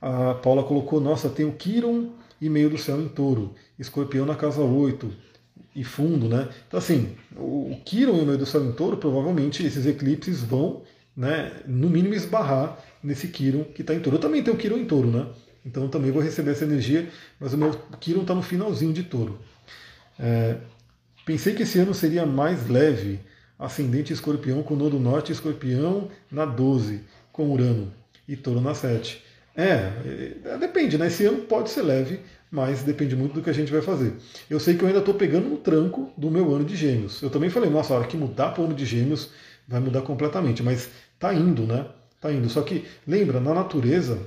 A 0.00 0.34
Paula 0.34 0.64
colocou, 0.64 1.00
nossa, 1.00 1.28
tem 1.28 1.46
o 1.46 1.52
Kiron 1.52 2.10
e 2.40 2.48
meio 2.50 2.68
do 2.68 2.76
céu 2.76 3.00
em 3.00 3.08
touro, 3.08 3.54
escorpião 3.78 4.26
na 4.26 4.34
casa 4.34 4.60
8, 4.60 5.10
e 5.74 5.84
fundo, 5.84 6.28
né? 6.28 6.48
Então, 6.66 6.78
assim, 6.78 7.14
o 7.36 7.76
Quiron 7.84 8.16
e 8.18 8.20
o 8.20 8.26
meio 8.26 8.38
do 8.38 8.46
céu 8.46 8.64
em 8.64 8.72
touro, 8.72 8.96
provavelmente 8.96 9.64
esses 9.64 9.86
eclipses 9.86 10.42
vão, 10.42 10.82
né, 11.16 11.52
no 11.66 11.88
mínimo, 11.88 12.14
esbarrar 12.14 12.78
nesse 13.02 13.28
Quiron 13.28 13.64
que 13.64 13.80
está 13.82 13.94
em 13.94 14.00
touro. 14.00 14.16
Eu 14.16 14.20
também 14.20 14.42
tenho 14.42 14.56
Quiron 14.56 14.76
em 14.76 14.84
touro, 14.84 15.10
né? 15.10 15.26
Então 15.64 15.88
também 15.88 16.10
vou 16.10 16.22
receber 16.22 16.50
essa 16.50 16.64
energia, 16.64 17.08
mas 17.40 17.54
o 17.54 17.58
meu 17.58 17.70
Quiron 18.00 18.22
está 18.22 18.34
no 18.34 18.42
finalzinho 18.42 18.92
de 18.92 19.04
touro. 19.04 19.38
É, 20.18 20.58
pensei 21.24 21.54
que 21.54 21.62
esse 21.62 21.78
ano 21.78 21.94
seria 21.94 22.26
mais 22.26 22.68
leve, 22.68 23.20
ascendente 23.58 24.12
escorpião 24.12 24.62
com 24.62 24.74
nodo 24.74 24.98
norte 24.98 25.32
escorpião 25.32 26.08
na 26.30 26.44
12, 26.44 27.00
com 27.32 27.50
Urano, 27.50 27.92
e 28.26 28.36
touro 28.36 28.60
na 28.60 28.74
7. 28.74 29.22
É, 29.54 29.92
é, 30.44 30.58
depende, 30.58 30.96
né? 30.96 31.06
Esse 31.08 31.26
ano 31.26 31.42
pode 31.42 31.70
ser 31.70 31.82
leve, 31.82 32.20
mas 32.50 32.82
depende 32.82 33.14
muito 33.14 33.34
do 33.34 33.42
que 33.42 33.50
a 33.50 33.54
gente 33.54 33.70
vai 33.70 33.82
fazer. 33.82 34.14
Eu 34.48 34.58
sei 34.58 34.76
que 34.76 34.82
eu 34.82 34.88
ainda 34.88 35.00
estou 35.00 35.14
pegando 35.14 35.48
no 35.48 35.56
tranco 35.58 36.10
do 36.16 36.30
meu 36.30 36.54
ano 36.54 36.64
de 36.64 36.76
gêmeos. 36.76 37.20
Eu 37.22 37.30
também 37.30 37.50
falei, 37.50 37.70
nossa, 37.70 37.92
a 37.92 37.98
hora 37.98 38.06
que 38.06 38.16
mudar 38.16 38.50
para 38.50 38.62
o 38.62 38.64
ano 38.66 38.74
de 38.74 38.84
gêmeos 38.84 39.30
vai 39.68 39.80
mudar 39.80 40.02
completamente, 40.02 40.62
mas 40.62 40.88
tá 41.18 41.32
indo, 41.34 41.62
né? 41.62 41.86
Tá 42.20 42.32
indo. 42.32 42.48
Só 42.48 42.62
que, 42.62 42.84
lembra, 43.06 43.40
na 43.40 43.54
natureza 43.54 44.18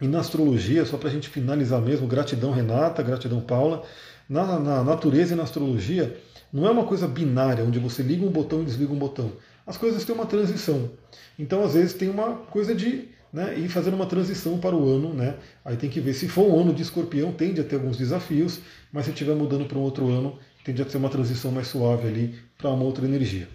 e 0.00 0.06
na 0.06 0.20
astrologia, 0.20 0.84
só 0.84 0.96
para 0.96 1.08
a 1.08 1.12
gente 1.12 1.28
finalizar 1.28 1.80
mesmo, 1.80 2.06
gratidão 2.06 2.50
Renata, 2.50 3.02
gratidão 3.02 3.40
Paula, 3.40 3.84
na, 4.32 4.58
na 4.58 4.82
natureza 4.82 5.34
e 5.34 5.36
na 5.36 5.42
astrologia, 5.42 6.16
não 6.50 6.66
é 6.66 6.70
uma 6.70 6.84
coisa 6.84 7.06
binária, 7.06 7.62
onde 7.62 7.78
você 7.78 8.02
liga 8.02 8.24
um 8.24 8.30
botão 8.30 8.62
e 8.62 8.64
desliga 8.64 8.92
um 8.92 8.98
botão. 8.98 9.32
As 9.66 9.76
coisas 9.76 10.04
têm 10.04 10.14
uma 10.14 10.26
transição. 10.26 10.90
Então, 11.38 11.62
às 11.62 11.74
vezes, 11.74 11.92
tem 11.92 12.08
uma 12.08 12.36
coisa 12.36 12.74
de 12.74 13.08
né, 13.30 13.54
e 13.58 13.68
fazendo 13.68 13.94
uma 13.94 14.06
transição 14.06 14.58
para 14.58 14.74
o 14.74 14.88
ano. 14.88 15.12
Né, 15.12 15.36
aí 15.64 15.76
tem 15.76 15.90
que 15.90 16.00
ver 16.00 16.14
se 16.14 16.28
for 16.28 16.46
um 16.46 16.60
ano 16.60 16.72
de 16.72 16.82
escorpião, 16.82 17.30
tende 17.32 17.60
a 17.60 17.64
ter 17.64 17.76
alguns 17.76 17.98
desafios, 17.98 18.60
mas 18.90 19.04
se 19.04 19.10
estiver 19.10 19.34
mudando 19.34 19.66
para 19.66 19.78
um 19.78 19.82
outro 19.82 20.08
ano, 20.08 20.38
tende 20.64 20.80
a 20.80 20.84
ter 20.84 20.96
uma 20.96 21.10
transição 21.10 21.50
mais 21.50 21.68
suave 21.68 22.08
ali 22.08 22.34
para 22.56 22.70
uma 22.70 22.84
outra 22.84 23.04
energia. 23.04 23.48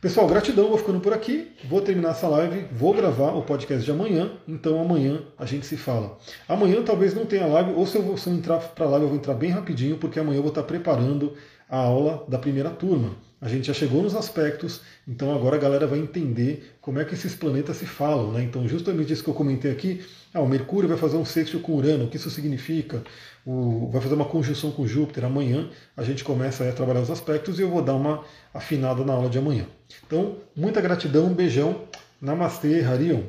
Pessoal, 0.00 0.26
gratidão, 0.26 0.70
vou 0.70 0.78
ficando 0.78 0.98
por 0.98 1.12
aqui. 1.12 1.52
Vou 1.68 1.82
terminar 1.82 2.12
essa 2.12 2.26
live, 2.26 2.66
vou 2.72 2.94
gravar 2.94 3.32
o 3.32 3.42
podcast 3.42 3.84
de 3.84 3.90
amanhã, 3.90 4.30
então 4.48 4.80
amanhã 4.80 5.20
a 5.36 5.44
gente 5.44 5.66
se 5.66 5.76
fala. 5.76 6.16
Amanhã 6.48 6.82
talvez 6.82 7.12
não 7.12 7.26
tenha 7.26 7.44
live, 7.44 7.74
ou 7.74 7.86
se 7.86 7.98
eu, 7.98 8.02
vou, 8.02 8.16
se 8.16 8.26
eu 8.26 8.32
entrar 8.32 8.60
para 8.60 8.86
a 8.86 8.88
live, 8.88 9.04
eu 9.04 9.08
vou 9.10 9.18
entrar 9.18 9.34
bem 9.34 9.50
rapidinho, 9.50 9.98
porque 9.98 10.18
amanhã 10.18 10.38
eu 10.38 10.42
vou 10.42 10.48
estar 10.48 10.62
preparando 10.62 11.34
a 11.68 11.76
aula 11.76 12.24
da 12.26 12.38
primeira 12.38 12.70
turma. 12.70 13.10
A 13.40 13.48
gente 13.48 13.68
já 13.68 13.72
chegou 13.72 14.02
nos 14.02 14.14
aspectos, 14.14 14.82
então 15.08 15.34
agora 15.34 15.56
a 15.56 15.58
galera 15.58 15.86
vai 15.86 15.98
entender 15.98 16.76
como 16.80 16.98
é 16.98 17.04
que 17.06 17.14
esses 17.14 17.34
planetas 17.34 17.78
se 17.78 17.86
falam. 17.86 18.32
Né? 18.32 18.42
Então, 18.42 18.68
justamente 18.68 19.12
isso 19.12 19.24
que 19.24 19.30
eu 19.30 19.34
comentei 19.34 19.72
aqui, 19.72 20.04
ah, 20.34 20.40
o 20.40 20.46
Mercúrio 20.46 20.88
vai 20.88 20.98
fazer 20.98 21.16
um 21.16 21.24
sexto 21.24 21.58
com 21.58 21.72
Urano, 21.72 22.04
o 22.04 22.08
que 22.08 22.16
isso 22.16 22.28
significa? 22.28 23.02
O, 23.46 23.88
vai 23.90 24.02
fazer 24.02 24.14
uma 24.14 24.26
conjunção 24.26 24.70
com 24.70 24.86
Júpiter. 24.86 25.24
Amanhã 25.24 25.70
a 25.96 26.02
gente 26.02 26.22
começa 26.22 26.68
a 26.68 26.72
trabalhar 26.72 27.00
os 27.00 27.10
aspectos 27.10 27.58
e 27.58 27.62
eu 27.62 27.70
vou 27.70 27.80
dar 27.80 27.94
uma 27.94 28.22
afinada 28.52 29.02
na 29.04 29.14
aula 29.14 29.30
de 29.30 29.38
amanhã. 29.38 29.66
Então, 30.06 30.36
muita 30.54 30.82
gratidão, 30.82 31.26
um 31.26 31.34
beijão, 31.34 31.88
Namastê, 32.20 32.84
Harion. 32.84 33.22